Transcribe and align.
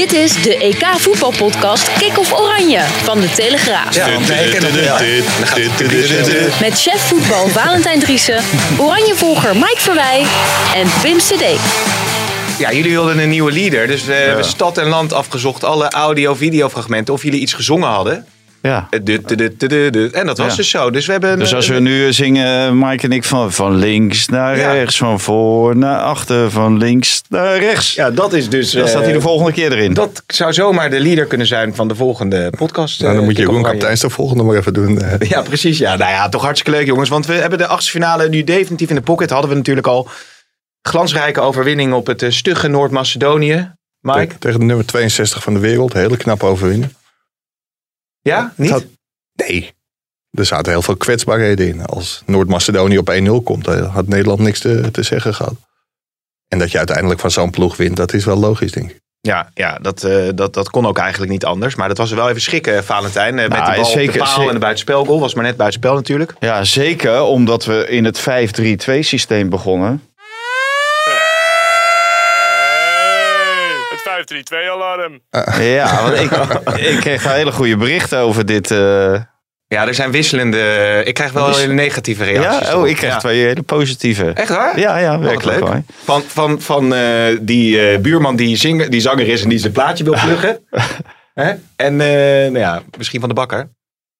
Dit 0.00 0.12
is 0.12 0.42
de 0.42 0.56
EK 0.56 0.86
voetbalpodcast 0.96 1.92
Kick-off 1.98 2.32
Oranje 2.32 2.80
van 2.80 3.20
de 3.20 3.30
Telegraaf. 3.30 3.94
Ja, 3.94 4.12
want 4.12 4.28
het 4.28 4.36
zo. 6.24 6.60
Met 6.60 6.80
chef 6.80 7.00
voetbal 7.00 7.48
Valentijn 7.48 8.00
Driessen, 8.00 8.44
Oranjevolger 8.78 9.54
Mike 9.54 9.76
Verwij 9.76 10.26
en 10.74 10.86
Pim 11.02 11.16
CD. 11.16 11.44
Ja, 12.58 12.72
jullie 12.72 12.90
wilden 12.90 13.18
een 13.18 13.28
nieuwe 13.28 13.52
leader. 13.52 13.86
Dus 13.86 14.04
we 14.04 14.12
hebben 14.12 14.44
stad 14.44 14.78
en 14.78 14.86
land 14.86 15.12
afgezocht. 15.12 15.64
Alle 15.64 15.90
audio-video-fragmenten. 15.90 17.14
Of 17.14 17.22
jullie 17.22 17.40
iets 17.40 17.52
gezongen 17.52 17.88
hadden. 17.88 18.26
Ja. 18.62 18.86
Eh. 18.90 20.14
En 20.16 20.26
dat 20.26 20.38
was 20.38 20.50
Ja. 20.50 20.56
dus 20.56 20.70
zo. 20.70 20.90
Dus 20.90 21.06
we 21.06 21.12
hebben... 21.12 21.38
Dus 21.38 21.54
als 21.54 21.68
we 21.68 21.80
nu 21.80 22.12
zingen, 22.12 22.78
Mike 22.78 23.04
en 23.04 23.12
ik, 23.12 23.24
van, 23.24 23.52
van 23.52 23.74
links 23.74 24.28
naar 24.28 24.56
Ja. 24.58 24.72
rechts, 24.72 24.96
van 24.98 25.20
voor 25.20 25.76
naar 25.76 26.00
achter, 26.00 26.50
van 26.50 26.78
links 26.78 27.22
naar 27.28 27.58
rechts. 27.58 27.94
Ja, 27.94 28.10
dat 28.10 28.32
is 28.32 28.48
dus... 28.48 28.70
Dan 28.70 28.88
staat 28.88 29.02
hij 29.02 29.12
de 29.12 29.18
eh, 29.18 29.24
volgende 29.24 29.52
keer 29.52 29.72
erin. 29.72 29.94
Dat 29.94 30.22
zou 30.26 30.52
zomaar 30.52 30.90
de 30.90 31.00
leader 31.00 31.26
kunnen 31.26 31.46
zijn 31.46 31.74
van 31.74 31.88
de 31.88 31.94
volgende 31.94 32.50
podcast. 32.56 33.00
Nou, 33.00 33.12
dan 33.12 33.20
eh, 33.20 33.28
moet 33.28 33.36
je 33.36 33.42
Jeroen. 33.42 33.62
Kapteins 33.62 34.00
de 34.00 34.10
volgende 34.10 34.42
maar 34.42 34.56
even 34.56 34.72
doen. 34.72 35.00
Ja, 35.18 35.42
precies. 35.42 35.78
Ja, 35.78 35.96
nou 35.96 36.10
ja, 36.10 36.28
toch 36.28 36.42
hartstikke 36.42 36.78
leuk 36.78 36.86
jongens. 36.86 37.08
Want 37.08 37.26
we 37.26 37.32
hebben 37.32 37.58
de 37.58 37.66
achtste 37.66 37.90
finale 37.90 38.28
nu 38.28 38.44
definitief 38.44 38.88
in 38.88 38.94
de 38.94 39.00
pocket. 39.00 39.30
Hadden 39.30 39.50
we 39.50 39.56
natuurlijk 39.56 39.86
al 39.86 40.08
glansrijke 40.82 41.40
overwinning 41.40 41.92
op 41.92 42.06
het 42.06 42.24
stugge 42.28 42.68
Noord-Macedonië. 42.68 43.72
Mike? 44.00 44.18
Tegen- 44.18 44.38
Tegen 44.38 44.58
de 44.58 44.64
nummer 44.64 44.86
62 44.86 45.42
van 45.42 45.54
de 45.54 45.60
wereld. 45.60 45.92
Hele 45.92 46.16
knappe 46.16 46.46
overwinning. 46.46 46.92
Ja? 48.22 48.52
Niet? 48.56 48.86
Nee. 49.32 49.72
Er 50.30 50.44
zaten 50.46 50.72
heel 50.72 50.82
veel 50.82 50.96
kwetsbaarheden 50.96 51.68
in. 51.68 51.84
Als 51.86 52.22
Noord-Macedonië 52.26 52.98
op 52.98 53.10
1-0 53.10 53.42
komt, 53.44 53.64
dan 53.64 53.82
had 53.84 54.06
Nederland 54.08 54.40
niks 54.40 54.60
te, 54.60 54.90
te 54.90 55.02
zeggen 55.02 55.34
gehad. 55.34 55.54
En 56.48 56.58
dat 56.58 56.70
je 56.70 56.78
uiteindelijk 56.78 57.20
van 57.20 57.30
zo'n 57.30 57.50
ploeg 57.50 57.76
wint, 57.76 57.96
dat 57.96 58.12
is 58.12 58.24
wel 58.24 58.36
logisch, 58.36 58.72
denk 58.72 58.90
ik. 58.90 58.98
Ja, 59.20 59.50
ja 59.54 59.78
dat, 59.82 60.04
eh, 60.04 60.28
dat, 60.34 60.54
dat 60.54 60.70
kon 60.70 60.86
ook 60.86 60.98
eigenlijk 60.98 61.32
niet 61.32 61.44
anders. 61.44 61.74
Maar 61.74 61.88
dat 61.88 61.98
was 61.98 62.10
wel 62.12 62.28
even 62.28 62.40
schrikken, 62.40 62.76
eh, 62.76 62.82
Valentijn. 62.82 63.38
eh, 63.38 63.48
met 63.48 63.58
Nou, 63.58 63.70
de 63.70 63.80
bal 63.80 63.84
zeker, 63.90 64.06
op 64.08 64.12
de 64.12 64.18
paal 64.18 64.28
zeker. 64.28 64.46
en 64.48 64.54
de 64.54 64.58
buitenspelgoal. 64.60 65.20
Was 65.20 65.34
maar 65.34 65.44
net 65.44 65.56
buitenspel 65.56 65.94
natuurlijk. 65.94 66.34
Ja, 66.40 66.64
zeker 66.64 67.22
omdat 67.22 67.64
we 67.64 67.86
in 67.88 68.04
het 68.04 68.18
5-3-2 68.20 69.02
systeem 69.02 69.48
begonnen. 69.48 70.02
Het 74.34 74.50
532-alarm. 74.54 75.20
Ja, 75.60 76.02
want 76.02 76.20
ik, 76.20 76.30
ik 76.80 77.00
kreeg 77.00 77.24
een 77.24 77.30
hele 77.30 77.52
goede 77.52 77.76
berichten 77.76 78.18
over 78.18 78.46
dit. 78.46 78.70
eh, 78.70 79.12
Ja, 79.66 79.86
er 79.86 79.94
zijn 79.94 80.10
wisselende... 80.10 81.02
Ik 81.04 81.14
krijg 81.14 81.32
wel 81.32 81.56
hele 81.56 81.72
negatieve 81.72 82.24
reacties. 82.24 82.68
ja, 82.68 82.76
oh, 82.76 82.88
ik 82.88 82.96
kreeg 82.96 83.10
Ja. 83.12 83.18
twee 83.18 83.40
hele 83.44 83.62
positieve. 83.62 84.30
Echt 84.34 84.48
waar? 84.48 84.78
Ja, 84.78 84.96
ja, 84.98 85.10
wat 85.18 85.28
werkelijk 85.28 85.60
leuk. 85.68 85.82
Van, 86.04 86.22
van, 86.22 86.60
van 86.60 86.94
eh, 86.94 87.36
die 87.40 87.90
eh, 87.90 87.98
buurman 87.98 88.36
die, 88.36 88.56
zing, 88.56 88.86
die 88.88 89.00
zanger 89.00 89.28
is 89.28 89.42
en 89.42 89.48
die 89.48 89.58
zijn 89.58 89.72
plaatje 89.72 90.04
wil 90.04 90.16
pluggen. 90.24 90.58
Hè? 91.34 91.52
En 91.76 92.00
eh, 92.00 92.08
nou 92.50 92.58
ja, 92.58 92.82
misschien 92.98 93.20
van 93.20 93.28
de 93.28 93.34
bakker. 93.34 93.68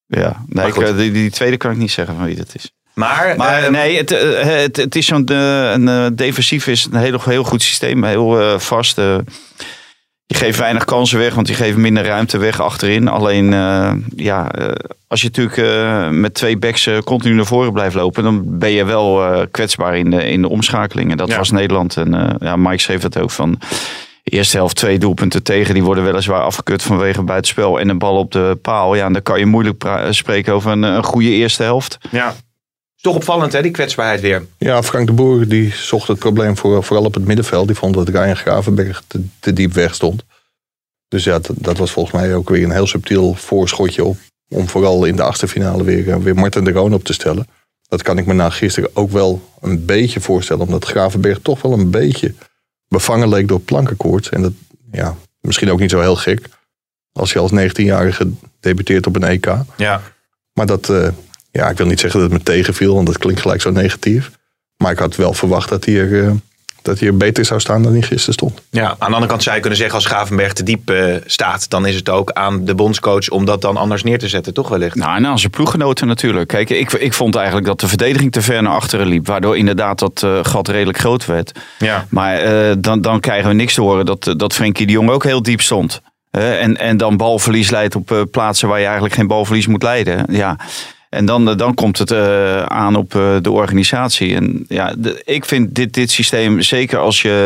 Ja, 0.06 0.44
nee, 0.46 0.66
ik, 0.66 0.76
eh, 0.76 0.96
die, 0.96 1.12
die 1.12 1.30
tweede 1.30 1.56
kan 1.56 1.70
ik 1.70 1.76
niet 1.76 1.90
zeggen 1.90 2.16
van 2.16 2.24
wie 2.24 2.36
dat 2.36 2.50
is. 2.54 2.70
Maar, 2.94 3.36
Maar 3.36 3.62
eh, 3.62 3.70
nee, 3.70 3.96
het, 3.96 4.10
eh, 4.12 4.42
het, 4.44 4.76
het 4.76 4.96
is 4.96 5.06
zo'n 5.06 5.26
eh, 5.26 5.70
een 5.70 5.88
eh, 5.88 6.06
defensief 6.12 6.66
is 6.66 6.88
een 6.90 6.98
heel, 7.00 7.20
heel 7.24 7.44
goed 7.44 7.62
systeem, 7.62 8.04
heel 8.04 8.40
eh, 8.40 8.58
vast. 8.58 8.98
eh. 8.98 9.16
Je 10.30 10.36
geeft 10.36 10.58
weinig 10.58 10.84
kansen 10.84 11.18
weg, 11.18 11.34
want 11.34 11.48
je 11.48 11.54
geeft 11.54 11.76
minder 11.76 12.04
ruimte 12.04 12.38
weg 12.38 12.60
achterin. 12.60 13.08
Alleen, 13.08 13.52
eh, 13.52 13.92
ja, 14.16 14.50
eh, 14.52 14.68
als 15.08 15.20
je 15.20 15.26
natuurlijk 15.26 15.56
eh, 15.56 16.08
met 16.08 16.34
twee 16.34 16.56
backs 16.58 16.88
continu 17.04 17.34
naar 17.34 17.46
voren 17.46 17.72
blijft 17.72 17.94
lopen, 17.94 18.22
dan 18.22 18.42
ben 18.58 18.70
je 18.70 18.84
wel 18.84 19.22
kwetsbaar 19.50 19.96
in 19.96 20.10
de, 20.10 20.24
in 20.30 20.42
de 20.42 20.48
omschakeling. 20.48 21.10
En 21.10 21.16
dat 21.16 21.28
Ja. 21.28 21.36
was 21.36 21.50
Nederland. 21.50 21.96
En 21.96 22.36
ja, 22.40 22.56
Mike 22.56 22.78
schreef 22.78 23.02
het 23.02 23.18
ook 23.18 23.30
van. 23.30 23.58
Eerste 24.24 24.56
helft 24.56 24.76
twee 24.76 24.98
doelpunten 24.98 25.42
tegen. 25.42 25.74
Die 25.74 25.82
worden 25.82 26.04
weliswaar 26.04 26.42
afgekeurd 26.42 26.82
vanwege 26.82 27.22
buitenspel 27.22 27.80
en 27.80 27.88
een 27.88 27.98
bal 27.98 28.16
op 28.16 28.32
de 28.32 28.58
paal. 28.62 28.94
Ja, 28.94 29.06
en 29.06 29.12
dan 29.12 29.22
kan 29.22 29.38
je 29.38 29.46
moeilijk 29.46 29.84
spreken 30.10 30.52
over 30.54 30.70
een, 30.70 30.82
een 30.82 31.04
goede 31.04 31.30
eerste 31.30 31.62
helft. 31.62 31.98
ja. 32.10 32.34
Is 33.00 33.06
toch 33.06 33.16
opvallend 33.16 33.52
hè, 33.52 33.62
die 33.62 33.70
kwetsbaarheid 33.70 34.20
weer. 34.20 34.46
Ja, 34.58 34.82
Frank 34.82 35.06
de 35.06 35.12
Boer 35.12 35.48
die 35.48 35.72
zocht 35.72 36.08
het 36.08 36.18
probleem 36.18 36.56
voor, 36.56 36.84
vooral 36.84 37.04
op 37.04 37.14
het 37.14 37.24
middenveld. 37.24 37.66
Die 37.66 37.76
vond 37.76 37.94
dat 37.94 38.08
Ryan 38.08 38.36
Gravenberg 38.36 39.02
te, 39.06 39.24
te 39.38 39.52
diep 39.52 39.72
weg 39.72 39.94
stond. 39.94 40.22
Dus 41.08 41.24
ja, 41.24 41.38
dat, 41.38 41.56
dat 41.56 41.78
was 41.78 41.90
volgens 41.90 42.14
mij 42.14 42.34
ook 42.34 42.48
weer 42.48 42.64
een 42.64 42.70
heel 42.70 42.86
subtiel 42.86 43.34
voorschotje 43.34 44.04
op. 44.04 44.16
Om 44.48 44.68
vooral 44.68 45.04
in 45.04 45.16
de 45.16 45.22
achterfinale 45.22 45.84
weer, 45.84 46.10
eh, 46.10 46.16
weer 46.16 46.34
Martin 46.34 46.64
de 46.64 46.72
Roon 46.72 46.94
op 46.94 47.04
te 47.04 47.12
stellen. 47.12 47.46
Dat 47.88 48.02
kan 48.02 48.18
ik 48.18 48.26
me 48.26 48.32
na 48.32 48.50
gisteren 48.50 48.90
ook 48.92 49.10
wel 49.10 49.42
een 49.60 49.84
beetje 49.84 50.20
voorstellen. 50.20 50.66
Omdat 50.66 50.84
Gravenberg 50.84 51.38
toch 51.42 51.62
wel 51.62 51.72
een 51.72 51.90
beetje 51.90 52.34
bevangen 52.88 53.28
leek 53.28 53.48
door 53.48 53.60
plankenkoorts. 53.60 54.28
En 54.28 54.42
dat, 54.42 54.52
ja, 54.92 55.16
misschien 55.40 55.70
ook 55.70 55.80
niet 55.80 55.90
zo 55.90 56.00
heel 56.00 56.16
gek. 56.16 56.48
Als 57.12 57.32
je 57.32 57.38
als 57.38 57.52
19-jarige 57.52 58.30
debuteert 58.60 59.06
op 59.06 59.16
een 59.16 59.24
EK. 59.24 59.54
Ja. 59.76 60.02
Maar 60.52 60.66
dat, 60.66 60.88
eh, 60.88 61.08
ja, 61.50 61.68
ik 61.68 61.76
wil 61.76 61.86
niet 61.86 62.00
zeggen 62.00 62.20
dat 62.20 62.30
het 62.30 62.38
me 62.38 62.44
tegenviel, 62.44 62.94
want 62.94 63.06
dat 63.06 63.18
klinkt 63.18 63.40
gelijk 63.40 63.60
zo 63.60 63.70
negatief. 63.70 64.30
Maar 64.76 64.92
ik 64.92 64.98
had 64.98 65.16
wel 65.16 65.32
verwacht 65.34 65.68
dat 65.68 65.84
hij 65.84 65.94
er, 65.94 66.24
eh, 66.24 66.30
dat 66.82 66.98
hij 66.98 67.08
er 67.08 67.16
beter 67.16 67.44
zou 67.44 67.60
staan 67.60 67.82
dan 67.82 67.92
hij 67.92 68.02
gisteren 68.02 68.34
stond. 68.34 68.62
ja. 68.70 68.88
Aan 68.88 68.96
de 68.98 69.04
andere 69.04 69.26
kant 69.26 69.42
zou 69.42 69.54
je 69.54 69.60
kunnen 69.60 69.78
zeggen 69.78 69.96
als 69.96 70.06
Gravenberg 70.06 70.52
te 70.52 70.62
diep 70.62 70.90
eh, 70.90 71.14
staat. 71.26 71.70
Dan 71.70 71.86
is 71.86 71.94
het 71.94 72.08
ook 72.08 72.30
aan 72.30 72.64
de 72.64 72.74
bondscoach 72.74 73.28
om 73.28 73.44
dat 73.44 73.60
dan 73.60 73.76
anders 73.76 74.02
neer 74.02 74.18
te 74.18 74.28
zetten. 74.28 74.54
Toch 74.54 74.68
wellicht? 74.68 74.94
Nou, 74.94 75.16
en 75.16 75.26
aan 75.26 75.38
zijn 75.38 75.50
ploeggenoten 75.50 76.06
natuurlijk. 76.06 76.48
Kijk, 76.48 76.70
ik, 76.70 76.92
ik 76.92 77.12
vond 77.12 77.34
eigenlijk 77.34 77.66
dat 77.66 77.80
de 77.80 77.88
verdediging 77.88 78.32
te 78.32 78.42
ver 78.42 78.62
naar 78.62 78.72
achteren 78.72 79.06
liep. 79.06 79.26
Waardoor 79.26 79.56
inderdaad 79.56 79.98
dat 79.98 80.22
eh, 80.22 80.38
gat 80.42 80.68
redelijk 80.68 80.98
groot 80.98 81.26
werd. 81.26 81.58
Ja. 81.78 82.06
Maar 82.10 82.36
eh, 82.36 82.76
dan, 82.78 83.00
dan 83.00 83.20
krijgen 83.20 83.48
we 83.48 83.54
niks 83.54 83.74
te 83.74 83.80
horen 83.80 84.06
dat, 84.06 84.34
dat 84.36 84.52
Frenkie 84.52 84.86
de 84.86 84.92
Jong 84.92 85.10
ook 85.10 85.24
heel 85.24 85.42
diep 85.42 85.60
stond. 85.60 86.00
En, 86.30 86.76
en 86.76 86.96
dan 86.96 87.16
balverlies 87.16 87.70
leidt 87.70 87.94
op 87.94 88.26
plaatsen 88.30 88.68
waar 88.68 88.78
je 88.78 88.84
eigenlijk 88.84 89.14
geen 89.14 89.26
balverlies 89.26 89.66
moet 89.66 89.82
leiden. 89.82 90.24
Ja. 90.28 90.56
En 91.10 91.24
dan, 91.24 91.48
eh, 91.48 91.56
dan 91.56 91.74
komt 91.74 91.98
het 91.98 92.10
eh, 92.10 92.62
aan 92.62 92.96
op 92.96 93.14
eh, 93.14 93.36
de 93.40 93.50
organisatie. 93.50 94.34
En 94.34 94.64
ja, 94.68 94.94
ik 95.24 95.44
vind 95.44 95.74
dit, 95.74 95.94
dit 95.94 96.10
systeem, 96.10 96.60
zeker 96.60 96.98
als 96.98 97.22
je 97.22 97.38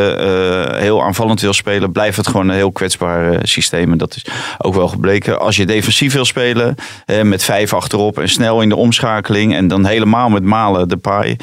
heel 0.79 1.03
aanvallend 1.03 1.41
wil 1.41 1.53
spelen, 1.53 1.93
blijft 1.93 2.17
het 2.17 2.27
gewoon 2.27 2.49
een 2.49 2.55
heel 2.55 2.73
kwetsbaar 2.73 3.39
systeem. 3.43 3.93
En 3.93 3.99
dat 3.99 4.17
is 4.17 4.27
ook 4.59 4.75
wel 4.75 4.89
gebleken. 4.89 5.41
Als 5.41 5.57
je 5.57 5.67
defensief 5.67 6.13
wil 6.13 6.25
spelen, 6.25 6.75
met 7.23 7.45
vijf 7.45 7.73
achterop 7.73 8.19
en 8.19 8.29
snel 8.29 8.63
in 8.63 8.69
de 8.69 8.77
omschakeling. 8.77 9.55
En 9.55 9.69
dan 9.69 9.87
helemaal 9.87 10.29
met 10.29 10.43
malen 10.43 10.89
de 10.89 10.97
paai. 10.97 11.37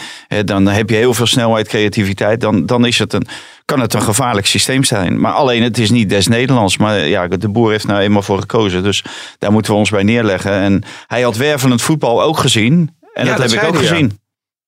dan 0.46 0.68
heb 0.68 0.90
je 0.90 0.96
heel 0.96 1.14
veel 1.14 1.26
snelheid, 1.26 1.68
creativiteit. 1.68 2.42
Dan, 2.42 2.66
dan 2.66 2.86
is 2.86 3.00
het 3.00 3.14
een, 3.14 3.28
kan 3.72 3.80
het 3.80 3.94
een 3.94 4.02
gevaarlijk 4.02 4.48
systeem 4.48 4.84
zijn. 4.84 5.20
Maar 5.20 5.32
alleen 5.32 5.64
het 5.64 5.78
is 5.78 5.90
niet 5.90 6.10
des 6.10 6.28
Nederlands. 6.28 6.78
Maar 6.78 7.00
ja, 7.00 7.28
de 7.28 7.50
boer 7.50 7.72
heeft 7.72 7.88
nou 7.88 8.00
eenmaal 8.00 8.22
voor 8.22 8.40
gekozen. 8.40 8.84
Dus 8.84 9.04
daar 9.38 9.52
moeten 9.52 9.72
we 9.72 9.78
ons 9.78 9.90
bij 9.90 10.04
neerleggen. 10.04 10.52
En 10.52 10.84
hij 11.08 11.22
had 11.22 11.38
wervelend 11.38 11.82
voetbal 11.82 12.22
ook 12.22 12.38
gezien. 12.38 12.96
En 13.14 13.26
Ja, 13.26 13.32
dat, 13.36 13.42
dat 13.42 13.52
heb 13.52 13.62
ik 13.62 13.68
ook 13.68 13.74
hij, 13.74 13.84
ja. 13.84 13.90
gezien. 13.90 14.20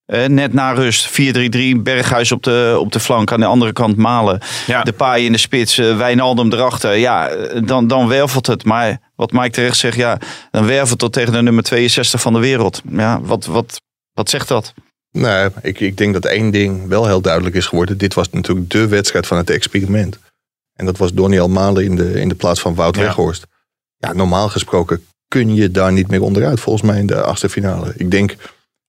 Eh, 0.05 0.25
net 0.25 0.53
na 0.53 0.71
rust, 0.71 1.09
4-3-3, 1.09 1.13
Berghuis 1.77 2.31
op 2.31 2.43
de, 2.43 2.75
op 2.79 2.91
de 2.91 2.99
flank, 2.99 3.31
aan 3.31 3.39
de 3.39 3.45
andere 3.45 3.73
kant 3.73 3.95
Malen. 3.95 4.41
Ja. 4.67 4.83
De 4.83 4.93
paai 4.93 5.25
in 5.25 5.31
de 5.31 5.37
spits, 5.37 5.77
eh, 5.77 5.97
Wijnaldum 5.97 6.53
erachter. 6.53 6.95
Ja, 6.95 7.27
eh, 7.27 7.61
dan, 7.65 7.87
dan 7.87 8.07
wervelt 8.07 8.47
het. 8.47 8.63
Maar 8.63 8.97
wat 9.15 9.31
Mike 9.31 9.49
terecht 9.49 9.77
zegt, 9.77 9.95
ja, 9.97 10.17
dan 10.51 10.65
wervelt 10.65 11.01
het 11.01 11.13
tegen 11.13 11.33
de 11.33 11.41
nummer 11.41 11.63
62 11.63 12.21
van 12.21 12.33
de 12.33 12.39
wereld. 12.39 12.81
Ja, 12.89 13.21
wat, 13.21 13.45
wat, 13.45 13.81
wat 14.13 14.29
zegt 14.29 14.47
dat? 14.47 14.73
Nee, 15.13 15.49
ik, 15.61 15.79
ik 15.79 15.97
denk 15.97 16.13
dat 16.13 16.25
één 16.25 16.51
ding 16.51 16.87
wel 16.87 17.07
heel 17.07 17.21
duidelijk 17.21 17.55
is 17.55 17.65
geworden. 17.65 17.97
Dit 17.97 18.13
was 18.13 18.29
natuurlijk 18.29 18.69
de 18.69 18.87
wedstrijd 18.87 19.27
van 19.27 19.37
het 19.37 19.49
experiment. 19.49 20.19
En 20.73 20.85
dat 20.85 20.97
was 20.97 21.13
Donny 21.13 21.39
Malen 21.47 21.83
in 21.83 21.95
de, 21.95 22.19
in 22.21 22.29
de 22.29 22.35
plaats 22.35 22.59
van 22.61 22.75
Wout 22.75 22.95
Ja. 22.95 23.01
Weghorst. 23.01 23.45
Ja, 23.97 24.13
normaal 24.13 24.49
gesproken 24.49 25.05
kun 25.27 25.55
je 25.55 25.71
daar 25.71 25.91
niet 25.91 26.07
meer 26.07 26.21
onderuit, 26.21 26.59
volgens 26.59 26.91
mij 26.91 26.99
in 26.99 27.05
de 27.07 27.21
achtste 27.21 27.49
finale. 27.49 27.93
Ik 27.97 28.11
denk, 28.11 28.35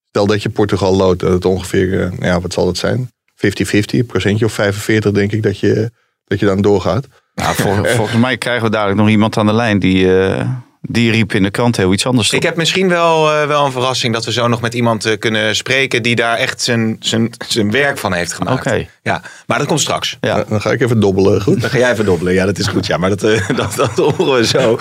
stel 0.08 0.26
dat 0.26 0.42
je 0.42 0.48
Portugal 0.48 0.96
loodt, 0.96 1.20
dat 1.20 1.32
het 1.32 1.44
ongeveer, 1.44 2.00
eh, 2.02 2.10
nou 2.10 2.24
ja, 2.24 2.40
wat 2.40 2.52
zal 2.52 2.66
het 2.66 2.78
zijn? 2.78 3.10
50-50, 3.34 3.98
een 3.98 4.06
procentje 4.06 4.44
of 4.44 4.52
45 4.52 5.10
denk 5.12 5.32
ik 5.32 5.42
dat 5.42 5.58
je, 5.58 5.90
dat 6.24 6.40
je 6.40 6.46
dan 6.46 6.60
doorgaat. 6.62 7.06
Nou, 7.34 7.54
vol- 7.54 7.84
volgens 7.84 8.18
mij 8.18 8.38
krijgen 8.38 8.64
we 8.64 8.70
dadelijk 8.70 8.98
nog 8.98 9.08
iemand 9.08 9.36
aan 9.36 9.46
de 9.46 9.52
lijn 9.52 9.78
die, 9.78 10.18
eh, 10.24 10.48
die 10.88 11.10
riep 11.10 11.32
in 11.34 11.42
de 11.42 11.50
krant 11.50 11.76
heel 11.76 11.92
iets 11.92 12.06
anders. 12.06 12.32
Ik 12.32 12.42
heb 12.42 12.56
misschien 12.56 12.88
wel, 12.88 13.32
eh, 13.32 13.46
wel 13.46 13.64
een 13.64 13.72
verrassing 13.72 14.12
dat 14.14 14.24
we 14.24 14.32
zo 14.32 14.48
nog 14.48 14.60
met 14.60 14.74
iemand 14.74 15.04
eh, 15.04 15.18
kunnen 15.18 15.56
spreken 15.56 16.02
die 16.02 16.14
daar 16.16 16.36
echt 16.36 16.62
zijn, 16.62 16.96
zijn, 17.00 17.30
zijn 17.48 17.70
werk 17.70 17.98
van 17.98 18.12
heeft 18.12 18.32
gemaakt. 18.32 18.66
Oké. 18.66 18.86
Ja, 19.02 19.22
maar 19.46 19.58
dat 19.58 19.66
komt 19.66 19.80
straks. 19.80 20.16
Ja. 20.20 20.44
Dan 20.48 20.60
ga 20.60 20.70
ik 20.72 20.80
even 20.80 21.00
dobbelen, 21.00 21.42
goed? 21.42 21.60
Dan 21.60 21.70
ga 21.70 21.78
jij 21.78 21.92
even 21.92 22.04
dobbelen. 22.04 22.34
Ja, 22.34 22.44
dat 22.46 22.58
is 22.58 22.66
goed. 22.66 22.86
Ja, 22.86 22.96
maar 22.96 23.08
dat, 23.10 23.22
eh, 23.22 23.48
dat, 23.56 23.74
dat 23.74 23.90
horen 23.96 24.34
we 24.34 24.46
zo. 24.46 24.78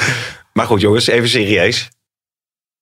Maar 0.54 0.66
goed, 0.66 0.82
jongens, 0.82 1.08
even 1.08 1.30
serieus. 1.30 1.90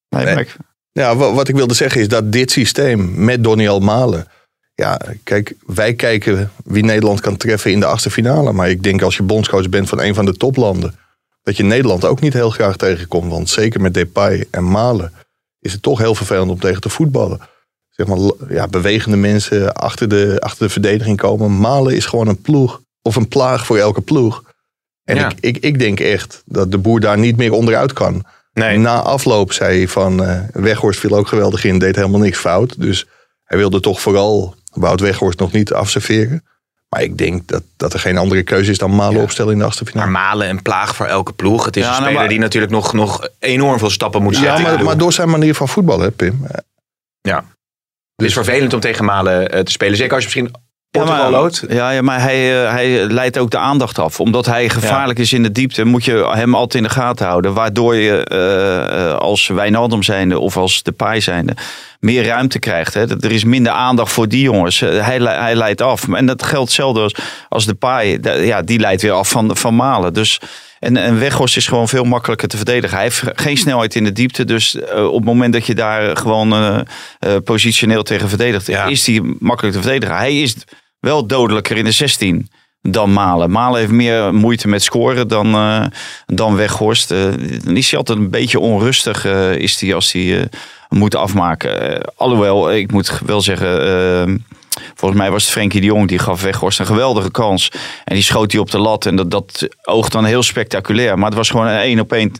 Nee, 0.09 0.25
Nee. 0.25 0.35
ik- 0.39 0.55
Ja, 0.91 1.15
wa- 1.15 1.33
wat 1.33 1.47
ik 1.47 1.55
wilde 1.55 1.73
zeggen 1.73 2.01
is 2.01 2.07
dat 2.07 2.31
dit 2.31 2.51
systeem 2.51 3.23
met 3.25 3.43
Donny 3.43 3.77
Malen. 3.79 4.27
Ja, 4.75 4.99
kijk, 5.23 5.53
wij 5.65 5.93
kijken 5.93 6.51
wie 6.63 6.83
Nederland 6.83 7.19
kan 7.21 7.37
treffen 7.37 7.71
in 7.71 7.79
de 7.79 7.85
achtste 7.85 8.09
finale. 8.11 8.51
Maar 8.53 8.69
ik 8.69 8.83
denk 8.83 9.01
als 9.01 9.17
je 9.17 9.23
bondscoach 9.23 9.69
bent 9.69 9.89
van 9.89 10.01
een 10.01 10.13
van 10.15 10.25
de 10.25 10.33
toplanden. 10.37 10.95
Dat 11.43 11.57
je 11.57 11.63
Nederland 11.63 12.05
ook 12.05 12.21
niet 12.21 12.33
heel 12.33 12.49
graag 12.49 12.77
tegenkomt. 12.77 13.31
Want 13.31 13.49
zeker 13.49 13.81
met 13.81 13.93
Depay 13.93 14.45
en 14.51 14.69
Malen 14.69 15.13
is 15.59 15.71
het 15.73 15.81
toch 15.81 15.99
heel 15.99 16.15
vervelend 16.15 16.51
om 16.51 16.59
tegen 16.59 16.81
te 16.81 16.89
voetballen. 16.89 17.39
Zeg 17.89 18.07
maar, 18.07 18.31
ja, 18.49 18.67
bewegende 18.67 19.17
mensen 19.17 19.73
achter 19.73 20.07
de, 20.07 20.37
achter 20.39 20.65
de 20.65 20.71
verdediging 20.71 21.17
komen. 21.17 21.59
Malen 21.59 21.95
is 21.95 22.05
gewoon 22.05 22.27
een 22.27 22.41
ploeg. 22.41 22.81
Of 23.01 23.15
een 23.15 23.27
plaag 23.27 23.65
voor 23.65 23.77
elke 23.77 24.01
ploeg. 24.01 24.43
En 25.03 25.15
Ja. 25.15 25.29
ik, 25.29 25.37
ik, 25.39 25.57
ik 25.57 25.79
denk 25.79 25.99
echt 25.99 26.41
dat 26.45 26.71
de 26.71 26.77
boer 26.77 26.99
daar 26.99 27.17
niet 27.17 27.37
meer 27.37 27.51
onderuit 27.51 27.93
kan. 27.93 28.25
Nee. 28.53 28.77
Na 28.77 29.01
afloop 29.01 29.53
zei 29.53 29.77
hij 29.77 29.87
van 29.87 30.23
eh, 30.23 30.39
Weghorst 30.53 30.99
viel 30.99 31.17
ook 31.17 31.27
geweldig 31.27 31.63
in, 31.63 31.79
deed 31.79 31.95
helemaal 31.95 32.19
niks 32.19 32.37
fout. 32.37 32.79
Dus 32.81 33.05
hij 33.43 33.57
wilde 33.57 33.79
toch 33.79 34.01
vooral 34.01 34.55
Wout 34.73 34.99
Weghorst 34.99 35.39
nog 35.39 35.51
niet 35.51 35.73
afserveren. 35.73 36.43
Maar 36.95 37.03
ik 37.03 37.17
denk 37.17 37.47
dat, 37.47 37.63
dat 37.77 37.93
er 37.93 37.99
geen 37.99 38.17
andere 38.17 38.43
keuze 38.43 38.71
is 38.71 38.77
dan 38.77 38.95
Malen 38.95 39.17
Ja. 39.17 39.23
opstellen 39.23 39.53
in 39.53 39.59
de 39.59 39.65
achtste 39.65 39.85
finale. 39.85 40.09
Maar 40.11 40.21
Malen 40.21 40.49
een 40.49 40.61
plaag 40.61 40.95
voor 40.95 41.05
elke 41.05 41.33
ploeg. 41.33 41.65
Het 41.65 41.75
is 41.77 41.81
Ja, 41.83 41.87
een 41.87 41.93
nou, 41.93 42.03
speler 42.03 42.19
maar- 42.21 42.29
die 42.29 42.39
natuurlijk 42.39 42.71
nog, 42.71 42.93
nog 42.93 43.27
enorm 43.39 43.79
veel 43.79 43.89
stappen 43.89 44.23
moet 44.23 44.33
Ja, 44.35 44.39
zetten. 44.41 44.59
Ik 44.59 44.75
maar, 44.75 44.83
maar 44.83 44.97
door 44.97 45.13
zijn 45.13 45.29
manier 45.29 45.55
van 45.55 45.67
voetballen, 45.67 46.05
hè, 46.05 46.11
Pim. 46.11 46.47
Het 48.15 48.29
is 48.29 48.33
vervelend 48.33 48.73
om 48.73 48.79
tegen 48.79 49.05
Malen 49.05 49.51
eh, 49.51 49.59
te 49.59 49.71
spelen. 49.71 49.97
Zeker 49.97 50.13
als 50.13 50.23
je 50.23 50.29
misschien 50.29 50.55
Portugal 50.91 51.49
ja, 51.51 51.75
ja, 51.75 51.91
ja, 51.91 52.01
maar 52.01 52.21
hij, 52.21 52.63
eh, 52.65 52.71
hij 52.71 53.03
leidt 53.05 53.37
ook 53.37 53.51
de 53.51 53.57
aandacht 53.57 53.99
af. 53.99 54.19
Omdat 54.19 54.45
hij 54.45 54.69
gevaarlijk 54.69 55.19
is 55.19 55.33
in 55.33 55.43
de 55.43 55.51
diepte, 55.51 55.83
moet 55.85 56.05
je 56.05 56.29
hem 56.33 56.55
altijd 56.55 56.83
in 56.83 56.89
de 56.89 56.93
gaten 56.95 57.25
houden. 57.25 57.53
Waardoor 57.53 57.95
je 57.95 58.23
eh, 58.23 59.15
als 59.17 59.47
Wijnaldum 59.47 60.03
zijnde 60.03 60.39
of 60.39 60.57
als 60.57 60.83
Depay 60.83 61.19
zijnde 61.19 61.53
meer 61.99 62.25
ruimte 62.25 62.59
krijgt. 62.59 62.93
Hè. 62.93 63.19
Er 63.23 63.31
is 63.31 63.43
minder 63.43 63.71
aandacht 63.71 64.11
voor 64.11 64.27
die 64.27 64.41
jongens. 64.41 64.79
Hij, 64.79 65.17
hij 65.19 65.55
leidt 65.55 65.81
af. 65.81 66.07
En 66.13 66.25
dat 66.25 66.43
geldt 66.43 66.65
hetzelfde 66.67 66.99
als, 67.01 67.15
als 67.49 67.65
Depay. 67.65 68.19
Da- 68.19 68.33
Ja, 68.33 68.61
die 68.61 68.79
leidt 68.79 69.01
weer 69.01 69.11
af 69.11 69.29
van, 69.29 69.57
van 69.57 69.75
Malen. 69.75 70.13
Dus... 70.13 70.39
En, 70.79 70.97
en 70.97 71.19
Weghorst 71.19 71.57
is 71.57 71.67
gewoon 71.67 71.87
veel 71.87 72.03
makkelijker 72.03 72.47
te 72.47 72.57
verdedigen. 72.57 72.95
Hij 72.95 73.05
heeft 73.05 73.23
geen 73.35 73.57
snelheid 73.57 73.95
in 73.95 74.03
de 74.03 74.11
diepte. 74.11 74.45
Dus 74.45 74.77
op 74.95 75.13
het 75.15 75.23
moment 75.23 75.53
dat 75.53 75.65
je 75.65 75.75
daar 75.75 76.17
gewoon 76.17 76.85
positioneel 77.43 78.03
tegen 78.03 78.29
verdedigt, 78.29 78.67
Ja. 78.67 78.85
is 78.85 79.05
hij 79.07 79.21
makkelijk 79.39 79.75
te 79.75 79.81
verdedigen. 79.81 80.15
Hij 80.15 80.41
is 80.41 80.55
wel 81.01 81.25
dodelijker 81.25 81.77
in 81.77 81.83
de 81.83 81.91
16 81.91 82.49
dan 82.81 83.13
Malen. 83.13 83.51
Malen 83.51 83.79
heeft 83.79 83.91
meer 83.91 84.33
moeite 84.33 84.67
met 84.67 84.83
scoren 84.83 85.27
dan, 85.27 85.53
eh, 85.53 85.85
dan 86.25 86.55
Weghorst. 86.55 87.11
Eh, 87.11 87.19
dan 87.63 87.77
is 87.77 87.89
hij 87.89 87.99
altijd 87.99 88.17
een 88.17 88.29
beetje 88.29 88.59
onrustig 88.59 89.25
eh, 89.25 89.55
is 89.55 89.81
hij 89.81 89.93
als 89.95 90.11
hij 90.11 90.47
moet 90.89 91.15
afmaken. 91.15 92.01
Alhoewel, 92.15 92.73
ik 92.73 92.91
moet 92.91 93.19
wel 93.25 93.41
zeggen... 93.41 94.45
Volgens 94.95 95.21
mij 95.21 95.31
was 95.31 95.43
het 95.43 95.51
Frenkie 95.51 95.81
de 95.81 95.87
Jong 95.87 96.07
die 96.07 96.19
gaf 96.19 96.41
Weghorst 96.41 96.79
een 96.79 96.85
geweldige 96.85 97.31
kans. 97.31 97.71
En 98.03 98.15
die 98.15 98.23
schoot 98.23 98.51
hij 98.51 98.61
op 98.61 98.71
de 98.71 98.77
lat. 98.77 99.05
En 99.05 99.15
dat, 99.15 99.31
dat 99.31 99.67
oogt 99.81 100.11
dan 100.11 100.25
heel 100.25 100.43
spectaculair. 100.43 101.17
Maar 101.17 101.27
het 101.27 101.37
was 101.37 101.49
gewoon 101.49 101.67
een 101.67 101.77
één 101.77 101.99
op 101.99 102.13
één 102.13 102.31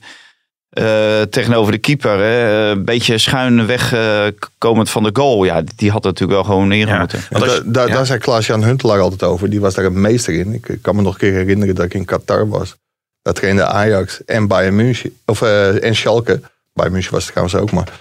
eh, 0.71 1.21
tegenover 1.21 1.71
de 1.71 1.77
keeper. 1.77 2.17
Hè. 2.19 2.69
Een 2.71 2.85
beetje 2.85 3.17
schuin 3.17 3.65
wegkomend 3.65 4.89
van 4.89 5.03
de 5.03 5.09
goal. 5.13 5.43
Ja, 5.43 5.63
die 5.75 5.91
had 5.91 6.03
natuurlijk 6.03 6.31
wel 6.31 6.43
gewoon 6.43 6.67
neer 6.67 6.87
Ja. 6.87 6.99
moeten. 6.99 7.19
Als 7.31 7.61
Da- 7.65 7.85
ja. 7.85 7.93
daar 7.93 8.05
zei 8.05 8.19
Klaas-Jan 8.19 8.63
Huntelaar 8.63 8.99
altijd 8.99 9.23
over. 9.23 9.49
Die 9.49 9.59
was 9.61 9.73
daar 9.73 9.85
een 9.85 10.01
meester 10.01 10.33
in. 10.33 10.53
Ik, 10.53 10.67
ik 10.67 10.81
kan 10.81 10.95
me 10.95 11.01
nog 11.01 11.13
een 11.13 11.19
keer 11.19 11.33
herinneren 11.33 11.75
dat 11.75 11.85
ik 11.85 11.93
in 11.93 12.05
Qatar 12.05 12.49
was. 12.49 12.75
Dat 13.21 13.35
trainde 13.35 13.65
Ajax 13.65 14.25
en 14.25 14.47
Bayern 14.47 14.75
München. 14.75 15.17
Of, 15.25 15.41
eh, 15.41 15.83
en 15.83 15.95
Schalke. 15.95 16.41
Bayern 16.73 16.93
München 16.93 17.11
was 17.13 17.23
het 17.23 17.31
trouwens 17.33 17.57
ook. 17.61 17.71
Maar 17.71 17.99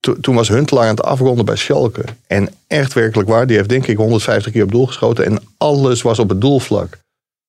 to- 0.00 0.20
toen 0.20 0.34
was 0.34 0.48
Huntelaar 0.48 0.84
aan 0.84 0.94
het 0.94 1.02
afronden 1.04 1.44
bij 1.44 1.56
Schalke. 1.56 2.04
En 2.26 2.48
echt 2.66 2.92
werkelijk 2.92 3.28
waar. 3.28 3.46
Die 3.46 3.56
heeft 3.56 3.68
denk 3.68 3.86
ik 3.86 3.96
150 3.96 4.52
keer 4.52 4.62
op 4.62 4.70
doel 4.72 4.86
geschoten. 4.86 5.24
En 5.24 5.38
alles 5.58 6.02
was 6.02 6.18
op 6.18 6.28
het 6.28 6.40
doelvlak. 6.40 6.98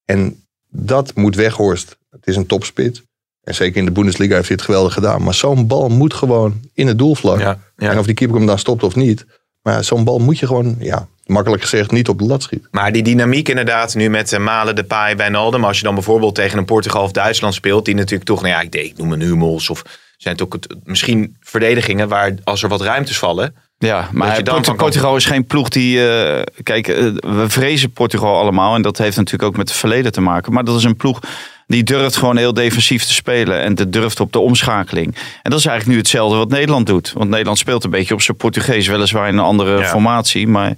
En 0.05 0.43
dat 0.69 1.15
moet 1.15 1.35
Weghorst. 1.35 1.95
Het 2.11 2.27
is 2.27 2.35
een 2.35 2.45
topspit. 2.45 3.03
En 3.45 3.55
zeker 3.55 3.77
in 3.77 3.85
de 3.85 3.91
Bundesliga 3.91 4.35
heeft 4.35 4.47
hij 4.47 4.55
het 4.55 4.65
geweldig 4.65 4.93
gedaan. 4.93 5.23
Maar 5.23 5.33
zo'n 5.33 5.67
bal 5.67 5.89
moet 5.89 6.13
gewoon 6.13 6.59
in 6.73 6.87
het 6.87 6.97
doelvlak. 6.97 7.39
Ja, 7.39 7.59
ja. 7.77 7.91
En 7.91 7.99
of 7.99 8.05
die 8.05 8.15
keeper 8.15 8.37
hem 8.37 8.45
dan 8.45 8.59
stopt 8.59 8.83
of 8.83 8.95
niet. 8.95 9.25
Maar 9.61 9.83
zo'n 9.83 10.03
bal 10.03 10.19
moet 10.19 10.39
je 10.39 10.47
gewoon, 10.47 10.75
ja, 10.79 11.07
makkelijk 11.25 11.61
gezegd, 11.61 11.91
niet 11.91 12.09
op 12.09 12.19
de 12.19 12.25
lat 12.25 12.43
schieten. 12.43 12.67
Maar 12.71 12.91
die 12.91 13.03
dynamiek 13.03 13.49
inderdaad 13.49 13.95
nu 13.95 14.09
met 14.09 14.33
eh, 14.33 14.39
Malen, 14.39 14.75
Depay, 14.75 15.15
Wijnaldum. 15.15 15.65
Als 15.65 15.77
je 15.77 15.83
dan 15.83 15.93
bijvoorbeeld 15.93 16.35
tegen 16.35 16.57
een 16.57 16.65
Portugal 16.65 17.03
of 17.03 17.11
Duitsland 17.11 17.53
speelt. 17.53 17.85
Die 17.85 17.95
natuurlijk 17.95 18.29
toch, 18.29 18.41
nou 18.41 18.53
ja, 18.53 18.61
ik, 18.61 18.71
denk, 18.71 18.85
ik 18.85 18.97
noem 18.97 19.11
een 19.11 19.21
Hummels. 19.21 19.69
Of 19.69 19.81
zijn 20.17 20.33
het 20.33 20.43
ook 20.43 20.53
het, 20.53 20.75
misschien 20.83 21.37
verdedigingen 21.39 22.07
waar 22.07 22.35
als 22.43 22.63
er 22.63 22.69
wat 22.69 22.81
ruimtes 22.81 23.17
vallen. 23.17 23.55
Ja, 23.77 24.09
maar 24.11 24.43
Port- 24.43 24.75
Portugal 24.75 25.15
is 25.15 25.25
geen 25.25 25.45
ploeg 25.45 25.69
die... 25.69 26.09
eh, 26.09 26.41
kijk, 26.63 26.87
eh, 26.87 26.95
we 27.21 27.45
vrezen 27.47 27.91
Portugal 27.91 28.37
allemaal. 28.39 28.75
En 28.75 28.81
dat 28.81 28.97
heeft 28.97 29.17
natuurlijk 29.17 29.43
ook 29.43 29.57
met 29.57 29.69
het 29.69 29.77
verleden 29.77 30.11
te 30.11 30.21
maken. 30.21 30.53
Maar 30.53 30.63
dat 30.63 30.77
is 30.77 30.83
een 30.83 30.95
ploeg 30.95 31.19
die 31.67 31.83
durft 31.83 32.17
gewoon 32.17 32.37
heel 32.37 32.53
defensief 32.53 33.03
te 33.05 33.13
spelen. 33.13 33.61
En 33.61 33.75
de 33.75 33.89
durft 33.89 34.19
op 34.19 34.31
de 34.31 34.39
omschakeling. 34.39 35.15
En 35.41 35.51
dat 35.51 35.59
is 35.59 35.65
eigenlijk 35.65 35.87
nu 35.87 35.97
hetzelfde 36.03 36.37
wat 36.37 36.49
Nederland 36.49 36.85
doet. 36.85 37.11
Want 37.13 37.29
Nederland 37.29 37.57
speelt 37.57 37.83
een 37.83 37.89
beetje 37.89 38.13
op 38.13 38.21
zijn 38.21 38.37
Portugees. 38.37 38.87
Weliswaar 38.87 39.27
in 39.27 39.37
een 39.37 39.43
andere 39.43 39.77
Ja. 39.77 39.85
formatie. 39.85 40.47
Maar 40.47 40.73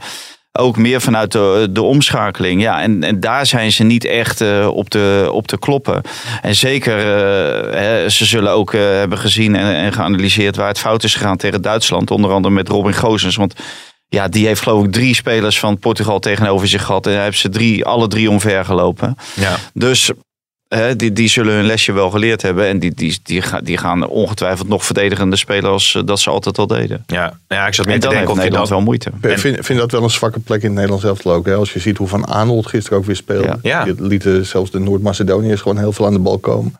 ook 0.51 0.77
meer 0.77 1.01
vanuit 1.01 1.31
de, 1.31 1.67
de 1.71 1.81
omschakeling. 1.81 2.61
Ja, 2.61 2.81
en, 2.81 3.03
en 3.03 3.19
daar 3.19 3.45
zijn 3.45 3.71
ze 3.71 3.83
niet 3.83 4.05
echt 4.05 4.41
eh, 4.41 4.67
op, 4.73 4.89
te, 4.89 5.29
op 5.31 5.47
te 5.47 5.59
kloppen. 5.59 6.01
En 6.41 6.55
zeker, 6.55 6.97
eh, 6.97 7.73
hè, 7.79 8.09
ze 8.09 8.25
zullen 8.25 8.51
ook 8.51 8.73
eh, 8.73 8.81
hebben 8.81 9.17
gezien 9.17 9.55
en, 9.55 9.75
en 9.75 9.93
geanalyseerd 9.93 10.55
waar 10.55 10.67
het 10.67 10.79
fout 10.79 11.03
is 11.03 11.15
gegaan 11.15 11.37
tegen 11.37 11.61
Duitsland. 11.61 12.11
Onder 12.11 12.31
andere 12.31 12.53
met 12.53 12.69
Robin 12.69 12.93
Gozens. 12.93 13.35
Want 13.35 13.53
ja, 14.09 14.27
die 14.27 14.45
heeft 14.47 14.61
geloof 14.61 14.85
ik 14.85 14.91
drie 14.91 15.15
spelers 15.15 15.59
van 15.59 15.79
Portugal 15.79 16.19
tegenover 16.19 16.67
zich 16.67 16.83
gehad. 16.83 17.07
En 17.07 17.13
hij 17.13 17.23
heeft 17.23 17.39
ze 17.39 17.49
drie, 17.49 17.85
alle 17.85 18.07
drie 18.07 18.29
omver 18.29 18.65
gelopen. 18.65 19.15
Ja. 19.35 19.55
Dus 19.73 20.11
hè, 20.67 20.95
die, 20.95 21.13
die 21.13 21.27
zullen 21.27 21.53
hun 21.53 21.65
lesje 21.65 21.91
wel 21.91 22.09
geleerd 22.09 22.41
hebben. 22.41 22.65
En 22.65 22.79
die, 22.79 22.93
die, 22.93 23.19
die, 23.23 23.41
gaan, 23.41 23.63
die 23.63 23.77
gaan 23.77 24.07
ongetwijfeld 24.07 24.67
nog 24.67 24.85
verdedigende 24.85 25.35
spelen 25.35 25.71
als 25.71 25.95
eh, 25.95 26.01
dat 26.05 26.19
ze 26.19 26.29
altijd 26.29 26.57
al 26.57 26.67
deden. 26.67 27.03
Ja, 27.05 27.39
ja 27.47 27.67
ik 27.67 27.73
zat 27.73 27.85
meer 27.85 27.95
En 27.95 28.01
te 28.01 28.07
denken 28.07 28.27
heeft 28.27 28.31
of 28.31 28.35
je 28.37 28.43
Nederland 28.43 28.69
dan... 28.69 28.77
wel 28.77 28.85
moeite. 28.85 29.11
Ik 29.21 29.39
vind, 29.39 29.65
vind 29.65 29.79
dat 29.79 29.91
wel 29.91 30.03
een 30.03 30.09
zwakke 30.09 30.39
plek 30.39 30.59
in 30.59 30.65
het 30.65 30.75
Nederlands 30.75 31.05
elftal 31.05 31.33
ook. 31.33 31.45
Hè? 31.45 31.55
Als 31.55 31.73
je 31.73 31.79
ziet 31.79 31.97
hoe 31.97 32.07
Van 32.07 32.27
Aanholt 32.27 32.67
gisteren 32.67 32.97
ook 32.97 33.05
weer 33.05 33.15
speelde. 33.15 33.47
Ja. 33.47 33.57
Ja. 33.61 33.83
Die 33.83 34.01
lieten 34.01 34.45
zelfs 34.45 34.71
de 34.71 34.79
Noord-Macedoniërs 34.79 35.61
gewoon 35.61 35.77
heel 35.77 35.91
veel 35.91 36.05
aan 36.05 36.13
de 36.13 36.19
bal 36.19 36.37
komen. 36.37 36.71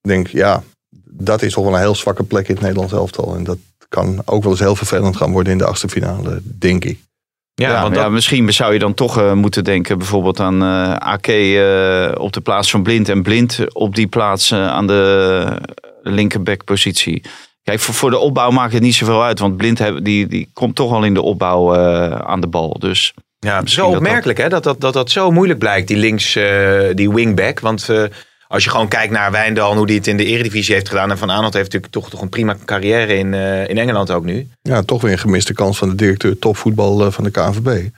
Ik 0.00 0.10
denk, 0.10 0.28
ja, 0.28 0.62
dat 1.04 1.42
is 1.42 1.52
toch 1.52 1.64
wel 1.64 1.74
een 1.74 1.80
heel 1.80 1.94
zwakke 1.94 2.22
plek 2.22 2.48
in 2.48 2.54
het 2.54 2.62
Nederlands 2.62 2.92
elftal. 2.92 3.36
En 3.36 3.44
dat 3.44 3.58
kan 3.88 4.22
ook 4.24 4.42
wel 4.42 4.52
eens 4.52 4.60
heel 4.60 4.76
vervelend 4.76 5.16
gaan 5.16 5.32
worden 5.32 5.52
in 5.52 5.58
de 5.58 5.64
achtste 5.64 5.88
finale, 5.88 6.40
denk 6.44 6.84
ik. 6.84 6.98
Ja, 7.58 7.66
Ja, 7.68 7.72
want 7.74 7.84
maar 7.86 7.94
dat, 7.94 8.02
ja, 8.04 8.08
misschien 8.10 8.52
zou 8.52 8.72
je 8.72 8.78
dan 8.78 8.94
toch 8.94 9.18
eh, 9.18 9.32
moeten 9.32 9.64
denken 9.64 9.98
bijvoorbeeld 9.98 10.40
aan 10.40 10.62
eh 10.62 10.94
AK 10.96 11.26
eh, 11.26 12.12
op 12.14 12.32
de 12.32 12.40
plaats 12.40 12.70
van 12.70 12.82
Blind 12.82 13.08
en 13.08 13.22
Blind 13.22 13.58
op 13.72 13.94
die 13.94 14.06
plaats 14.06 14.52
aan 14.54 14.86
de 14.86 15.46
linkerbackpositie. 16.02 17.22
Kijk, 17.62 17.80
voor, 17.80 17.94
voor 17.94 18.10
de 18.10 18.18
opbouw 18.18 18.50
maakt 18.50 18.72
het 18.72 18.82
niet 18.82 18.94
zoveel 18.94 19.22
uit, 19.24 19.38
want 19.38 19.56
Blind 19.56 19.78
heb- 19.78 20.04
die, 20.04 20.26
die 20.26 20.50
komt 20.52 20.74
toch 20.74 20.92
al 20.92 21.04
in 21.04 21.14
de 21.14 21.22
opbouw 21.22 21.76
aan 22.24 22.40
de 22.40 22.46
bal. 22.46 22.76
Dus 22.78 23.14
ja, 23.38 23.60
dat 23.60 23.68
dat- 23.90 23.96
opmerkelijk 23.96 24.38
hè, 24.38 24.48
dat 24.48 24.62
dat, 24.62 24.80
dat 24.80 24.92
dat 24.92 25.10
zo 25.10 25.30
moeilijk 25.30 25.58
blijkt, 25.58 25.88
die 25.88 25.96
links, 25.96 26.38
die 26.94 27.10
wingback. 27.10 27.60
Want 27.60 27.88
als 28.48 28.64
je 28.64 28.70
gewoon 28.70 28.88
kijkt 28.88 29.12
naar 29.12 29.30
Wijndal 29.30 29.70
en 29.70 29.76
hoe 29.76 29.86
die 29.86 29.96
het 29.96 30.06
in 30.06 30.16
de 30.16 30.24
eredivisie 30.24 30.74
heeft 30.74 30.88
gedaan. 30.88 31.10
En 31.10 31.18
Van 31.18 31.30
Aanholt 31.30 31.52
heeft 31.54 31.64
natuurlijk 31.72 31.92
toch, 31.92 32.10
toch 32.10 32.20
een 32.20 32.28
prima 32.28 32.56
carrière 32.64 33.16
in, 33.18 33.34
eh, 33.34 33.68
in 33.68 33.78
Engeland 33.78 34.10
ook 34.10 34.24
nu. 34.24 34.48
Ja, 34.62 34.82
toch 34.82 35.02
weer 35.02 35.12
een 35.12 35.18
gemiste 35.18 35.52
kans 35.52 35.78
van 35.78 35.88
de 35.88 35.94
directeur 35.94 36.38
topvoetbal 36.38 37.04
eh, 37.06 37.12
van 37.12 37.24
de 37.24 37.30
KNVB. 37.30 37.88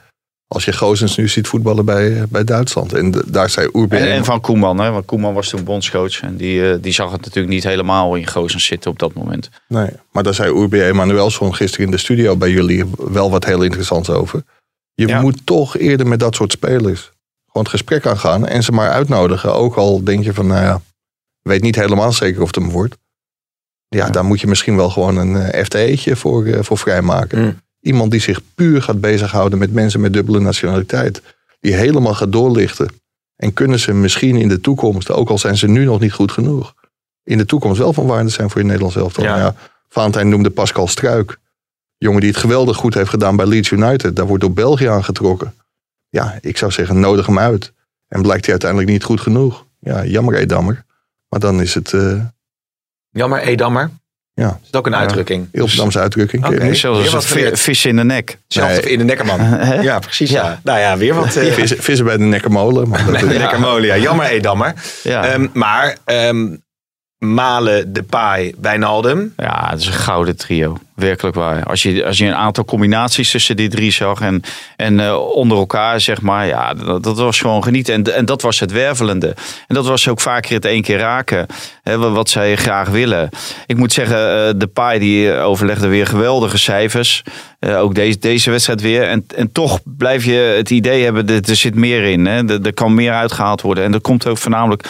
Als 0.47 0.65
je 0.65 0.73
Gozens 0.73 1.17
nu 1.17 1.27
ziet 1.27 1.47
voetballen 1.47 1.85
bij, 1.85 2.15
eh, 2.17 2.23
bij 2.29 2.43
Duitsland. 2.43 2.93
En 2.93 3.11
de- 3.11 3.23
daar 3.27 3.49
zei 3.49 3.69
Oerbe 3.73 3.97
en, 3.97 4.11
en 4.11 4.25
van 4.25 4.41
Koeman, 4.41 4.79
hè, 4.79 4.91
want 4.91 5.05
Koeman 5.05 5.33
was 5.33 5.49
toen 5.49 5.63
bondscoach 5.63 6.21
en 6.21 6.35
die, 6.37 6.79
die 6.79 6.93
zag 6.93 7.11
het 7.11 7.21
natuurlijk 7.21 7.53
niet 7.53 7.63
helemaal 7.63 8.15
in 8.15 8.27
Gozens 8.27 8.65
zitten 8.65 8.91
op 8.91 8.99
dat 8.99 9.13
moment. 9.13 9.49
Nee, 9.67 9.89
maar 10.11 10.23
daar 10.23 10.33
zei 10.33 10.53
Urbi 10.61 10.81
Emanuelson 10.81 11.55
gisteren 11.55 11.85
in 11.85 11.91
de 11.91 11.97
studio 11.97 12.35
bij 12.37 12.49
jullie 12.49 12.85
wel 12.97 13.29
wat 13.31 13.45
heel 13.45 13.61
interessants 13.63 14.09
over. 14.09 14.43
Je 14.93 15.07
Ja. 15.07 15.21
moet 15.21 15.45
toch 15.45 15.77
eerder 15.77 16.07
met 16.07 16.19
dat 16.19 16.35
soort 16.35 16.51
spelers 16.51 17.11
gewoon 17.59 17.73
het 17.73 17.87
gesprek 17.99 18.05
aangaan 18.05 18.47
en 18.47 18.63
ze 18.63 18.71
maar 18.71 18.89
uitnodigen. 18.89 19.53
Ook 19.53 19.75
al 19.75 20.03
denk 20.03 20.23
je 20.23 20.33
van, 20.33 20.47
nou 20.47 20.61
ja, 20.61 20.81
weet 21.41 21.61
niet 21.61 21.75
helemaal 21.75 22.13
zeker 22.13 22.41
of 22.41 22.47
het 22.47 22.55
hem 22.55 22.69
wordt. 22.69 22.97
Ja, 23.87 24.05
Ja. 24.05 24.11
daar 24.11 24.25
moet 24.25 24.41
je 24.41 24.47
misschien 24.47 24.75
wel 24.75 24.89
gewoon 24.89 25.17
een 25.17 25.35
eh, 25.35 25.63
FTE'tje 25.63 26.15
voor, 26.15 26.45
eh, 26.45 26.63
voor 26.63 26.77
vrijmaken. 26.77 27.41
Mm. 27.41 27.59
Iemand 27.81 28.11
die 28.11 28.19
zich 28.19 28.41
puur 28.55 28.81
gaat 28.81 29.01
bezighouden 29.01 29.59
met 29.59 29.73
mensen 29.73 29.99
met 30.01 30.13
dubbele 30.13 30.39
nationaliteit. 30.39 31.21
Die 31.59 31.73
helemaal 31.73 32.13
gaat 32.13 32.31
doorlichten. 32.31 32.87
En 33.35 33.53
kunnen 33.53 33.79
ze 33.79 33.93
misschien 33.93 34.35
in 34.35 34.47
de 34.47 34.61
toekomst, 34.61 35.11
ook 35.11 35.29
al 35.29 35.37
zijn 35.37 35.57
ze 35.57 35.67
nu 35.67 35.85
nog 35.85 35.99
niet 35.99 36.13
goed 36.13 36.31
genoeg, 36.31 36.73
in 37.23 37.37
de 37.37 37.45
toekomst 37.45 37.77
wel 37.79 37.93
van 37.93 38.05
waarde 38.05 38.29
zijn 38.29 38.49
voor 38.49 38.59
je 38.61 38.65
Nederlands 38.65 38.95
elftal. 38.95 39.23
Ja. 39.23 39.37
Ja, 39.37 39.55
Valentijn 39.89 40.29
noemde 40.29 40.49
Pascal 40.49 40.87
Struik. 40.87 41.37
Jongen 41.97 42.21
die 42.21 42.29
het 42.29 42.39
geweldig 42.39 42.77
goed 42.77 42.93
heeft 42.93 43.09
gedaan 43.09 43.35
bij 43.35 43.45
Leeds 43.45 43.71
United. 43.71 44.15
Daar 44.15 44.27
wordt 44.27 44.41
door 44.43 44.53
België 44.53 44.85
aangetrokken. 44.87 45.53
Ja, 46.09 46.37
ik 46.41 46.57
zou 46.57 46.71
zeggen, 46.71 46.99
nodig 46.99 47.25
hem 47.25 47.39
uit. 47.39 47.73
En 48.07 48.21
blijkt 48.21 48.41
hij 48.41 48.51
uiteindelijk 48.51 48.91
niet 48.91 49.03
goed 49.03 49.21
genoeg. 49.21 49.65
Ja, 49.79 50.05
jammer 50.05 50.35
Edammer. 50.35 50.83
Maar 51.29 51.39
dan 51.39 51.61
is 51.61 51.73
het 51.73 51.93
eh 51.93 52.21
Jammer, 53.11 53.39
Edammer. 53.41 53.89
Ja. 54.33 54.47
Is 54.61 54.65
het 54.67 54.75
ook 54.75 54.85
een 54.85 54.95
uitdrukking? 54.95 55.47
Ilpendamse 55.51 55.99
uitdrukking. 55.99 56.41
ken 56.43 56.51
je 56.51 56.57
Oké. 56.57 56.65
niet? 56.67 56.77
Zelfs 56.77 56.97
weer 56.97 57.05
als 57.05 57.13
wat 57.15 57.23
het 57.23 57.31
vi- 57.31 57.37
geleerd. 57.39 57.59
vis 57.59 57.85
in 57.85 57.95
de 57.95 58.03
nek. 58.03 58.37
Zelfs 58.47 58.71
Nee. 58.81 58.91
in 58.91 58.97
de 58.97 59.03
nekkerman. 59.03 59.39
Ja, 59.83 59.99
precies. 59.99 60.29
Ja. 60.29 60.43
Ja. 60.43 60.59
Nou 60.63 60.79
ja, 60.79 60.97
weer 60.97 61.13
wat. 61.13 61.35
eh 61.35 61.53
Vissen, 61.53 61.83
vissen 61.83 62.05
bij 62.05 62.17
de 62.17 62.23
Nekkermolen. 62.23 62.87
Maar 62.89 63.05
dat, 63.05 63.11
Nee, 63.21 63.33
eh, 63.33 63.39
Nekkermolen, 63.39 63.85
ja. 63.85 63.97
Jammer, 63.97 64.25
Edammer. 64.25 64.73
Ja. 65.03 65.25
Ehm, 65.25 65.47
maar 65.53 65.97
ehm, 66.05 66.55
Malen, 67.19 67.93
Depay, 67.93 68.53
Wijnaldum. 68.61 69.33
Ja, 69.37 69.67
het 69.69 69.79
is 69.79 69.85
een 69.87 69.93
gouden 69.93 70.37
trio. 70.37 70.77
Werkelijk 70.95 71.35
waar. 71.35 71.63
Als 71.63 71.81
je, 71.83 72.05
als 72.05 72.17
je 72.17 72.25
een 72.25 72.35
aantal 72.35 72.65
combinaties 72.65 73.31
tussen 73.31 73.55
die 73.55 73.69
drie 73.69 73.91
zag 73.91 74.21
en, 74.21 74.41
en 74.75 74.99
eh, 74.99 75.15
onder 75.35 75.57
elkaar, 75.57 76.01
zeg 76.01 76.21
maar, 76.21 76.47
ja, 76.47 76.73
dat, 76.73 77.17
was 77.17 77.39
gewoon 77.39 77.63
genieten. 77.63 77.93
En, 77.93 78.15
en 78.15 78.25
dat 78.25 78.41
was 78.41 78.59
het 78.59 78.71
wervelende. 78.71 79.27
En 79.67 79.75
dat 79.75 79.87
was 79.87 80.07
ook 80.07 80.19
vaker 80.19 80.53
het 80.53 80.65
één 80.65 80.81
keer 80.81 80.97
raken, 80.97 81.45
hè, 81.83 81.97
wat- 81.97 82.29
zij 82.29 82.55
graag 82.55 82.89
willen. 82.89 83.29
Ik 83.65 83.77
moet 83.77 83.93
zeggen, 83.93 84.17
eh, 84.17 84.53
de 84.55 84.67
Pai 84.67 84.99
die 84.99 85.33
overlegde 85.33 85.87
weer 85.87 86.07
geweldige 86.07 86.57
cijfers. 86.57 87.23
Eh, 87.59 87.79
ook 87.79 87.95
deze, 87.95 88.17
deze 88.19 88.51
wedstrijd 88.51 88.81
weer. 88.81 89.03
En, 89.03 89.25
en 89.35 89.51
toch 89.51 89.79
blijf 89.83 90.25
je 90.25 90.53
het 90.57 90.69
idee 90.69 91.03
hebben, 91.03 91.27
er, 91.27 91.49
er 91.49 91.55
zit 91.55 91.75
meer 91.75 92.03
in. 92.03 92.25
Hè. 92.25 92.61
Er 92.63 92.73
kan 92.73 92.93
meer 92.93 93.13
uitgehaald 93.13 93.61
worden. 93.61 93.83
En 93.83 93.91
dat 93.91 94.01
komt 94.01 94.27
ook 94.27 94.37
voornamelijk 94.37 94.87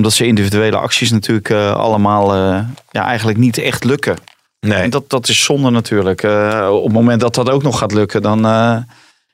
omdat 0.00 0.12
ze 0.12 0.26
individuele 0.26 0.76
acties 0.76 1.10
natuurlijk 1.10 1.50
eh, 1.50 1.74
allemaal 1.74 2.34
eh, 2.34 2.64
ja, 2.90 3.04
eigenlijk 3.04 3.38
niet 3.38 3.58
echt 3.58 3.84
lukken. 3.84 4.16
Nee. 4.60 4.82
En 4.82 4.90
dat, 4.90 5.10
dat 5.10 5.28
is 5.28 5.44
zonde 5.44 5.70
natuurlijk. 5.70 6.22
Eh, 6.22 6.68
op 6.72 6.84
het 6.84 6.92
moment 6.92 7.20
dat 7.20 7.34
dat 7.34 7.50
ook 7.50 7.62
nog 7.62 7.78
gaat 7.78 7.92
lukken, 7.92 8.22
dan, 8.22 8.38
eh, 8.38 8.76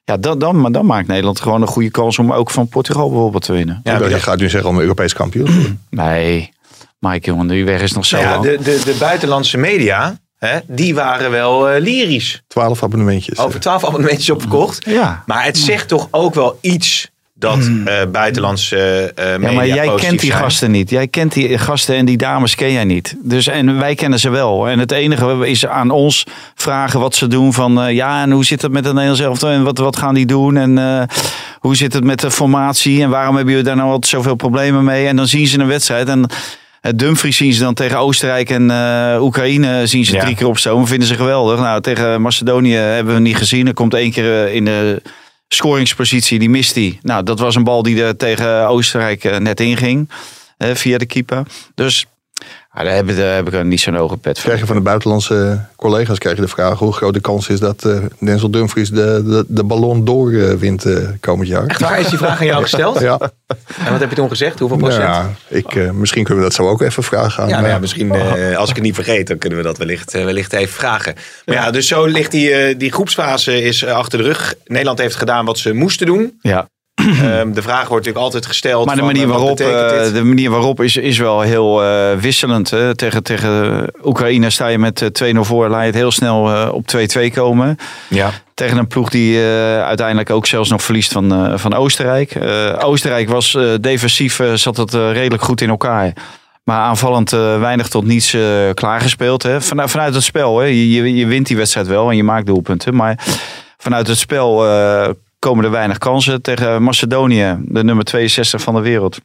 ja, 0.04 0.16
dan, 0.20 0.38
dan, 0.38 0.60
maar 0.60 0.72
dan 0.72 0.86
maakt 0.86 1.06
Nederland 1.06 1.40
gewoon 1.40 1.62
een 1.62 1.68
goede 1.68 1.90
kans 1.90 2.18
om 2.18 2.32
ook 2.32 2.50
van 2.50 2.68
Portugal 2.68 3.08
bijvoorbeeld 3.08 3.44
te 3.44 3.52
winnen. 3.52 3.80
Ja, 3.84 3.98
maar 3.98 4.08
je 4.08 4.20
gaat 4.20 4.38
nu 4.38 4.48
zeggen 4.48 4.70
om 4.70 4.76
een 4.76 4.82
Europees 4.82 5.12
kampioen. 5.12 5.80
Nee, 5.90 6.52
Mike 6.98 7.26
jongen, 7.30 7.46
die 7.46 7.64
weg 7.64 7.82
is 7.82 7.92
nog 7.92 8.06
zo 8.06 8.18
ja, 8.18 8.30
lang. 8.30 8.42
de, 8.42 8.58
de, 8.62 8.80
de 8.84 8.96
buitenlandse 8.98 9.58
media, 9.58 10.18
hè, 10.38 10.58
die 10.66 10.94
waren 10.94 11.30
wel 11.30 11.68
eh, 11.68 11.80
lyrisch. 11.80 12.42
Twaalf 12.46 12.82
abonnementjes. 12.82 13.38
Over 13.38 13.60
twaalf 13.60 13.84
abonnementjes 13.84 14.30
opgekocht. 14.30 14.84
Ja. 14.84 15.22
Maar 15.26 15.44
het 15.44 15.58
zegt 15.58 15.88
toch 15.88 16.08
ook 16.10 16.34
wel 16.34 16.58
iets 16.60 17.10
dat 17.38 17.70
eh, 17.84 17.94
buitenlandse 18.12 19.12
eh 19.14 19.24
media 19.32 19.48
Ja, 19.48 19.54
maar 19.54 19.66
jij 19.66 19.94
kent 19.94 20.20
die 20.20 20.30
zijn. 20.30 20.42
gasten 20.42 20.70
niet. 20.70 20.90
Jij 20.90 21.08
kent 21.08 21.32
die 21.32 21.58
gasten 21.58 21.96
en 21.96 22.04
die 22.04 22.16
dames 22.16 22.54
ken 22.54 22.72
jij 22.72 22.84
niet. 22.84 23.16
Dus, 23.22 23.46
en 23.46 23.78
wij 23.78 23.94
kennen 23.94 24.18
ze 24.18 24.30
wel. 24.30 24.68
En 24.68 24.78
het 24.78 24.92
enige 24.92 25.48
is 25.48 25.66
aan 25.66 25.90
ons 25.90 26.26
vragen 26.54 27.00
wat 27.00 27.14
ze 27.14 27.26
doen. 27.26 27.52
Van 27.52 27.80
eh, 27.82 27.94
ja, 27.94 28.22
en 28.22 28.30
hoe 28.30 28.44
zit 28.44 28.62
het 28.62 28.72
met 28.72 28.84
het 28.84 28.92
Nederlands 28.92 29.22
elftal? 29.22 29.50
En 29.50 29.62
wat, 29.64 29.78
wat 29.78 29.96
gaan 29.96 30.14
die 30.14 30.26
doen? 30.26 30.56
En 30.56 31.08
hoe 31.60 31.76
zit 31.76 31.92
het 31.92 32.04
met 32.04 32.20
de 32.20 32.30
formatie? 32.30 33.02
En 33.02 33.10
waarom 33.10 33.34
hebben 33.34 33.52
jullie 33.54 33.68
daar 33.68 33.76
nou 33.76 33.88
altijd 33.90 34.12
zoveel 34.12 34.34
problemen 34.34 34.84
mee? 34.84 35.06
En 35.06 35.16
dan 35.16 35.26
zien 35.28 35.46
ze 35.46 35.58
een 35.58 35.66
wedstrijd 35.66 36.08
en... 36.08 36.30
Dumfries 36.94 37.36
zien 37.36 37.52
ze 37.52 37.60
dan 37.60 37.74
tegen 37.74 37.98
Oostenrijk 37.98 38.50
en 38.50 38.70
Oekraïne 39.20 39.86
zien 39.86 40.04
ze 40.04 40.12
Ja. 40.12 40.20
drie 40.20 40.34
keer 40.36 40.46
opstomen. 40.46 40.86
Vinden 40.86 41.08
ze 41.08 41.14
geweldig. 41.14 41.58
Nou, 41.60 41.80
tegen 41.80 42.22
Macedonië 42.22 42.74
hebben 42.74 43.14
we 43.14 43.20
niet 43.20 43.36
gezien. 43.36 43.66
Er 43.66 43.74
komt 43.74 43.94
één 43.94 44.10
keer 44.10 44.52
in 44.52 44.64
de 44.64 45.02
scoringspositie, 45.48 46.38
die 46.38 46.50
mist 46.50 46.74
hij. 46.74 46.98
Nou, 47.02 47.22
dat 47.22 47.38
was 47.38 47.54
een 47.54 47.64
bal 47.64 47.82
die 47.82 48.02
er 48.02 48.16
tegen 48.16 48.68
Oostenrijk 48.68 49.24
eh, 49.24 49.36
net 49.38 49.60
inging. 49.60 50.08
eh, 50.56 50.74
via 50.74 50.98
de 50.98 51.06
keeper. 51.06 51.46
Dus 51.74 52.06
ja, 52.76 52.82
daar, 52.82 52.94
heb, 52.94 53.08
ik- 53.08 53.16
daar 53.16 53.34
heb 53.34 53.46
ik 53.46 53.52
er 53.54 53.64
niet 53.64 53.80
zo'n 53.80 53.94
hoge 53.94 54.16
pet 54.16 54.34
van. 54.38 54.44
Krijg 54.44 54.60
je 54.60 54.66
van 54.66 54.76
de 54.76 54.82
buitenlandse 54.82 55.60
collega's 55.76 56.18
krijg 56.18 56.36
je 56.36 56.42
de 56.42 56.48
vraag 56.48 56.78
hoe 56.78 56.92
groot 56.92 57.14
de 57.14 57.20
kans 57.20 57.48
is 57.48 57.60
dat 57.60 57.84
eh, 57.84 57.98
Denzel 58.20 58.50
Dumfries 58.50 58.90
de, 58.90 59.22
de, 59.24 59.44
de 59.48 59.64
ballon 59.64 60.04
doorwint 60.04 60.84
eh 60.84 60.96
komend 61.20 61.48
jaar. 61.48 61.66
Echt 61.66 61.80
waar? 61.80 62.00
Is 62.00 62.08
die 62.08 62.18
vraag 62.18 62.40
aan 62.40 62.46
jou 62.46 62.62
gesteld? 62.62 63.00
Ja, 63.06 63.18
En 63.84 63.90
wat 63.90 64.00
heb 64.00 64.10
je 64.10 64.16
toen 64.16 64.28
gezegd? 64.28 64.58
Hoeveel 64.58 64.78
nou 64.78 64.90
procent? 64.90 65.14
ja 65.14 65.30
ik, 65.56 65.74
eh, 65.74 65.90
misschien 65.90 66.24
kunnen 66.24 66.42
we 66.42 66.48
dat 66.48 66.58
zo 66.58 66.68
ook 66.68 66.82
even 66.82 67.02
vragen 67.02 67.42
aan. 67.42 67.48
Ja, 67.48 67.56
nou 67.56 67.68
ja, 67.68 67.74
eh, 67.74 67.80
misschien 67.80 68.12
eh, 68.14 68.56
als 68.58 68.68
ik 68.68 68.74
het 68.74 68.84
niet 68.84 68.94
vergeet, 68.94 69.26
dan 69.26 69.38
kunnen 69.38 69.58
we 69.58 69.64
dat 69.64 69.78
wellicht, 69.78 70.14
eh, 70.14 70.24
wellicht 70.24 70.52
even 70.52 70.74
vragen. 70.74 71.14
Maar 71.44 71.56
ja, 71.56 71.70
dus 71.70 71.86
zo 71.88 72.04
ligt 72.04 72.30
die, 72.30 72.50
eh, 72.52 72.78
die 72.78 72.92
groepsfase 72.92 73.62
is 73.62 73.82
eh, 73.82 73.92
achter 73.94 74.18
de 74.18 74.24
rug. 74.24 74.54
Nederland 74.64 74.98
heeft 74.98 75.16
gedaan 75.16 75.44
wat 75.44 75.58
ze 75.58 75.72
moesten 75.72 76.06
doen. 76.06 76.38
Ja. 76.40 76.68
Ehm, 77.06 77.52
de 77.52 77.62
vraag 77.62 77.88
wordt 77.88 78.06
natuurlijk 78.06 78.24
altijd 78.24 78.46
gesteld. 78.46 78.86
Maar 78.86 78.96
de 78.96 79.02
manier 79.02 79.22
eh, 79.22 79.28
waarop, 79.28 79.60
eh, 79.60 80.12
de 80.12 80.22
manier 80.24 80.50
waarop 80.50 80.82
is, 80.82 80.96
is 80.96 81.18
wel 81.18 81.40
heel 81.40 81.84
eh, 81.84 82.12
wisselend. 82.18 82.70
Hè. 82.70 82.94
Tegen, 82.94 83.22
tegen 83.22 83.84
Oekraïne 84.04 84.50
sta 84.50 84.66
je 84.66 84.78
met 84.78 85.02
eh, 85.20 85.34
2-0 85.34 85.38
voor. 85.40 85.68
Laat 85.68 85.80
je 85.80 85.86
het 85.86 85.94
heel 85.94 86.10
snel 86.10 86.70
op 86.72 86.84
2-2 86.86 87.30
komen. 87.34 87.76
ja. 88.08 88.30
Tegen 88.54 88.78
een 88.78 88.86
ploeg 88.86 89.10
die 89.10 89.40
uiteindelijk 89.82 90.30
ook 90.30 90.46
zelfs 90.46 90.70
nog 90.70 90.82
verliest 90.82 91.12
van, 91.12 91.58
van 91.58 91.74
Oostenrijk. 91.74 92.38
Oostenrijk 92.78 93.28
was 93.28 93.58
defensief, 93.80 94.40
zat 94.54 94.76
het 94.76 94.94
redelijk 94.94 95.42
goed 95.42 95.60
in 95.60 95.68
elkaar. 95.68 96.12
Maar 96.66 96.80
aanvallend 96.80 97.30
weinig 97.30 97.88
tot 97.88 98.04
niets 98.04 98.34
eh, 98.34 98.42
klaargespeeld. 98.74 99.42
Hè. 99.42 99.60
Vanuit, 99.60 99.90
vanuit 99.90 100.14
het 100.14 100.22
spel. 100.22 100.58
Hè. 100.58 100.64
Je, 100.64 100.90
je, 100.90 101.14
je 101.14 101.26
wint 101.26 101.46
die 101.46 101.56
wedstrijd 101.56 101.86
wel 101.86 102.10
en 102.10 102.16
je 102.16 102.22
maakt 102.22 102.46
doelpunten. 102.46 102.94
Maar 102.94 103.24
vanuit 103.78 104.06
het 104.06 104.18
spel 104.18 104.64
komen 105.38 105.64
er 105.64 105.70
weinig 105.70 105.98
kansen. 105.98 106.42
Tegen 106.42 106.82
Macedonië, 106.82 107.56
de 107.64 107.84
nummer 107.84 108.04
62 108.04 108.62
van 108.62 108.74
de 108.74 108.80
wereld. 108.80 109.18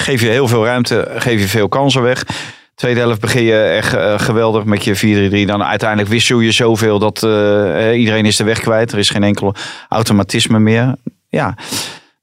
Geef 0.00 0.20
je 0.20 0.28
heel 0.28 0.48
veel 0.48 0.64
ruimte, 0.64 1.08
geef 1.16 1.40
je 1.40 1.48
veel 1.48 1.68
kansen 1.68 2.02
weg. 2.02 2.24
Tweede 2.74 3.00
helft 3.00 3.20
begin 3.20 3.42
je 3.42 3.62
echt 3.62 3.94
eh, 3.94 4.18
geweldig 4.18 4.64
met 4.64 4.84
je 4.84 5.44
4-3-3. 5.44 5.46
Dan 5.46 5.64
uiteindelijk 5.64 6.10
wissel 6.10 6.40
je 6.40 6.52
zoveel 6.52 6.98
dat 6.98 7.22
eh, 7.22 7.90
eh, 7.90 7.98
iedereen 7.98 8.26
is 8.26 8.36
de 8.36 8.44
weg 8.44 8.60
kwijt. 8.60 8.92
Er 8.92 8.98
is 8.98 9.10
geen 9.10 9.22
enkel 9.22 9.54
automatisme 9.88 10.58
meer. 10.58 10.94
Ja, 11.28 11.56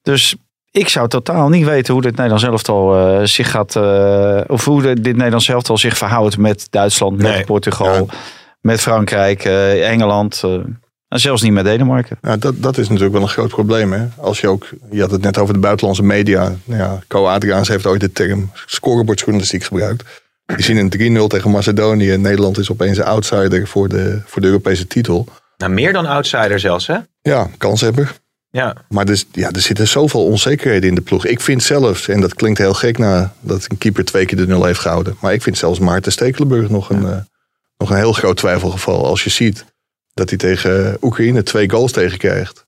dus 0.02 0.36
ik 0.72 0.90
zou 0.90 1.08
totaal 1.08 1.50
niet 1.50 1.66
weten 1.66 1.94
hoe 1.94 2.02
dit 2.02 2.16
Nederlands 2.16 2.44
elftal 2.44 3.28
zich 3.28 3.52
gaat... 3.52 3.76
of 4.48 4.66
hoe 4.66 4.82
dit 4.82 5.16
Nederlands 5.16 5.50
elftal 5.50 5.78
zich 5.78 5.98
verhoudt 5.98 6.38
met 6.38 6.68
Duitsland, 6.70 7.18
met 7.18 7.32
Nee. 7.32 7.44
Portugal, 7.44 8.08
met 8.62 8.82
Frankrijk, 8.82 9.44
Engeland... 9.44 10.44
en 11.12 11.20
zelfs 11.20 11.42
niet 11.42 11.52
met 11.52 11.66
Denemarken. 11.66 12.18
Ja, 12.22 12.38
dat, 12.38 12.62
dat 12.62 12.78
is 12.78 12.88
natuurlijk 12.88 13.14
wel 13.14 13.22
een 13.22 13.30
groot 13.30 13.50
probleem. 13.50 13.94
Hè? 13.94 14.06
Als 14.18 14.42
je 14.42 14.48
ook, 14.48 14.70
je 14.92 15.02
had 15.02 15.12
het 15.12 15.22
net 15.22 15.38
over 15.38 15.54
de 15.54 15.60
buitenlandse 15.60 16.04
media. 16.04 16.56
Nou 16.64 16.82
ja, 16.82 17.00
Co 17.08 17.28
Adriaans 17.28 17.68
heeft 17.68 17.86
ooit 17.86 18.02
de 18.02 18.12
term 18.12 18.52
scorebordjournalistiek 18.66 19.64
gebruikt. 19.64 20.22
Die 20.46 20.64
zien 20.64 20.78
een 20.78 21.24
3-0 21.24 21.28
tegen 21.28 21.52
Macedonië. 21.52 22.18
Nederland 22.18 22.58
is 22.58 22.72
opeens 22.72 22.98
een 22.98 23.04
outsider 23.04 23.68
voor 23.68 23.90
de, 23.90 24.22
voor 24.26 24.42
de 24.42 24.48
Europese 24.48 24.88
titel. 24.88 25.28
Nou, 25.58 25.72
meer 25.72 25.94
dan 25.94 26.06
outsider 26.06 26.60
zelfs, 26.60 26.88
hè? 26.88 26.98
Ja, 27.22 27.50
kanshebber. 27.58 28.20
Ja. 28.50 28.76
Maar 28.90 29.06
dus, 29.06 29.26
ja, 29.32 29.52
er 29.52 29.62
zitten 29.62 29.88
zoveel 29.88 30.26
onzekerheden 30.26 30.90
in 30.90 30.96
de 30.96 31.02
ploeg. 31.02 31.26
Ik 31.26 31.42
vind 31.42 31.64
zelfs, 31.64 32.08
en 32.08 32.22
dat 32.22 32.34
klinkt 32.34 32.60
heel 32.60 32.74
gek 32.74 32.98
na 32.98 33.34
dat 33.40 33.66
een 33.70 33.78
keeper 33.78 34.06
twee 34.06 34.26
keer 34.26 34.38
de 34.38 34.48
nul 34.48 34.66
heeft 34.66 34.80
gehouden. 34.80 35.16
Maar 35.22 35.34
ik 35.34 35.42
vind 35.42 35.58
zelfs 35.58 35.80
Maarten 35.80 36.12
Stekelenburg 36.12 36.70
nog 36.70 36.90
een, 36.90 37.06
eh, 37.06 37.18
nog 37.78 37.90
een 37.90 37.98
heel 37.98 38.14
groot 38.14 38.38
twijfelgeval. 38.38 39.06
Als 39.06 39.24
je 39.24 39.30
ziet 39.30 39.66
dat 40.14 40.30
hij 40.30 40.38
tegen 40.38 40.98
Oekraïne 41.02 41.44
twee 41.44 41.70
goals 41.70 41.92
tegenkrijgt. 41.92 42.66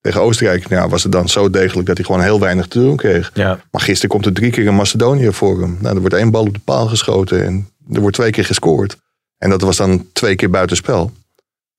Tegen 0.00 0.20
Oostenrijk 0.20 0.68
nou, 0.68 0.88
was 0.90 1.02
het 1.02 1.12
dan 1.12 1.28
zo 1.28 1.50
degelijk 1.50 1.86
dat 1.86 1.96
hij 1.96 2.06
gewoon 2.06 2.22
heel 2.22 2.40
weinig 2.40 2.66
te 2.66 2.78
doen 2.78 2.96
kreeg. 2.96 3.30
ja. 3.34 3.60
Maar 3.70 3.80
gisteren 3.80 4.10
komt 4.10 4.26
er 4.26 4.32
drie 4.32 4.50
keer 4.50 4.64
in 4.64 4.74
Macedonië 4.74 5.32
voor 5.32 5.60
hem. 5.60 5.76
Nou, 5.80 5.94
er 5.94 6.00
wordt 6.00 6.14
één 6.14 6.30
bal 6.30 6.46
op 6.46 6.54
de 6.54 6.60
paal 6.64 6.86
geschoten 6.86 7.44
en 7.44 7.68
er 7.92 8.00
wordt 8.00 8.16
twee 8.16 8.30
keer 8.30 8.44
gescoord. 8.44 8.96
En 9.38 9.50
dat 9.50 9.60
was 9.60 9.76
dan 9.76 10.06
twee 10.12 10.34
keer 10.36 10.50
buitenspel. 10.50 11.12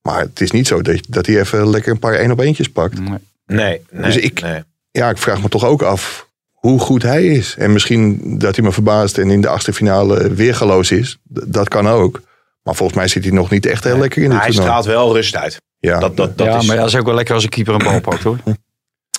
Maar 0.02 0.20
het 0.20 0.42
is 0.42 0.52
niet 0.52 0.68
zo 0.68 0.82
dat, 0.82 1.00
dat 1.08 1.26
hij 1.26 1.40
even 1.40 1.70
lekker 1.70 1.92
een 1.92 2.00
paar 2.00 2.14
één 2.14 2.32
op 2.32 2.40
eentjes 2.40 2.70
pakt. 2.70 3.00
Nee, 3.00 3.18
nee. 3.46 3.82
Dus 3.92 4.16
ik- 4.18 4.42
nee. 4.42 4.64
Ja, 4.92 5.10
ik 5.10 5.18
vraag 5.18 5.42
me 5.42 5.50
toch 5.50 5.66
ook 5.66 5.82
af 5.82 6.28
hoe 6.52 6.80
goed 6.80 7.04
hij 7.04 7.26
is. 7.26 7.56
En 7.58 7.74
misschien 7.74 8.20
dat 8.40 8.56
hij 8.56 8.66
me 8.66 8.72
verbaast 8.72 9.18
en 9.18 9.30
in 9.30 9.42
de 9.42 9.48
achtste 9.48 9.74
finale 9.74 10.34
weergaloos 10.34 10.92
is. 10.92 11.18
Dat 11.24 11.68
kan 11.70 11.88
ook. 11.88 12.22
Maar 12.64 12.76
volgens 12.76 12.98
mij 12.98 13.08
zit 13.08 13.24
hij 13.24 13.34
nog 13.34 13.50
niet 13.50 13.66
echt 13.66 13.84
heel 13.84 13.98
lekker 13.98 14.24
in 14.24 14.30
dit 14.30 14.40
hij 14.40 14.48
toernooi. 14.48 14.68
straalt 14.68 14.86
wel 14.86 15.14
rust 15.14 15.36
uit. 15.36 15.62
Ja, 15.80 16.00
Dat, 16.00 16.18
dat, 16.18 16.38
dat 16.38 16.48
ja, 16.48 16.58
is, 16.58 16.66
maar 16.66 16.76
dat 16.76 16.88
is 16.88 16.96
ook 16.96 17.06
wel 17.06 17.16
lekker 17.16 17.34
als 17.34 17.44
een 17.44 17.50
keeper 17.50 17.74
een 17.74 17.84
bal 17.84 18.02
pakt 18.10 18.24
hoor. 18.24 18.38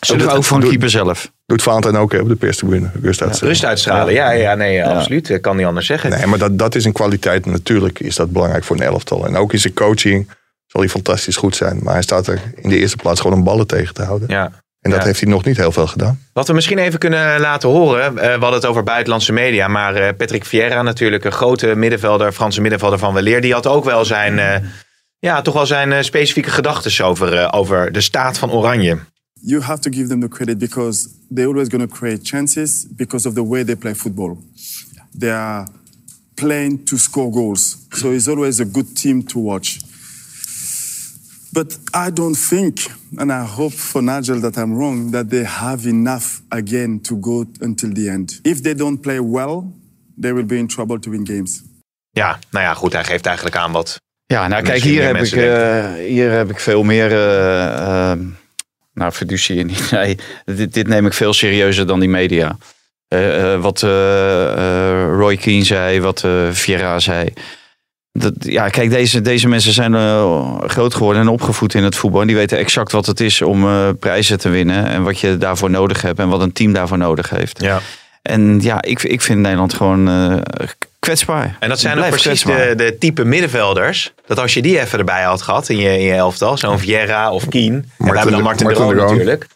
Zullen 0.00 0.24
ook, 0.24 0.30
we 0.30 0.36
ook 0.36 0.44
voor 0.44 0.56
een 0.56 0.62
doen? 0.62 0.70
keeper 0.70 0.90
zelf. 0.90 1.32
doet 1.46 1.62
Valentijn 1.62 1.96
ook 1.96 2.12
op 2.12 2.28
de 2.28 2.36
perstribune. 2.36 2.90
Rust 3.02 3.22
uit. 3.22 3.38
rust 3.38 3.64
uitstralen. 3.64 4.12
Ja, 4.14 4.30
ja 4.30 4.54
nee, 4.54 4.84
absoluut. 4.84 5.28
Ik 5.28 5.42
kan 5.42 5.56
niet 5.56 5.66
anders 5.66 5.86
zeggen. 5.86 6.10
Nee, 6.10 6.26
maar 6.26 6.38
dat, 6.38 6.58
dat 6.58 6.74
is 6.74 6.84
een 6.84 6.92
kwaliteit. 6.92 7.46
Natuurlijk 7.46 8.00
is 8.00 8.14
dat 8.16 8.30
belangrijk 8.32 8.64
voor 8.64 8.76
een 8.76 8.82
elftal. 8.82 9.26
En 9.26 9.36
ook 9.36 9.52
in 9.52 9.58
zijn 9.58 9.74
coaching 9.74 10.30
zal 10.66 10.80
hij 10.80 10.90
fantastisch 10.90 11.36
goed 11.36 11.56
zijn. 11.56 11.78
Maar 11.82 11.92
hij 11.92 12.02
staat 12.02 12.26
er 12.26 12.40
in 12.54 12.68
de 12.68 12.78
eerste 12.78 12.96
plaats 12.96 13.20
gewoon 13.20 13.36
om 13.38 13.44
ballen 13.44 13.66
tegen 13.66 13.94
te 13.94 14.02
houden. 14.02 14.28
Ja. 14.28 14.50
En 14.80 14.90
dat 14.90 15.00
Ja. 15.00 15.06
heeft 15.06 15.20
hij 15.20 15.30
nog 15.30 15.44
niet 15.44 15.56
heel 15.56 15.72
veel 15.72 15.86
gedaan. 15.86 16.20
Wat 16.32 16.46
we 16.46 16.52
misschien 16.52 16.78
even 16.78 16.98
kunnen 16.98 17.40
laten 17.40 17.68
horen. 17.68 18.04
eh, 18.06 18.12
we 18.24 18.30
hadden 18.30 18.52
het 18.52 18.66
over 18.66 18.82
buitenlandse 18.82 19.32
media. 19.32 19.68
Maar 19.68 19.94
eh, 19.94 20.16
Patrick 20.16 20.44
Vieira 20.44 20.82
natuurlijk. 20.82 21.24
Een 21.24 21.32
grote 21.32 21.74
middenvelder. 21.76 22.32
Franse 22.32 22.60
middenvelder 22.60 22.98
van 22.98 23.14
Weleer. 23.14 23.40
Die 23.40 23.52
had 23.52 23.66
ook 23.66 23.84
wel 23.84 24.04
zijn... 24.04 24.38
eh, 24.38 24.68
ja, 25.18 25.42
toch 25.42 25.54
wel 25.54 25.66
zijn 25.66 25.92
eh, 25.92 26.02
specifieke 26.02 26.50
gedachten 26.50 27.04
over, 27.04 27.32
eh, 27.34 27.48
over 27.50 27.92
de 27.92 28.00
staat 28.00 28.38
van 28.38 28.50
Oranje. 28.50 28.98
you 29.42 29.62
have 29.62 29.80
to 29.80 29.90
give 29.90 30.08
them 30.08 30.20
the 30.20 30.28
credit 30.28 30.58
because 30.58 31.08
they're 31.34 31.48
always 31.48 31.68
going 31.68 31.88
to 31.90 31.96
create 31.96 32.20
chances 32.22 32.86
because 32.90 33.28
of 33.28 33.34
the 33.34 33.46
way 33.48 33.64
they 33.64 33.76
play 33.76 33.94
football. 33.94 34.36
They 35.18 35.32
are 35.32 35.66
playing 36.34 36.86
to 36.86 36.96
score 36.96 37.32
goals. 37.32 37.76
So 37.90 38.10
it's 38.10 38.28
always 38.28 38.60
a 38.60 38.64
good 38.72 38.96
team 39.00 39.24
to 39.26 39.38
watch. 39.42 39.78
But 41.52 41.78
I 42.06 42.10
don't 42.12 42.48
think, 42.48 42.78
and 43.16 43.30
I 43.32 43.44
hope 43.56 43.74
for 43.74 44.02
Nigel 44.02 44.40
that 44.40 44.56
I'm 44.56 44.74
wrong, 44.76 45.10
that 45.12 45.30
they 45.30 45.44
have 45.44 45.88
enough 45.88 46.42
again 46.48 47.00
to 47.00 47.16
go 47.20 47.44
until 47.60 47.92
the 47.92 48.08
end. 48.08 48.38
If 48.42 48.60
they 48.62 48.74
don't 48.74 49.00
play 49.00 49.20
well, 49.20 49.62
they 50.20 50.32
will 50.32 50.46
be 50.46 50.56
in 50.56 50.66
trouble 50.68 50.98
to 51.00 51.10
win 51.10 51.26
games. 51.26 51.62
Ja, 52.10 52.38
nou 52.50 52.64
ja, 52.64 52.74
goed. 52.74 52.92
Hij 52.92 53.04
geeft 53.04 53.26
eigenlijk 53.26 53.56
aan 53.56 53.72
wat... 53.72 54.00
Ja, 54.26 54.48
nou 54.48 54.62
kijk, 54.62 54.82
hier 54.82 55.02
heb, 55.02 55.10
ik, 55.10 55.16
mensen 55.16 55.94
eh, 55.94 56.06
hier 56.08 56.30
heb 56.30 56.50
ik 56.50 56.60
veel 56.60 56.82
meer. 56.82 57.12
eh, 57.12 58.10
eh, 58.10 58.18
nou, 58.94 59.12
fiducie 59.12 59.64
niet. 59.64 59.90
Nee, 59.90 60.18
dit, 60.44 60.74
dit 60.74 60.88
neem 60.88 61.06
ik 61.06 61.12
veel 61.12 61.32
serieuzer 61.32 61.86
dan 61.86 62.00
die 62.00 62.08
media. 62.08 62.56
Eh, 63.08 63.52
eh, 63.54 63.60
wat 63.60 63.80
Roy 65.16 65.36
Keane 65.36 65.64
zei, 65.64 66.00
wat 66.00 66.24
eh 66.24 66.48
Vieira 66.50 66.98
zei. 66.98 67.32
Dat, 68.12 68.32
ja, 68.38 68.68
kijk, 68.68 68.90
deze, 68.90 69.20
deze 69.20 69.48
mensen 69.48 69.72
zijn 69.72 69.94
eh, 69.94 70.58
groot 70.60 70.94
geworden 70.94 71.22
en 71.22 71.28
opgevoed 71.28 71.74
in 71.74 71.84
het 71.84 71.96
voetbal. 71.96 72.20
En 72.20 72.26
die 72.26 72.36
weten 72.36 72.58
exact 72.58 72.92
wat 72.92 73.06
het 73.06 73.20
is 73.20 73.42
om 73.42 73.64
eh, 73.66 73.88
prijzen 74.00 74.38
te 74.38 74.48
winnen. 74.48 74.86
En 74.86 75.02
wat 75.02 75.18
je 75.20 75.38
daarvoor 75.38 75.70
nodig 75.70 76.02
hebt 76.02 76.18
en 76.18 76.28
wat 76.28 76.40
een 76.40 76.52
team 76.52 76.72
daarvoor 76.72 76.98
nodig 76.98 77.30
heeft. 77.30 77.60
Ja. 77.62 77.80
En 78.22 78.60
ja, 78.62 78.82
ik, 78.82 79.02
ik 79.02 79.20
vind 79.20 79.40
Nederland 79.40 79.74
gewoon 79.74 80.08
eh, 80.08 80.34
kwetsbaar. 80.98 81.56
En 81.60 81.68
dat 81.68 81.80
zijn 81.80 81.98
ook 81.98 82.08
precies 82.08 82.42
de, 82.42 82.72
de 82.76 82.96
type 82.98 83.24
middenvelders. 83.24 84.12
Dat 84.26 84.38
als 84.38 84.54
je 84.54 84.62
die 84.62 84.80
even 84.80 84.98
erbij 84.98 85.22
had 85.22 85.42
gehad 85.42 85.68
in 85.68 85.76
je, 85.78 85.98
in 85.98 86.04
je 86.04 86.12
elftal. 86.14 86.56
Zo'n 86.56 86.78
Vieira 86.78 87.30
of 87.32 87.48
Kien. 87.48 87.72
En 87.74 87.84
we 87.98 88.04
hebben 88.04 88.22
dan 88.24 88.32
de- 88.32 88.42
Martin, 88.42 88.66
Martin 88.66 88.86
de 88.86 88.94
de 88.94 89.00
Roon. 89.00 89.10
natuurlijk. 89.10 89.46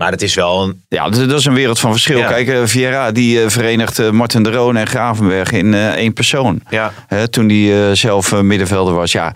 Maar 0.00 0.10
dat 0.10 0.22
is 0.22 0.34
wel 0.34 0.62
een... 0.62 0.82
Ja, 0.88 1.08
dat, 1.08 1.38
is 1.38 1.44
een 1.44 1.54
wereld 1.54 1.78
van 1.78 1.92
verschil. 1.92 2.18
Ja. 2.18 2.28
Kijk, 2.28 2.48
eh, 2.48 2.60
Vieira 2.64 3.12
die 3.12 3.42
eh, 3.42 3.48
verenigt 3.48 3.98
eh, 3.98 4.10
Martin 4.10 4.42
de 4.42 4.50
Roon 4.50 4.76
en 4.76 4.86
Gravenberg 4.86 5.52
in 5.52 5.74
één 5.74 6.12
persoon. 6.12 6.60
Ja, 6.68 6.92
toen 7.30 7.48
hij 7.48 7.94
zelf 7.94 8.42
middenvelder 8.42 8.94
was. 8.94 9.12
Ja, 9.12 9.34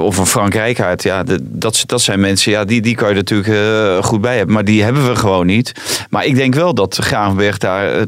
of 0.00 0.18
een 0.18 0.26
Frank 0.26 0.54
Rijkaard. 0.54 1.02
Ja, 1.02 1.22
de- 1.22 1.38
dat, 1.42 1.82
dat 1.86 2.00
zijn 2.00 2.20
mensen, 2.20 2.52
ja, 2.52 2.64
die, 2.64 2.80
die 2.80 2.94
kan 2.94 3.08
je 3.08 3.14
natuurlijk 3.14 4.04
goed 4.04 4.20
bij 4.20 4.36
hebben. 4.36 4.54
Maar 4.54 4.64
die 4.64 4.82
hebben 4.82 5.08
we 5.08 5.16
gewoon 5.16 5.46
niet. 5.46 5.72
Maar 6.08 6.24
ik 6.24 6.34
denk 6.34 6.54
wel 6.54 6.74
dat 6.74 6.96
Gravenberg 6.96 7.58
daar 7.58 8.06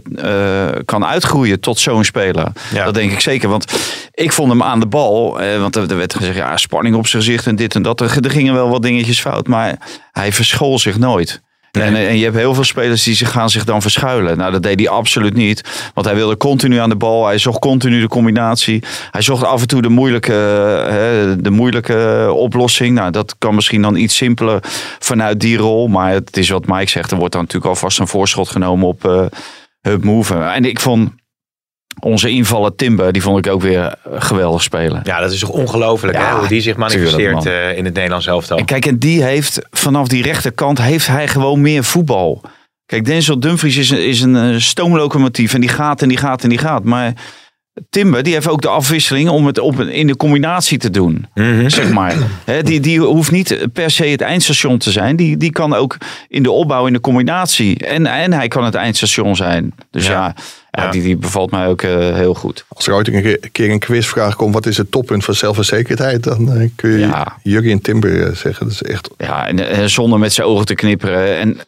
kan 0.84 1.04
uitgroeien 1.04 1.60
tot 1.60 1.78
zo'n 1.78 2.04
speler. 2.04 2.46
Ja. 2.72 2.84
Dat 2.84 2.94
denk 2.94 3.12
ik 3.12 3.20
zeker. 3.20 3.48
Want 3.48 3.72
ik 4.14 4.32
vond 4.32 4.50
hem 4.50 4.62
aan 4.62 4.80
de 4.80 4.86
bal. 4.86 5.38
want 5.58 5.76
er 5.76 5.90
er 5.90 5.96
werd 5.96 6.14
gezegd, 6.14 6.36
ja, 6.36 6.56
spanning 6.56 6.96
op 6.96 7.06
zijn 7.06 7.22
gezicht 7.22 7.46
en 7.46 7.56
dit 7.56 7.74
en 7.74 7.82
dat. 7.82 8.00
Er, 8.00 8.24
er 8.24 8.30
gingen 8.30 8.54
wel 8.54 8.68
wat 8.68 8.82
dingetjes 8.82 9.20
fout. 9.20 9.46
Maar 9.46 9.78
hij 10.12 10.32
verschool 10.32 10.78
zich 10.78 10.98
nooit. 10.98 11.40
En, 11.80 11.96
en 11.96 12.16
je 12.16 12.24
hebt 12.24 12.36
heel 12.36 12.54
veel 12.54 12.64
spelers 12.64 13.02
die 13.02 13.14
zich 13.14 13.30
gaan 13.30 13.50
zich 13.50 13.64
dan 13.64 13.82
verschuilen. 13.82 14.36
Nou, 14.36 14.52
dat 14.52 14.62
deed 14.62 14.78
hij 14.78 14.88
absoluut 14.88 15.34
niet. 15.34 15.90
Want 15.94 16.06
hij 16.06 16.14
wilde 16.16 16.36
continu 16.36 16.76
aan 16.76 16.88
de 16.88 16.96
bal. 16.96 17.26
Hij 17.26 17.38
zocht 17.38 17.58
continu 17.58 18.00
de 18.00 18.08
combinatie. 18.08 18.82
Hij 19.10 19.22
zocht 19.22 19.44
af 19.44 19.60
en 19.60 19.66
toe 19.66 19.82
de 19.82 19.88
moeilijke, 19.88 20.32
hè, 20.32 21.40
de 21.40 21.50
moeilijke 21.50 22.28
oplossing. 22.34 22.94
Nou, 22.94 23.10
dat 23.10 23.34
kan 23.38 23.54
misschien 23.54 23.82
dan 23.82 23.96
iets 23.96 24.16
simpeler 24.16 24.58
vanuit 24.98 25.40
die 25.40 25.56
rol. 25.56 25.88
Maar 25.88 26.12
het 26.12 26.36
is 26.36 26.48
wat 26.48 26.66
Mike 26.66 26.90
zegt. 26.90 27.10
Er 27.10 27.16
wordt 27.16 27.32
dan 27.32 27.42
natuurlijk 27.42 27.70
alvast 27.70 27.98
een 27.98 28.08
voorschot 28.08 28.48
genomen 28.48 28.86
op 28.86 29.04
eh 29.04 29.24
Hub 29.82 30.04
Move. 30.04 30.34
En 30.34 30.64
ik 30.64 30.80
vond 30.80 31.10
onze 32.00 32.28
invaller 32.30 32.74
Timber, 32.74 33.12
die 33.12 33.22
vond 33.22 33.46
ik 33.46 33.52
ook 33.52 33.62
weer 33.62 33.94
geweldig 34.12 34.62
spelen. 34.62 35.00
ja 35.04 35.20
dat 35.20 35.32
is 35.32 35.38
toch 35.40 35.48
ongelooflijk 35.48 36.16
Ja, 36.18 36.32
hè? 36.32 36.38
hoe 36.38 36.48
die 36.48 36.60
zich 36.60 36.76
manifesteert 36.76 37.40
tuurlijk, 37.40 37.70
eh, 37.70 37.78
in 37.78 37.84
het 37.84 37.94
Nederlands 37.94 38.26
elftal. 38.26 38.58
En 38.58 38.64
kijk, 38.64 38.86
en 38.86 38.98
die 38.98 39.22
heeft 39.22 39.58
vanaf 39.70 40.08
die 40.08 40.22
rechterkant 40.22 40.78
heeft 40.82 41.06
hij 41.06 41.28
gewoon 41.28 41.60
meer 41.60 41.84
voetbal. 41.84 42.40
Kijk, 42.86 43.04
Denzel 43.04 43.40
Dumfries 43.40 43.76
is, 43.76 43.90
een- 43.90 44.06
is 44.06 44.20
een 44.20 44.36
eh, 44.36 44.58
stoomlocomotief 44.58 45.54
en 45.54 45.60
die 45.60 45.70
gaat 45.70 46.02
en 46.02 46.08
die 46.08 46.18
gaat 46.18 46.42
en 46.42 46.48
die 46.48 46.58
gaat. 46.58 46.84
Maar 46.84 47.12
Timber, 47.90 48.22
die 48.22 48.32
heeft 48.32 48.48
ook 48.48 48.62
de 48.62 48.68
afwisseling 48.68 49.28
om 49.28 49.46
het 49.46 49.58
op, 49.58 49.78
een- 49.78 49.88
in 49.92 50.06
de 50.06 50.16
combinatie 50.16 50.78
te 50.78 50.90
doen. 50.90 51.26
Mhm. 51.34 51.68
Zeg 51.68 51.90
maar. 51.92 52.14
Hè, 52.44 52.62
die, 52.62 52.80
die 52.80 53.00
hoeft 53.00 53.30
niet 53.30 53.66
per 53.72 53.90
se 53.90 54.04
het 54.06 54.20
eindstation 54.20 54.78
te 54.78 54.90
zijn. 54.90 55.16
Die, 55.16 55.36
die 55.36 55.50
kan 55.52 55.74
ook 55.74 55.96
in 56.28 56.42
de 56.42 56.50
opbouw, 56.50 56.86
in 56.86 56.92
de 56.92 57.00
combinatie. 57.00 57.78
En, 57.78 58.06
en 58.06 58.32
hij 58.32 58.48
kan 58.48 58.64
het 58.64 58.74
eindstation 58.74 59.36
zijn. 59.36 59.74
Dus 59.90 60.06
Ja. 60.06 60.12
ja, 60.12 60.34
ja, 60.70 60.84
Ja. 60.84 60.90
Die, 60.90 61.02
die 61.02 61.16
bevalt 61.16 61.50
mij 61.50 61.66
ook 61.66 61.82
eh, 61.82 62.14
heel 62.14 62.34
goed. 62.34 62.64
Als 62.68 62.86
er 62.86 62.94
ooit 62.94 63.08
een 63.08 63.22
keer- 63.22 63.48
keer 63.52 63.70
een 63.70 63.78
quizvraag 63.78 64.36
komt, 64.36 64.54
wat 64.54 64.66
is 64.66 64.76
het 64.76 64.90
toppunt 64.90 65.24
van 65.24 65.34
zelfverzekerdheid? 65.34 66.22
Dan 66.24 66.52
eh, 66.52 66.68
kun 66.76 66.90
je 66.90 66.98
Ja. 66.98 67.36
Jurgen 67.42 67.80
Timber 67.80 68.26
eh, 68.26 68.34
zeggen. 68.34 68.66
Dat 68.66 68.74
is 68.74 68.82
echt 68.82 69.10
Ja, 69.18 69.46
en, 69.48 69.90
zonder 69.90 70.18
met 70.18 70.32
zijn 70.32 70.46
ogen 70.46 70.66
te 70.66 70.74
knipperen. 70.74 71.36
En 71.36 71.58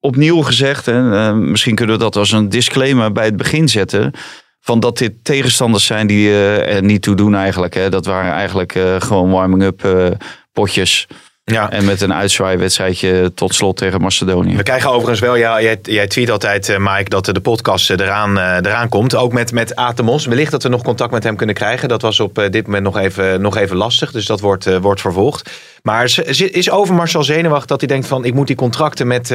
opnieuw 0.00 0.42
gezegd, 0.42 0.86
hè, 0.86 1.26
eh, 1.28 1.34
misschien 1.34 1.74
kunnen 1.74 1.96
we 1.96 2.02
dat 2.02 2.16
als 2.16 2.32
een 2.32 2.48
disclaimer 2.48 3.12
bij 3.12 3.24
het 3.24 3.36
begin 3.36 3.68
zetten. 3.68 4.12
Van 4.60 4.80
dat 4.80 4.98
dit 4.98 5.12
tegenstanders 5.22 5.86
zijn 5.86 6.06
die 6.06 6.28
eh, 6.28 6.74
er 6.74 6.82
niet 6.82 7.02
toe 7.02 7.14
doen 7.14 7.34
eigenlijk. 7.34 7.74
Hè. 7.74 7.88
Dat 7.90 8.06
waren 8.06 8.32
eigenlijk 8.32 8.74
eh, 8.74 8.96
gewoon 8.98 9.30
warming-up 9.30 9.84
eh, 9.84 10.06
potjes. 10.52 11.06
Ja. 11.44 11.70
En 11.70 11.84
met 11.84 12.00
een 12.00 12.14
uitzwaaiwedstrijdje 12.14 13.34
tot 13.34 13.54
slot 13.54 13.76
tegen 13.76 14.00
Macedonië. 14.00 14.56
We 14.56 14.62
krijgen 14.62 14.90
overigens 14.90 15.20
wel, 15.20 15.34
ja, 15.36 15.62
jij, 15.62 15.78
jij 15.82 16.06
tweet 16.06 16.30
altijd, 16.30 16.78
Mike, 16.78 17.08
dat 17.08 17.24
de 17.24 17.40
podcast 17.40 17.90
eraan, 17.90 18.38
eraan 18.38 18.88
komt. 18.88 19.14
Ook 19.14 19.32
met, 19.32 19.52
met 19.52 19.76
Atemos. 19.76 20.26
Wellicht 20.26 20.50
dat 20.50 20.62
we 20.62 20.68
nog 20.68 20.82
contact 20.82 21.10
met 21.10 21.24
hem 21.24 21.36
kunnen 21.36 21.54
krijgen. 21.54 21.88
Dat 21.88 22.02
was 22.02 22.20
op 22.20 22.48
dit 22.50 22.66
moment 22.66 22.84
nog 22.84 22.96
even, 22.98 23.40
nog 23.40 23.56
even 23.56 23.76
lastig. 23.76 24.12
Dus 24.12 24.26
dat 24.26 24.40
wordt, 24.40 24.78
wordt 24.80 25.00
vervolgd. 25.00 25.50
Maar 25.82 26.04
is, 26.24 26.70
Overmars 26.70 27.16
al 27.16 27.24
zenuwachtig 27.24 27.66
dat 27.66 27.80
hij 27.80 27.88
denkt 27.88 28.06
van... 28.06 28.24
ik 28.24 28.34
moet 28.34 28.46
die 28.46 28.56
contracten 28.56 29.06
met... 29.06 29.30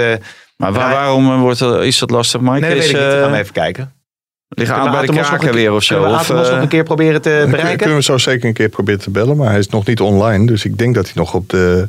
Maar 0.58 0.74
waar- 0.74 0.92
waarom 0.92 1.40
wordt 1.40 1.62
is 1.62 2.00
dat 2.00 2.10
lastig, 2.10 2.42
Mike? 2.42 2.60
nee, 2.60 2.62
dat 2.62 2.70
weet 2.70 2.84
is, 2.84 2.90
ik 2.90 2.96
niet. 2.96 3.22
Gaan 3.22 3.32
we 3.32 3.38
even 3.38 3.54
kijken. 3.54 3.95
Liggen 4.48 4.76
aan 4.76 4.84
we 4.84 4.90
bij 4.90 5.06
de 5.06 5.12
nog 5.14 5.38
keer- 5.38 5.54
weer 5.54 5.72
of 5.74 5.84
zo? 5.84 5.94
Kunnen 5.96 6.14
we 6.14 6.20
Of, 6.20 6.24
Atemos 6.26 6.48
eh, 6.48 6.54
nog 6.54 6.62
een 6.64 6.68
keer 6.70 6.84
proberen 6.84 7.22
te 7.22 7.38
Dan 7.42 7.50
bereiken? 7.50 7.78
kunnen 7.78 7.96
we 7.98 8.04
zo 8.04 8.18
zeker 8.18 8.48
een 8.48 8.54
keer 8.54 8.70
proberen 8.70 9.00
te 9.00 9.10
bellen. 9.10 9.38
Maar 9.38 9.50
hij 9.50 9.60
is 9.60 9.68
nog 9.70 9.86
niet 9.86 10.00
online. 10.00 10.46
Dus 10.46 10.66
ik 10.66 10.78
denk 10.78 10.96
dat 10.96 11.04
hij 11.06 11.14
nog 11.16 11.34
op 11.34 11.50
de, 11.50 11.88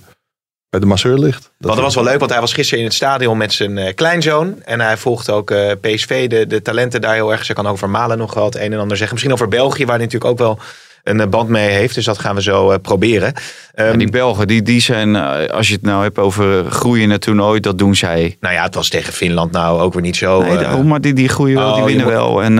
bij 0.70 0.80
de 0.80 0.86
masseur 0.86 1.18
ligt. 1.18 1.42
Dat 1.42 1.50
Want 1.58 1.74
dat 1.74 1.84
was 1.84 1.94
wel 1.94 2.04
leuk, 2.04 2.18
want 2.18 2.30
hij 2.30 2.40
was 2.40 2.52
gisteren 2.52 2.78
in 2.78 2.84
het 2.86 2.94
stadion 2.94 3.36
met 3.38 3.52
zijn 3.52 3.78
eh, 3.78 3.94
kleinzoon. 3.94 4.62
En 4.64 4.80
hij 4.80 4.96
volgt 4.96 5.30
ook 5.30 5.50
eh, 5.50 5.70
PSV, 5.80 6.28
de, 6.28 6.46
de 6.46 6.62
talenten 6.62 7.00
daar 7.00 7.14
heel 7.14 7.32
erg. 7.32 7.44
Ze 7.44 7.52
kan 7.52 7.66
over 7.66 7.90
Malen 7.90 8.18
nog 8.18 8.34
wel 8.34 8.44
het 8.44 8.54
een 8.56 8.72
en 8.72 8.78
ander 8.78 8.96
zeggen. 8.96 9.14
Misschien 9.14 9.32
over 9.34 9.48
België, 9.48 9.84
waar 9.86 9.96
hij 9.98 10.04
natuurlijk 10.04 10.30
ook 10.30 10.38
wel 10.38 10.58
een 11.06 11.20
eh, 11.20 11.26
band 11.28 11.48
mee 11.48 11.68
heeft. 11.68 11.94
Dus 11.94 12.04
dat 12.04 12.18
gaan 12.18 12.34
we 12.34 12.42
zo 12.42 12.70
eh, 12.70 12.78
proberen. 12.82 13.32
Ehm, 13.74 13.92
en 13.92 13.98
die 13.98 14.10
Belgen, 14.10 14.46
die, 14.46 14.62
die 14.62 14.80
zijn, 14.80 15.16
eh, 15.16 15.46
als 15.46 15.68
je 15.68 15.74
het 15.74 15.82
nou 15.82 16.02
hebt 16.02 16.18
over 16.18 16.70
groeien 16.70 17.02
in 17.02 17.10
het 17.10 17.20
toernooi, 17.20 17.60
dat 17.60 17.78
doen 17.78 17.96
zij. 17.96 18.36
nou 18.40 18.54
ja, 18.54 18.62
het 18.62 18.74
was 18.74 18.88
tegen 18.88 19.12
Finland 19.12 19.52
nou 19.52 19.80
ook 19.80 19.92
weer 19.92 20.02
niet 20.02 20.16
zo. 20.16 20.42
Nee, 20.42 20.58
daarom, 20.58 20.86
maar 20.86 21.00
die, 21.00 21.12
die 21.12 21.28
groeien 21.28 21.56
wel, 21.56 21.68
oh, 21.68 21.74
die 21.74 21.82
je 21.82 21.88
winnen 21.88 22.06
wel. 22.06 22.42
En, 22.42 22.58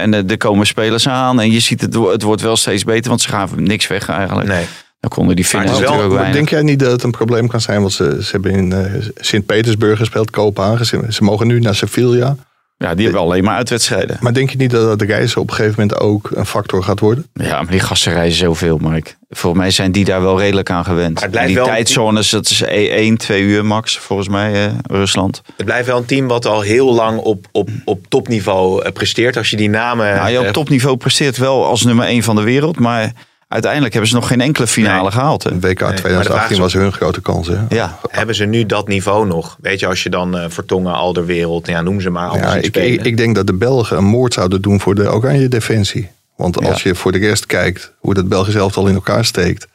en 0.00 0.28
er 0.28 0.36
komen 0.36 0.66
spelers 0.66 1.08
aan. 1.08 1.40
En 1.40 1.50
je 1.50 1.60
ziet, 1.60 1.80
het, 1.80 1.94
het 1.94 2.22
wordt 2.22 2.42
wel 2.42 2.56
steeds 2.56 2.84
beter, 2.84 3.08
want 3.08 3.20
ze 3.20 3.28
gaven 3.28 3.62
niks 3.62 3.86
weg 3.86 4.08
eigenlijk. 4.08 4.48
nee. 4.48 4.64
Dan 5.00 5.10
konden 5.10 5.36
die 5.36 5.44
Finnen 5.44 5.80
wel- 5.80 6.08
weinig. 6.08 6.32
Denk 6.32 6.48
jij 6.48 6.62
niet 6.62 6.78
dat 6.78 6.90
het 6.90 7.02
een 7.02 7.10
probleem 7.10 7.48
kan 7.48 7.60
zijn? 7.60 7.80
Want 7.80 7.92
ze, 7.92 8.18
ze 8.22 8.30
hebben 8.30 8.50
in 8.52 8.72
eh, 8.72 8.92
Sint-Petersburg 9.16 9.98
gespeeld, 9.98 10.30
Kopenhagen. 10.30 10.86
Ze, 10.86 11.04
ze 11.08 11.24
mogen 11.24 11.46
nu 11.46 11.60
naar 11.60 11.74
Sevilla. 11.74 12.36
Ja, 12.78 12.94
die 12.94 13.04
hebben 13.04 13.22
alleen 13.22 13.44
maar 13.44 13.56
uitwedstrijden. 13.56 14.16
Maar 14.20 14.32
denk 14.32 14.50
je 14.50 14.56
niet 14.56 14.70
dat 14.70 14.98
dat 14.98 15.08
reizen 15.08 15.40
op 15.40 15.48
een 15.48 15.54
gegeven 15.54 15.80
moment 15.80 16.00
ook 16.00 16.30
een 16.34 16.46
factor 16.46 16.82
gaat 16.82 17.00
worden? 17.00 17.26
Ja, 17.32 17.62
maar 17.62 17.70
die 17.70 17.80
gasten 17.80 18.12
reizen 18.12 18.38
zoveel, 18.38 18.78
Mark. 18.78 19.16
Volgens 19.30 19.62
mij 19.62 19.70
zijn 19.70 19.92
die 19.92 20.04
daar 20.04 20.22
wel 20.22 20.38
redelijk 20.40 20.70
aan 20.70 20.84
gewend. 20.84 21.14
Maar 21.14 21.30
het 21.30 21.46
die 21.46 21.54
wel- 21.54 21.64
tijdzones, 21.66 22.30
dat 22.30 22.50
is 22.50 22.62
1, 22.66 23.16
2 23.16 23.42
uur 23.42 23.64
max, 23.64 23.98
volgens 23.98 24.28
mij, 24.28 24.66
eh, 24.66 24.72
Rusland. 24.82 25.42
Het 25.56 25.66
blijft 25.66 25.86
wel 25.86 25.96
een 25.96 26.04
team 26.04 26.26
wat 26.26 26.46
al 26.46 26.60
heel 26.60 26.94
lang 26.94 27.18
op, 27.18 27.46
op, 27.52 27.68
op 27.84 28.06
topniveau 28.08 28.82
eh, 28.82 28.92
presteert. 28.92 29.36
Als 29.36 29.50
je 29.50 29.56
die 29.56 29.70
namen... 29.70 30.14
Nou, 30.14 30.30
je 30.30 30.40
op 30.40 30.46
topniveau 30.46 30.96
presteert 30.96 31.36
wel 31.36 31.66
als 31.66 31.82
nummer 31.84 32.06
1 32.06 32.22
van 32.22 32.36
de 32.36 32.42
wereld, 32.42 32.78
maar 32.78 33.12
uiteindelijk 33.48 33.92
hebben 33.92 34.10
ze 34.10 34.16
nog 34.16 34.28
geen 34.28 34.40
enkele 34.40 34.66
finale 34.66 35.02
Nee. 35.02 35.10
gehaald. 35.10 35.42
Hè? 35.42 35.50
WK 35.50 35.60
maar 35.60 35.70
de 35.70 35.76
vraag 35.76 35.94
2018 35.96 36.50
is 36.56 36.58
was 36.62 36.72
hun 36.72 36.92
grote 36.92 37.20
kans. 37.20 37.46
Hè? 37.48 37.56
Ja, 37.68 37.98
Hebben 38.10 38.34
ze 38.34 38.44
nu 38.44 38.66
dat 38.66 38.88
niveau 38.88 39.26
nog? 39.26 39.56
Weet 39.60 39.80
je, 39.80 39.86
als 39.86 40.02
je 40.02 40.10
dan 40.10 40.38
eh 40.38 40.44
Vertongen, 40.48 40.94
Alderwereld, 40.94 41.66
ja, 41.66 41.82
noem 41.82 42.00
ze 42.00 42.10
maar. 42.10 42.36
Ja, 42.36 42.54
ik, 42.54 42.76
ik, 42.76 43.04
ik 43.04 43.16
denk 43.16 43.34
dat 43.34 43.46
de 43.46 43.54
Belgen 43.54 43.96
een 43.96 44.04
moord 44.04 44.32
zouden 44.34 44.62
doen 44.62 44.80
voor 44.80 44.94
de 44.94 45.12
oranje 45.12 45.48
defensie. 45.48 46.08
Want 46.36 46.64
als 46.66 46.82
Ja. 46.82 46.88
je 46.90 46.94
voor 46.96 47.12
de 47.12 47.18
rest 47.18 47.46
kijkt 47.46 47.92
hoe 47.98 48.14
dat 48.14 48.28
Belgisch 48.28 48.54
elftal 48.54 48.86
in 48.86 48.94
elkaar 48.94 49.24
steekt. 49.24 49.66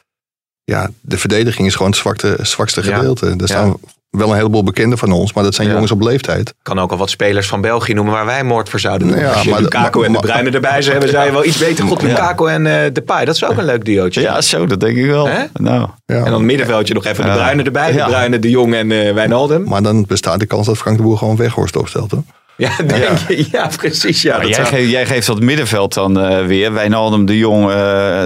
Ja, 0.63 0.89
de 1.01 1.17
verdediging 1.17 1.67
is 1.67 1.75
gewoon 1.75 1.91
het 1.91 1.99
zwakte, 1.99 2.37
zwakste 2.41 2.85
Ja. 2.85 2.95
gedeelte. 2.95 3.35
Er 3.37 3.47
staan 3.47 3.75
wel 4.17 4.29
een 4.29 4.35
heleboel 4.35 4.63
bekenden 4.63 4.97
van 4.97 5.11
ons, 5.11 5.33
maar 5.33 5.43
dat 5.43 5.55
zijn 5.55 5.67
Ja. 5.67 5.73
jongens 5.73 5.91
op 5.91 6.01
leeftijd. 6.01 6.53
kan 6.61 6.79
ook 6.79 6.91
al 6.91 6.97
wat 6.97 7.09
spelers 7.09 7.47
van 7.47 7.61
België 7.61 7.93
noemen 7.93 8.13
waar 8.13 8.25
wij 8.25 8.43
moord 8.43 8.69
voor 8.69 8.79
zouden 8.79 9.07
doen. 9.07 9.17
Ja, 9.19 9.31
Als 9.31 9.41
je 9.41 9.49
maar- 9.49 9.61
Lukaku 9.61 9.97
maar- 9.99 10.07
en 10.07 10.13
de 10.13 10.19
Bruyne 10.19 10.49
erbij 10.51 10.81
zou 10.81 10.91
hebben, 10.91 11.09
zou 11.09 11.25
je 11.25 11.31
wel 11.31 11.45
iets 11.45 11.57
weten. 11.57 11.87
God, 11.87 12.01
Ja. 12.01 12.07
Lukaku 12.07 12.47
en 12.47 12.67
eh 12.67 12.93
Depay, 12.93 13.25
dat 13.25 13.35
is 13.35 13.45
ook 13.45 13.57
een 13.57 13.65
leuk 13.65 13.85
duootje. 13.85 14.21
ja 14.21 14.41
zo, 14.41 14.65
dat 14.65 14.79
denk 14.79 14.97
ik 14.97 15.05
wel. 15.05 15.27
Hè? 15.27 15.43
Nou, 15.53 15.87
Ja. 16.05 16.15
En 16.15 16.23
dan 16.23 16.33
het 16.33 16.41
middenveldje 16.41 16.93
nog 16.93 17.05
even 17.05 17.25
de. 17.25 17.31
Bruyne 17.31 17.63
erbij. 17.63 17.93
Ja. 17.93 18.05
De 18.05 18.11
Bruyne, 18.11 18.39
De 18.39 18.49
Jong 18.49 18.73
en 18.75 18.91
eh 18.91 19.13
Wijnaldum. 19.13 19.63
Maar 19.67 19.83
dan 19.83 20.05
bestaat 20.05 20.39
de 20.39 20.45
kans 20.45 20.65
dat 20.65 20.77
Frank 20.77 20.97
de 20.97 21.03
Boer 21.03 21.17
gewoon 21.17 21.35
Weghorst 21.35 21.75
opstelt. 21.75 22.11
Hoor. 22.11 22.23
Ja, 22.57 22.71
denk 22.87 23.17
je. 23.27 23.47
Ja, 23.51 23.69
precies. 23.77 24.21
Ja, 24.21 24.31
maar 24.37 24.45
dat, 24.45 24.55
jij, 24.55 24.65
zou- 24.65 24.75
geeft, 24.75 24.89
jij 24.91 25.05
geeft 25.05 25.27
dat 25.27 25.39
middenveld 25.39 25.93
dan 25.93 26.19
eh, 26.19 26.45
weer. 26.45 26.73
Wijnaldum, 26.73 27.25
De 27.25 27.37
Jong, 27.37 27.69
eh, 27.69 27.75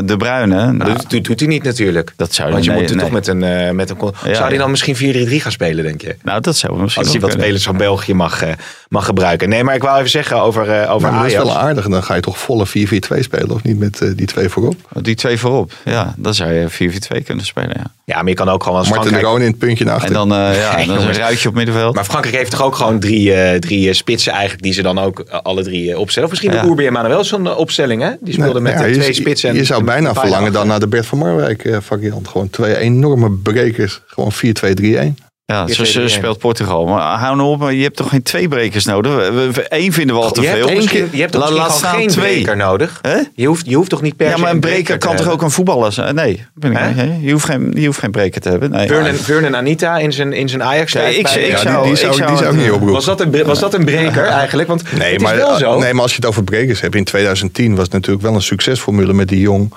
De 0.03 0.15
Bruyne. 0.17 0.71
Nou, 0.71 0.93
dat 0.93 1.05
doet, 1.09 1.25
doet 1.25 1.39
hij 1.39 1.49
niet 1.49 1.63
natuurlijk. 1.63 2.13
dat 2.15 2.33
zou 2.33 2.51
Want 2.51 2.63
je 2.63 2.69
nee, 2.71 2.79
moet 2.79 2.89
nee. 2.89 2.99
toch 2.99 3.11
met 3.11 3.27
een... 3.27 3.43
eh, 3.43 3.71
met 3.71 3.89
een 3.89 3.97
Ja, 4.01 4.11
zou 4.21 4.43
hij 4.43 4.51
ja. 4.51 4.57
dan 4.57 4.69
misschien 4.69 4.95
4-3-3 4.95 4.99
gaan 5.41 5.51
spelen, 5.51 5.83
denk 5.83 6.01
je? 6.01 6.15
Nou, 6.23 6.41
dat 6.41 6.57
zou 6.57 6.81
misschien 6.81 7.03
Als 7.03 7.11
hij 7.11 7.21
wat 7.21 7.31
spelers 7.31 7.63
van 7.63 7.77
België 7.77 8.13
mag, 8.13 8.41
eh, 8.41 8.51
mag 8.89 9.05
gebruiken. 9.05 9.49
Nee, 9.49 9.63
maar 9.63 9.75
ik 9.75 9.81
wou 9.81 9.97
even 9.97 10.09
zeggen 10.09 10.41
over, 10.41 10.69
eh, 10.69 10.93
over 10.93 11.11
Maar 11.11 11.21
dat 11.21 11.31
is 11.31 11.37
wel 11.37 11.57
aardig. 11.57 11.87
Dan 11.87 12.03
ga 12.03 12.15
je 12.15 12.21
toch 12.21 12.37
volle 12.37 12.65
4-4-2 12.65 13.23
spelen 13.23 13.51
of 13.51 13.63
niet 13.63 13.79
met 13.79 14.11
die 14.15 14.25
twee 14.27 14.49
voorop. 14.49 14.75
Die 15.01 15.15
twee 15.15 15.37
voorop. 15.37 15.71
Ja, 15.85 16.13
dan 16.17 16.33
zou 16.33 16.51
je 16.51 16.69
4-4-2 16.69 17.23
kunnen 17.23 17.45
spelen. 17.45 17.73
Ja. 17.77 17.91
Ja, 18.05 18.15
maar 18.17 18.27
je 18.29 18.33
kan 18.33 18.49
ook 18.49 18.63
gewoon 18.63 18.77
als 18.77 18.89
Martin 18.89 19.07
de 19.11 19.17
Frankrijk... 19.17 19.35
Roon 19.37 19.45
in 19.45 19.51
het 19.51 19.59
puntje 19.67 19.83
naar 19.85 19.93
En 19.93 19.99
achter. 19.99 20.13
dan, 20.15 20.33
eh, 20.33 20.59
ja, 20.59 20.75
dan 20.85 20.97
is 20.97 21.03
een 21.03 21.13
ruitje 21.13 21.49
op 21.49 21.55
middenveld. 21.55 21.95
Maar 21.95 22.03
Frankrijk 22.05 22.35
heeft 22.35 22.51
toch 22.51 22.63
ook 22.63 22.75
gewoon 22.75 22.99
drie, 22.99 23.33
eh, 23.33 23.59
drie 23.59 23.89
eh, 23.89 23.93
spitsen 24.19 24.31
eigenlijk 24.33 24.63
die 24.63 24.73
ze 24.73 24.81
dan 24.81 24.99
ook 24.99 25.19
eh, 25.19 25.39
alle 25.43 25.63
drie 25.63 25.91
eh, 25.91 25.99
opstellen. 25.99 26.29
Of 26.29 26.33
misschien 26.35 26.53
Ja. 26.55 26.61
de 26.61 26.67
Oerbe 26.67 26.91
maar 26.91 27.07
wel 27.09 27.23
zo'n 27.23 27.47
eh, 27.47 27.57
opstelling, 27.57 28.01
hè? 28.01 28.11
Die 28.19 28.33
speelde 28.33 28.61
Nee, 28.61 28.61
met 28.73 28.81
ja, 28.81 28.87
eh, 28.87 28.93
je- 28.93 28.99
twee 29.01 29.13
spitsen. 29.13 29.49
en- 29.49 29.55
Je 29.55 29.63
zou 29.63 29.83
bijna 29.83 30.13
verlangen 30.13 30.51
dan 30.53 30.67
naar 30.67 30.79
de 30.79 30.87
Bert 30.87 31.05
van 31.05 31.17
Marwijk 31.17 31.77
variant. 31.79 32.27
Gewoon 32.27 32.49
twee 32.49 32.77
enorme 32.77 33.31
brekers. 33.31 34.01
Gewoon 34.07 34.31
4-2-3-1. 34.31 35.17
Ja, 35.53 35.63
Je 35.65 35.85
zo 35.85 36.07
speelt 36.07 36.37
Portugal. 36.37 36.85
Maar 36.85 37.17
hou 37.19 37.35
nou 37.35 37.49
op, 37.49 37.59
maar 37.59 37.73
je 37.73 37.83
hebt 37.83 37.95
toch 37.95 38.09
geen 38.09 38.23
twee 38.23 38.47
brekers 38.47 38.85
nodig? 38.85 39.15
We- 39.15 39.31
we- 39.31 39.51
we- 39.51 39.65
Eén 39.69 39.93
vinden 39.93 40.15
we 40.15 40.21
al 40.21 40.31
te 40.31 40.41
je 40.41 40.47
hebt, 40.47 40.65
veel. 40.65 40.75
Misschien- 40.75 40.99
keer- 40.99 41.15
je 41.15 41.19
hebt 41.21 41.31
toch 41.33 41.49
La- 41.49 41.69
geen 41.69 42.07
twee. 42.07 42.33
breker 42.33 42.57
nodig? 42.57 42.99
Hè? 43.01 43.17
Je 43.35 43.47
hoeft, 43.47 43.65
je 43.69 43.75
hoeft 43.75 43.89
toch 43.89 44.01
niet 44.01 44.15
per 44.15 44.27
Ja, 44.29 44.35
se 44.35 44.41
maar 44.41 44.51
een 44.51 44.59
breker 44.59 44.97
kan 44.97 45.15
toch 45.15 45.29
ook 45.29 45.41
een 45.41 45.51
voetballer 45.51 45.91
zijn? 45.91 46.15
Nee, 46.15 46.45
ben 46.53 46.71
ik 46.71 46.95
niet. 46.95 47.15
Je, 47.21 47.31
hoeft 47.31 47.45
geen, 47.45 47.71
je 47.75 47.85
hoeft 47.85 47.99
geen 47.99 48.11
breker 48.11 48.41
te 48.41 48.49
hebben. 48.49 48.71
Nee. 48.71 48.87
Vernon, 48.87 49.13
Vernon 49.13 49.55
Anita 49.55 49.97
in 49.97 50.13
zijn, 50.13 50.33
in 50.33 50.49
zijn 50.49 50.63
ajax 50.63 50.91
Ja, 50.91 51.01
ik- 51.01 51.17
ik 51.17 51.27
Ja, 51.27 51.33
die, 51.33 51.41
die 51.43 51.51
zou- 51.57 51.63
zou, 51.63 51.89
ik 51.91 51.97
zou 51.97 52.11
die 52.11 52.17
zou 52.17 52.31
het, 52.39 52.43
ik 52.43 52.51
niet 52.51 52.61
eh, 52.67 52.71
oproepen. 52.73 52.93
was, 52.93 53.05
dat 53.05 53.21
een, 53.21 53.43
was 53.45 53.59
dat 53.59 53.73
een 53.73 53.85
breker 53.85 54.23
eigenlijk? 54.25 54.67
Want 54.67 54.83
Nee 54.97 55.13
het 55.13 55.21
maar, 55.21 55.33
is 55.35 55.39
wel 55.39 55.57
zo. 55.57 55.79
nee, 55.79 55.93
maar 55.93 56.01
als 56.01 56.11
je 56.11 56.17
het 56.17 56.25
over 56.25 56.43
brekers 56.43 56.81
hebt. 56.81 56.95
In 56.95 57.03
2010 57.03 57.71
was 57.75 57.83
het 57.83 57.93
natuurlijk 57.93 58.25
wel 58.25 58.33
een 58.35 58.41
succesformule 58.41 59.13
met 59.13 59.27
die 59.27 59.39
Jong. 59.39 59.73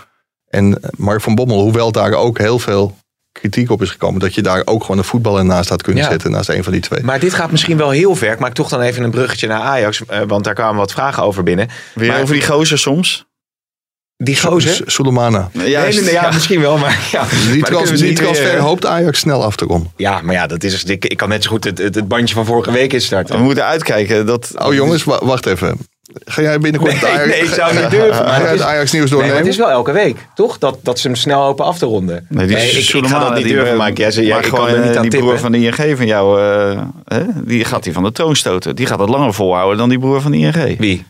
En 0.49 0.81
Mark 0.97 1.21
van 1.21 1.35
Bommel, 1.35 1.61
hoewel 1.61 1.93
daar 1.93 2.13
ook 2.13 2.39
heel 2.39 2.59
veel 2.59 2.97
kritiek 3.33 3.71
op 3.71 3.83
is 3.83 3.91
gekomen. 3.91 4.21
Dat 4.21 4.35
je 4.35 4.43
daar 4.43 4.63
ook 4.65 4.81
gewoon 4.83 4.99
een 4.99 5.05
voetballer 5.05 5.45
naast 5.45 5.69
had 5.69 5.83
kunnen 5.83 6.03
Ja. 6.03 6.11
zetten. 6.11 6.31
Naast 6.31 6.49
een 6.49 6.65
van 6.65 6.73
die 6.73 6.81
twee. 6.83 7.03
Maar 7.03 7.21
dit 7.21 7.35
gaat 7.35 7.51
misschien 7.51 7.77
wel 7.77 7.91
heel 7.91 8.15
ver. 8.15 8.33
Ik 8.33 8.39
maak 8.39 8.55
toch 8.55 8.69
dan 8.69 8.81
even 8.81 9.03
een 9.03 9.11
bruggetje 9.11 9.47
naar 9.47 9.61
Ajax. 9.61 10.03
eh, 10.07 10.21
want 10.27 10.45
daar 10.45 10.55
kwamen 10.55 10.77
wat 10.77 10.93
vragen 10.93 11.23
over 11.23 11.43
binnen. 11.43 11.69
Weer 11.95 12.09
Maar- 12.09 12.23
over 12.23 12.35
die 12.35 12.47
gozer 12.47 12.79
soms? 12.79 13.29
Die 14.17 14.41
gozer? 14.41 14.73
S- 14.75 14.83
Soleimana. 14.95 15.49
Nee, 15.53 15.77
nee, 15.77 16.05
ja, 16.13 16.31
misschien 16.33 16.61
wel. 16.61 16.79
Maar, 16.79 17.09
ja. 17.13 17.25
Die, 17.29 17.39
Maar 17.39 17.49
dan 17.49 17.61
trans, 17.61 17.69
kunnen 17.69 17.91
we 17.93 17.97
die 17.97 18.07
niet 18.09 18.17
transfer 18.17 18.51
weer- 18.51 18.59
hoopt 18.61 18.87
Ajax 18.87 19.19
snel 19.19 19.45
af 19.45 19.57
te 19.57 19.65
ronden. 19.65 19.93
Ja, 19.97 20.21
maar 20.23 20.35
ja, 20.35 20.47
dat 20.47 20.63
is, 20.65 20.85
ik, 20.85 21.05
ik 21.05 21.17
kan 21.17 21.29
net 21.29 21.43
zo 21.43 21.51
goed 21.51 21.65
het, 21.65 21.79
het, 21.79 21.95
het 21.95 22.09
bandje 22.09 22.35
van 22.35 22.45
vorige 22.47 22.73
week 22.73 22.93
instarten. 22.93 23.37
We 23.37 23.43
moeten 23.43 23.65
uitkijken. 23.65 24.27
Dat, 24.27 24.53
Oh 24.59 24.75
jongens, 24.75 25.05
wa- 25.05 25.25
wacht 25.25 25.47
even. 25.47 25.79
Ga 26.13 26.43
jij 26.43 26.59
binnenkort 26.59 26.93
het 26.93 27.03
Nee, 27.03 27.11
Ajax, 27.11 27.29
nee, 27.29 27.41
ik 27.41 27.55
zou 27.55 27.75
niet 27.75 27.91
durven. 27.91 28.25
Maar 28.25 28.41
het 28.41 28.59
is, 28.59 28.61
Ajax 28.61 28.93
nieuws 28.93 29.11
nee, 29.11 29.19
maar 29.19 29.29
doornemen? 29.29 29.37
het 29.37 29.47
is 29.47 29.57
wel 29.57 29.71
elke 29.71 29.93
week, 29.93 30.17
toch? 30.35 30.59
Dat, 30.59 30.79
dat 30.83 30.99
ze 30.99 31.07
hem 31.07 31.17
snel 31.17 31.43
hopen 31.43 31.65
af 31.65 31.79
te 31.79 31.87
ronden. 31.87 32.27
Nee, 32.29 32.47
die 32.47 32.57
ik, 32.57 32.89
ik 32.95 33.07
ga 33.07 33.19
dat 33.19 33.35
niet 33.35 33.45
die, 33.45 33.55
durven, 33.55 33.73
eh, 33.73 33.87
Mike. 33.87 34.11
Jij, 34.11 34.29
maar 34.29 34.45
ik 34.45 34.51
kan 34.51 34.59
gewoon, 34.59 34.69
er 34.69 34.81
niet 34.81 34.91
eh, 34.91 34.97
aan 34.97 35.09
die 35.09 35.21
broer 35.21 35.39
van 35.39 35.53
de 35.53 35.59
ING 35.59 35.97
van 35.97 36.07
jou, 36.07 36.41
eh, 36.41 36.83
hè, 37.05 37.23
die 37.45 37.65
gaat 37.65 37.83
die 37.83 37.93
van 37.93 38.03
de 38.03 38.13
troon 38.13 38.37
stoten. 38.37 38.77
Die 38.77 38.87
gaat 38.87 39.01
het 39.01 39.09
langer 39.09 39.35
volhouden 39.35 39.79
dan 39.79 39.89
die 39.89 39.99
broer 39.99 40.21
van 40.21 40.31
de 40.31 40.39
ING. 40.39 40.79
Wie? 40.79 41.05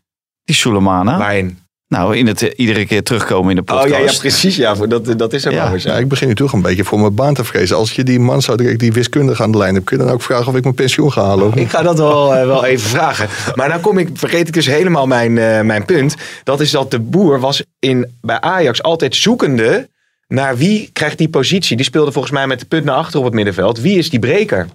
Die 0.45 0.55
Soleimana. 0.55 1.19
Waarin? 1.19 1.60
Nou, 1.97 2.17
in 2.17 2.27
het 2.27 2.43
eh, 2.43 2.51
iedere 2.57 2.87
keer 2.87 3.03
terugkomen 3.03 3.51
in 3.51 3.57
de 3.65 3.73
Oh 3.73 3.79
podcast. 3.81 4.03
ja, 4.05 4.13
ja, 4.13 4.19
precies. 4.19 4.57
Ja, 4.57 4.75
dat, 4.75 5.19
dat 5.19 5.33
is 5.33 5.45
er 5.45 5.53
Ja. 5.53 5.71
wel. 5.71 5.79
Ja, 5.81 5.99
ik 5.99 6.09
begin 6.09 6.29
nu 6.29 6.35
toch 6.35 6.53
een 6.53 6.63
beetje 6.63 6.85
voor 6.85 7.01
mijn 7.01 7.15
baan 7.15 7.35
te 7.35 7.45
vrezen. 7.45 7.77
Als 7.77 7.93
je 7.93 8.05
die 8.05 8.19
man 8.21 8.43
zou 8.43 8.57
direct 8.57 8.79
die 8.81 8.93
wiskundige 8.93 9.43
aan 9.43 9.53
de 9.53 9.59
lijn 9.59 9.75
hebt, 9.75 9.87
kun 9.87 9.99
je 9.99 10.05
dan 10.05 10.13
ook 10.13 10.23
vragen 10.23 10.47
of 10.47 10.55
ik 10.57 10.63
mijn 10.63 10.75
pensioen 10.75 11.13
ga 11.13 11.23
halen? 11.25 11.47
Of? 11.47 11.55
Ik 11.55 11.71
ga 11.71 11.83
dat 11.83 11.99
wel, 11.99 12.35
eh, 12.35 12.47
wel 12.47 12.65
even 12.65 12.89
vragen. 12.89 13.29
Maar 13.55 13.69
dan 13.69 13.81
kom 13.81 13.99
ik, 13.99 14.09
vergeet 14.15 14.49
ik 14.49 14.55
dus 14.55 14.67
helemaal 14.67 15.07
mijn, 15.07 15.39
eh, 15.39 15.61
mijn 15.61 15.85
punt. 15.85 16.15
Dat 16.45 16.61
is 16.61 16.71
dat 16.71 16.91
de 16.91 17.01
boer 17.01 17.41
was 17.41 17.63
in, 17.79 18.07
bij 18.21 18.41
Ajax 18.41 18.83
altijd 18.83 19.15
zoekende 19.17 19.89
naar 20.29 20.57
wie 20.57 20.91
krijgt 20.93 21.19
die 21.19 21.29
positie. 21.29 21.77
Die 21.77 21.85
speelde 21.87 22.13
volgens 22.13 22.33
mij 22.35 22.47
met 22.47 22.61
de 22.61 22.67
punt 22.67 22.85
naar 22.85 22.97
achter 22.97 23.19
op 23.19 23.25
het 23.25 23.35
middenveld. 23.35 23.81
Wie 23.81 23.99
is 23.99 24.11
die 24.11 24.19
breker? 24.21 24.69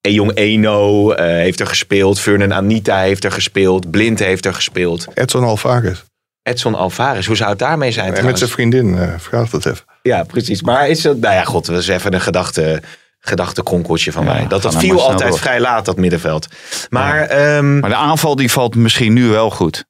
En 0.00 0.12
jong 0.12 0.32
Eno 0.34 1.10
eh, 1.12 1.26
heeft 1.26 1.60
er 1.60 1.66
gespeeld. 1.66 2.20
Vernon 2.20 2.54
Anita 2.54 2.98
heeft 3.00 3.24
er 3.24 3.32
gespeeld. 3.32 3.90
Blind 3.90 4.18
heeft 4.18 4.46
er 4.46 4.54
gespeeld. 4.54 5.06
Edson 5.14 5.44
Alvarez. 5.44 6.02
Edson 6.42 6.74
Alvarez, 6.74 7.26
hoe 7.26 7.36
zou 7.36 7.50
het 7.50 7.58
daarmee 7.58 7.92
zijn 7.92 8.14
En 8.14 8.24
met 8.24 8.38
zijn 8.38 8.50
vriendin, 8.50 8.98
eh, 8.98 9.18
vraag 9.18 9.50
dat 9.50 9.66
even. 9.66 9.84
Ja, 10.02 10.22
precies. 10.22 10.62
Maar 10.62 10.88
is 10.88 11.02
dat, 11.02 11.16
nou 11.18 11.34
ja, 11.34 11.44
god, 11.44 11.66
dat 11.66 11.78
is 11.78 11.88
even 11.88 12.14
een 12.14 12.20
gedachte, 12.20 12.82
gedachtekronkeltje 13.18 14.12
van 14.12 14.24
Ja, 14.24 14.32
mij. 14.32 14.46
Dat, 14.48 14.62
dat 14.62 14.76
viel 14.76 15.02
altijd 15.02 15.30
door. 15.30 15.38
vrij 15.38 15.60
laat, 15.60 15.84
dat 15.84 15.96
middenveld. 15.96 16.46
Maar 16.90 17.20
ehm, 17.20 17.78
Maar 17.78 17.90
de 17.90 17.96
aanval 17.96 18.36
die 18.36 18.50
valt 18.50 18.74
misschien 18.74 19.12
nu 19.12 19.28
wel 19.28 19.50
goed. 19.50 19.84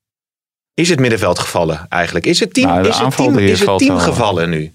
is 0.74 0.88
het 0.88 1.00
middenveld 1.00 1.38
gevallen 1.38 1.86
eigenlijk? 1.88 2.26
Is 2.26 2.40
het 2.40 2.54
team, 2.54 2.68
Nou, 2.68 2.80
is 2.88 2.94
het 2.94 3.04
aanval 3.04 3.26
team, 3.26 3.38
is 3.38 3.60
het 3.60 3.78
team 3.78 3.98
gevallen 3.98 4.50
nu? 4.50 4.74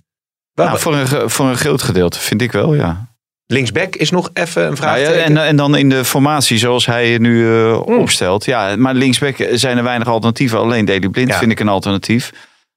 Nou, 0.54 0.80
voor, 0.80 0.96
een, 0.96 1.30
voor 1.30 1.46
een 1.46 1.58
groot 1.58 1.82
gedeelte 1.82 2.20
vind 2.20 2.42
ik 2.42 2.52
wel, 2.52 2.74
ja. 2.74 3.16
Linksback 3.48 3.96
is 3.96 4.10
nog 4.12 4.30
even 4.34 4.62
een 4.62 4.68
Nou 4.68 4.76
vraag. 4.78 5.00
ja, 5.00 5.12
en, 5.12 5.38
en 5.38 5.56
dan 5.56 5.76
in 5.78 5.90
de 5.90 6.06
formatie 6.06 6.58
zoals 6.58 6.86
hij 6.86 7.18
nu 7.18 7.48
eh, 7.56 7.78
Hmm. 7.86 7.98
opstelt. 8.00 8.46
Ja, 8.46 8.76
maar 8.76 8.94
linksback 8.94 9.36
zijn 9.54 9.78
er 9.78 9.84
weinig 9.84 10.08
alternatieven. 10.08 10.60
Alleen 10.60 10.86
Daley 10.86 11.10
Blind 11.10 11.30
Ja. 11.30 11.38
vind 11.38 11.52
ik 11.52 11.60
een 11.60 11.68
alternatief. 11.68 12.32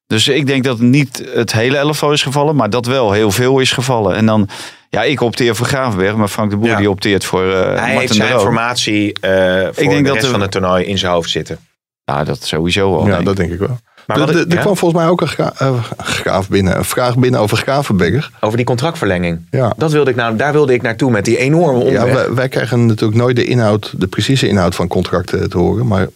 Dus 0.07 0.29
ik 0.29 0.47
denk 0.47 0.65
dat 0.65 0.79
niet 0.79 1.25
het 1.35 1.53
hele 1.53 1.77
elftal 1.77 2.13
is 2.13 2.23
gevallen, 2.23 2.57
maar 2.57 2.71
dat 2.71 2.87
wel 2.87 3.13
heel 3.13 3.31
veel 3.31 3.59
is 3.59 3.73
gevallen. 3.73 4.17
En 4.17 4.27
dan, 4.27 4.49
ja, 4.89 5.03
ik 5.03 5.21
opteer 5.21 5.57
voor 5.57 5.67
Gravenberg, 5.67 6.15
maar 6.17 6.29
Frank 6.29 6.51
de 6.51 6.57
Boer 6.57 6.69
Ja. 6.69 6.77
die 6.77 6.91
opteert 6.91 7.25
voor 7.25 7.53
eh 7.53 7.61
hij 7.63 7.75
Martin 7.75 7.99
heeft 7.99 8.09
de 8.09 8.15
zijn 8.15 8.39
formatie 8.41 9.13
eh 9.21 9.31
voor 9.65 9.73
denk 9.75 9.91
de 9.91 10.03
dat 10.03 10.13
rest 10.13 10.25
de- 10.27 10.31
van 10.31 10.41
het 10.41 10.51
toernooi 10.51 10.85
in 10.85 10.99
zijn 10.99 11.13
hoofd 11.13 11.31
zitten. 11.31 11.59
Ja, 12.05 12.25
dat 12.25 12.43
sowieso 12.43 12.91
wel. 12.91 13.07
ja, 13.07 13.13
denk 13.13 13.25
dat 13.25 13.39
ik. 13.39 13.41
denk 13.49 13.53
ik 13.61 13.67
wel. 13.67 13.79
Maar 14.19 14.29
Er- 14.29 14.49
ja? 14.49 14.61
kwam 14.61 14.77
volgens 14.77 15.01
mij 15.03 15.11
ook 15.11 15.21
een, 15.21 15.29
eh, 15.57 15.85
graaf 15.99 16.49
binnen, 16.49 16.77
een 16.77 16.85
vraag 16.85 17.19
binnen 17.19 17.41
over 17.41 17.57
Gravenberg. 17.57 18.31
Over 18.41 18.57
die 18.57 18.67
contractverlenging. 18.67 19.41
Ja. 19.51 19.73
Dat 19.77 19.93
wilde 19.93 20.11
ik 20.11 20.17
nou, 20.17 20.37
daar 20.37 20.53
wilde 20.53 20.73
ik 20.75 20.83
naartoe 20.83 21.11
met 21.11 21.25
die 21.25 21.37
enorme 21.39 21.79
Ja, 21.91 22.01
omweg. 22.01 22.15
wij, 22.15 22.35
wij 22.35 22.49
krijgen 22.49 22.87
natuurlijk 22.87 23.21
nooit 23.21 23.37
de 23.37 23.45
inhoud, 23.45 23.93
de 24.01 24.07
precieze 24.07 24.49
inhoud 24.49 24.75
van 24.75 24.89
contracten 24.89 25.51
te 25.51 25.59
horen. 25.59 25.87
Maar 25.87 26.09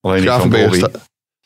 Alleen 0.00 0.22
Gravenberg 0.22 0.74
sta- 0.74 0.90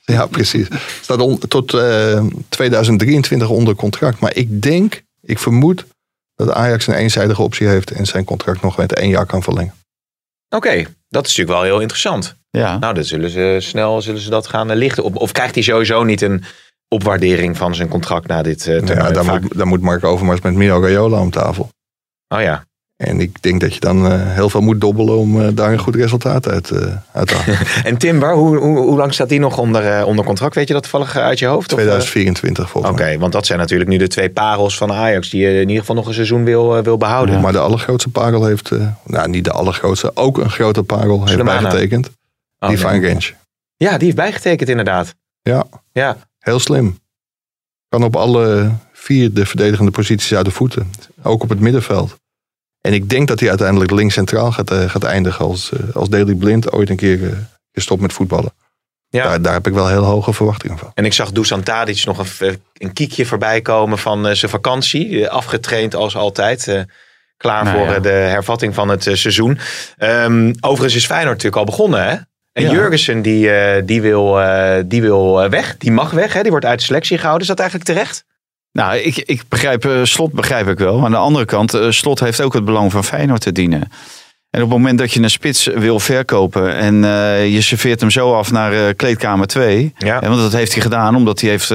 ja, 0.04 0.26
precies. 0.26 0.66
Staat 1.00 1.20
on- 1.20 1.38
tot 1.38 1.74
eh, 1.74 2.22
2023 2.48 3.48
onder 3.48 3.74
contract. 3.74 4.20
Maar 4.20 4.34
ik 4.36 4.62
denk, 4.62 5.02
ik 5.22 5.38
vermoed 5.38 5.84
dat 6.34 6.52
Ajax 6.52 6.86
een 6.86 6.94
eenzijdige 6.94 7.42
optie 7.42 7.66
heeft 7.66 7.90
en 7.90 8.06
zijn 8.06 8.24
contract 8.24 8.62
nog 8.62 8.76
met 8.76 8.94
één 8.94 9.08
jaar 9.08 9.26
kan 9.26 9.42
verlengen. 9.42 9.74
Oké, 10.48 10.84
dat 11.08 11.26
is 11.26 11.36
natuurlijk 11.36 11.58
wel 11.58 11.70
heel 11.70 11.80
interessant. 11.80 12.36
Ja. 12.50 12.78
Nou, 12.78 12.94
dan 12.94 13.04
zullen 13.04 13.30
ze 13.30 13.56
snel 13.60 14.02
zullen 14.02 14.20
ze 14.20 14.30
dat 14.30 14.46
gaan 14.46 14.70
eh, 14.70 14.76
lichten. 14.76 15.04
Of, 15.04 15.14
of 15.14 15.32
krijgt 15.32 15.54
hij 15.54 15.62
sowieso 15.62 16.04
niet 16.04 16.20
een 16.20 16.44
opwaardering 16.88 17.56
van 17.56 17.74
zijn 17.74 17.88
contract 17.88 18.26
na 18.26 18.42
dit 18.42 18.66
eh 18.66 18.76
toernooi? 18.76 18.98
Ja, 19.08 19.10
daar, 19.10 19.24
Vaak- 19.24 19.40
moet, 19.40 19.56
daar 19.56 19.66
moet 19.66 19.80
Mark 19.80 20.04
Overmars 20.04 20.40
met 20.40 20.54
Mino 20.54 20.80
Raiola 20.80 21.20
om 21.20 21.30
tafel. 21.30 21.68
Oh 22.34 22.40
ja. 22.40 22.64
En 22.98 23.20
ik 23.20 23.42
denk 23.42 23.60
dat 23.60 23.74
je 23.74 23.80
dan 23.80 24.06
eh, 24.06 24.32
heel 24.34 24.50
veel 24.50 24.60
moet 24.60 24.80
dobbelen 24.80 25.16
om 25.16 25.40
eh, 25.40 25.48
daar 25.54 25.72
een 25.72 25.78
goed 25.78 25.94
resultaat 25.94 26.48
uit, 26.48 26.70
eh, 26.70 26.96
uit 27.12 27.28
te 27.28 27.34
halen. 27.34 27.58
En 27.84 27.96
Timber, 27.96 28.34
hoe, 28.34 28.56
hoe, 28.56 28.78
hoe 28.78 28.96
lang 28.96 29.14
staat 29.14 29.28
die 29.28 29.38
nog 29.38 29.58
onder, 29.58 30.04
onder 30.04 30.24
contract? 30.24 30.54
Weet 30.54 30.68
je 30.68 30.74
dat 30.74 30.82
toevallig 30.82 31.16
uit 31.16 31.38
je 31.38 31.46
hoofd? 31.46 31.72
Of, 31.72 31.78
eh? 31.78 31.84
2024 31.84 32.70
volgens 32.70 32.92
Oké, 32.92 33.02
mij. 33.02 33.18
want 33.18 33.32
dat 33.32 33.46
zijn 33.46 33.58
natuurlijk 33.58 33.90
nu 33.90 33.96
de 33.96 34.06
twee 34.06 34.30
parels 34.30 34.76
van 34.76 34.92
Ajax 34.92 35.30
die 35.30 35.40
je 35.40 35.54
in 35.54 35.60
ieder 35.60 35.78
geval 35.78 35.94
nog 35.94 36.06
een 36.06 36.14
seizoen 36.14 36.44
wil, 36.44 36.82
wil 36.82 36.96
behouden. 36.96 37.40
Maar 37.40 37.52
de 37.52 37.58
allergrootste 37.58 38.10
parel 38.10 38.44
heeft, 38.44 38.70
nou 39.04 39.28
niet 39.28 39.44
de 39.44 39.52
allergrootste, 39.52 40.10
ook 40.14 40.38
een 40.38 40.50
grote 40.50 40.82
parel 40.82 41.26
heeft 41.26 41.44
bijgetekend. 41.44 42.10
Oh, 42.58 42.68
die 42.68 42.78
van 42.78 43.00
Gensch. 43.00 43.32
Ja, 43.76 43.90
die 43.90 44.04
heeft 44.04 44.16
bijgetekend 44.16 44.68
inderdaad. 44.68 45.14
Ja, 45.42 45.66
Ja, 45.92 46.16
heel 46.38 46.58
slim. 46.58 46.98
Kan 47.88 48.04
op 48.04 48.16
alle 48.16 48.70
vier 48.92 49.32
de 49.32 49.46
verdedigende 49.46 49.90
posities 49.90 50.34
uit 50.34 50.44
de 50.44 50.50
voeten. 50.50 50.90
Ook 51.22 51.42
op 51.42 51.48
het 51.48 51.60
middenveld. 51.60 52.16
En 52.88 52.94
ik 52.94 53.08
denk 53.08 53.28
dat 53.28 53.40
hij 53.40 53.48
uiteindelijk 53.48 53.90
links 53.90 54.14
centraal 54.14 54.52
gaat, 54.52 54.70
eh, 54.70 54.90
gaat 54.90 55.04
eindigen 55.04 55.44
als, 55.44 55.72
eh, 55.72 55.96
als 55.96 56.08
Daley 56.08 56.34
Blind 56.34 56.72
ooit 56.72 56.90
een 56.90 56.96
keer 56.96 57.24
eh, 57.24 57.30
gestopt 57.72 58.00
met 58.00 58.12
voetballen. 58.12 58.52
ja. 59.08 59.22
Daar, 59.24 59.42
daar 59.42 59.52
heb 59.52 59.66
ik 59.66 59.72
wel 59.72 59.88
heel 59.88 60.02
hoge 60.04 60.32
verwachtingen 60.32 60.78
van. 60.78 60.90
En 60.94 61.04
ik 61.04 61.12
zag 61.12 61.30
Dusan 61.32 61.62
Tadic 61.62 62.04
nog 62.04 62.18
een, 62.40 62.60
een 62.72 62.92
kiekje 62.92 63.26
voorbij 63.26 63.60
komen 63.60 63.98
van 63.98 64.26
eh, 64.26 64.34
zijn 64.34 64.50
vakantie. 64.50 65.28
Afgetraind 65.28 65.94
als 65.94 66.16
altijd. 66.16 66.68
eh, 66.68 66.80
klaar 67.36 67.64
Nou 67.64 67.76
voor 67.76 67.86
ja. 67.94 68.00
de 68.00 68.08
hervatting 68.08 68.74
van 68.74 68.88
het 68.88 69.06
eh, 69.06 69.14
seizoen. 69.14 69.58
Ehm, 69.96 70.52
overigens 70.60 70.94
is 70.94 71.06
Feyenoord 71.06 71.36
natuurlijk 71.36 71.56
al 71.56 71.64
begonnen. 71.64 72.02
Hè? 72.04 72.16
En 72.52 72.62
Ja. 72.62 72.70
Jurgensen 72.70 73.22
die, 73.22 73.50
eh, 73.50 73.82
die 73.86 74.00
wil, 74.02 74.40
eh, 74.40 74.82
die 74.86 75.00
wil 75.00 75.48
weg. 75.48 75.76
Die 75.76 75.92
mag 75.92 76.10
weg. 76.10 76.32
Hè? 76.32 76.42
Die 76.42 76.50
wordt 76.50 76.66
uit 76.66 76.78
de 76.78 76.84
selectie 76.84 77.16
gehouden. 77.16 77.42
Is 77.42 77.48
dat 77.48 77.58
eigenlijk 77.60 77.90
terecht? 77.90 78.24
Nou, 78.72 78.96
ik, 78.96 79.16
ik 79.16 79.42
begrijp, 79.48 79.84
eh, 79.84 80.00
Slot 80.02 80.32
begrijp 80.32 80.68
ik 80.68 80.78
wel. 80.78 81.04
Aan 81.04 81.10
de 81.10 81.16
andere 81.16 81.44
kant, 81.44 81.74
eh, 81.74 81.90
Slot 81.90 82.20
heeft 82.20 82.40
ook 82.40 82.54
het 82.54 82.64
belang 82.64 82.92
van 82.92 83.04
Feyenoord 83.04 83.40
te 83.40 83.52
dienen. 83.52 83.90
En 84.50 84.62
op 84.62 84.68
het 84.68 84.78
moment 84.78 84.98
dat 84.98 85.12
je 85.12 85.22
een 85.22 85.30
spits 85.30 85.66
wil 85.66 86.00
verkopen 86.00 86.74
en 86.74 87.04
eh, 87.04 87.52
je 87.52 87.60
serveert 87.60 88.00
hem 88.00 88.10
zo 88.10 88.34
af 88.34 88.50
naar 88.50 88.94
kleedkamer 88.94 89.46
2. 89.46 89.92
Ja. 89.98 90.20
want 90.20 90.40
dat 90.40 90.52
heeft 90.52 90.72
hij 90.72 90.82
gedaan 90.82 91.16
omdat 91.16 91.40
hij 91.40 91.50
heeft 91.50 91.68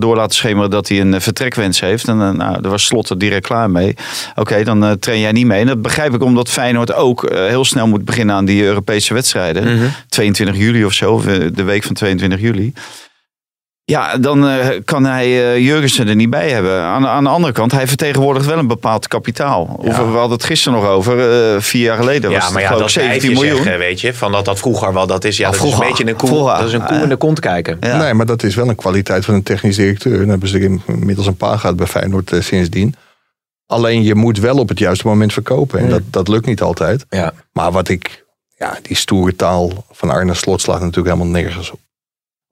door 0.00 0.16
laten 0.16 0.36
schemeren 0.36 0.70
dat 0.70 0.88
hij 0.88 1.00
een 1.00 1.20
vertrekwens 1.20 1.80
heeft. 1.80 2.08
En 2.08 2.16
nou, 2.16 2.36
daar 2.36 2.70
was 2.70 2.84
Slot 2.84 3.10
er 3.10 3.18
direct 3.18 3.46
klaar 3.46 3.70
mee. 3.70 3.96
Oké, 4.34 4.64
dan 4.64 4.98
train 4.98 5.20
jij 5.20 5.32
niet 5.32 5.46
mee. 5.46 5.60
En 5.60 5.66
dat 5.66 5.82
begrijp 5.82 6.14
ik 6.14 6.22
omdat 6.22 6.48
Feyenoord 6.48 6.94
ook 6.94 7.30
heel 7.30 7.64
snel 7.64 7.86
moet 7.86 8.04
beginnen 8.04 8.34
aan 8.34 8.44
die 8.44 8.62
Europese 8.62 9.14
wedstrijden. 9.14 9.92
22 10.08 10.56
juli 10.56 10.84
of 10.84 10.92
zo, 10.92 11.22
de 11.52 11.62
week 11.62 11.82
van 11.82 11.94
22 11.94 12.40
juli. 12.40 12.72
Ja, 13.92 14.16
dan 14.16 14.48
eh, 14.48 14.66
kan 14.84 15.04
hij 15.04 15.24
eh, 15.54 15.58
Jurgensen 15.58 16.08
er 16.08 16.14
niet 16.14 16.30
bij 16.30 16.50
hebben. 16.50 16.80
Aan, 16.82 17.06
aan 17.06 17.24
de 17.24 17.30
andere 17.30 17.52
kant, 17.52 17.72
hij 17.72 17.86
vertegenwoordigt 17.86 18.46
wel 18.46 18.58
een 18.58 18.66
bepaald 18.66 19.08
kapitaal. 19.08 19.64
Of, 19.78 19.96
we 19.96 20.02
hadden 20.02 20.30
het 20.30 20.44
gisteren 20.44 20.80
nog 20.80 20.88
over, 20.88 21.18
eh, 21.54 21.60
vier 21.60 21.82
jaar 21.82 21.96
geleden 21.96 22.30
was 22.30 22.38
ja, 22.38 22.44
het 22.44 22.52
maar 22.52 22.62
ja, 22.62 22.68
geloof 22.68 22.82
dat 22.82 22.90
ik 22.90 23.02
17 23.02 23.20
17 23.20 23.40
miljoen. 23.44 23.62
Zeggen, 23.64 23.78
weet 23.82 24.00
je, 24.00 24.14
van 24.14 24.32
dat 24.32 24.44
dat 24.44 24.58
vroeger 24.58 24.92
wel 24.92 25.06
dat 25.06 25.24
is. 25.24 25.36
Ja, 25.36 25.44
Ah, 25.46 25.50
dat 25.52 25.60
vroeger. 25.60 25.78
is 25.82 25.84
een 25.88 25.90
beetje 25.96 26.12
een 26.12 26.18
koe, 26.18 26.28
Vroeger. 26.28 26.56
dat 26.58 26.66
is 26.66 26.72
een 26.72 26.84
koe 26.84 26.96
in 27.02 27.08
de 27.08 27.16
kont 27.16 27.40
kijken. 27.40 27.76
Ja. 27.80 27.96
Nee, 27.98 28.14
maar 28.14 28.26
dat 28.26 28.42
is 28.42 28.54
wel 28.54 28.68
een 28.68 28.74
kwaliteit 28.76 29.24
van 29.24 29.34
een 29.34 29.42
technisch 29.42 29.76
directeur. 29.76 30.18
Dan 30.18 30.28
hebben 30.28 30.48
ze 30.48 30.58
er 30.58 30.78
inmiddels 30.86 31.26
een 31.26 31.36
paar 31.36 31.58
gehad 31.58 31.76
bij 31.76 31.86
Feyenoord 31.86 32.32
sindsdien. 32.38 32.94
Alleen 33.66 34.02
je 34.02 34.14
moet 34.14 34.38
wel 34.38 34.58
op 34.58 34.68
het 34.68 34.78
juiste 34.78 35.06
moment 35.06 35.32
verkopen. 35.32 35.78
En 35.78 35.84
Hmm. 35.84 35.92
dat, 35.94 36.02
dat 36.10 36.28
lukt 36.28 36.46
niet 36.46 36.60
altijd. 36.62 37.06
Ja. 37.10 37.32
Maar 37.52 37.72
wat 37.72 37.88
ik, 37.88 38.24
ja, 38.56 38.78
die 38.82 38.96
stoere 38.96 39.36
taal 39.36 39.84
van 39.90 40.10
Arne 40.10 40.34
Slot 40.34 40.60
slaat 40.60 40.80
natuurlijk 40.80 41.14
helemaal 41.14 41.40
nergens 41.42 41.70
op. 41.70 41.78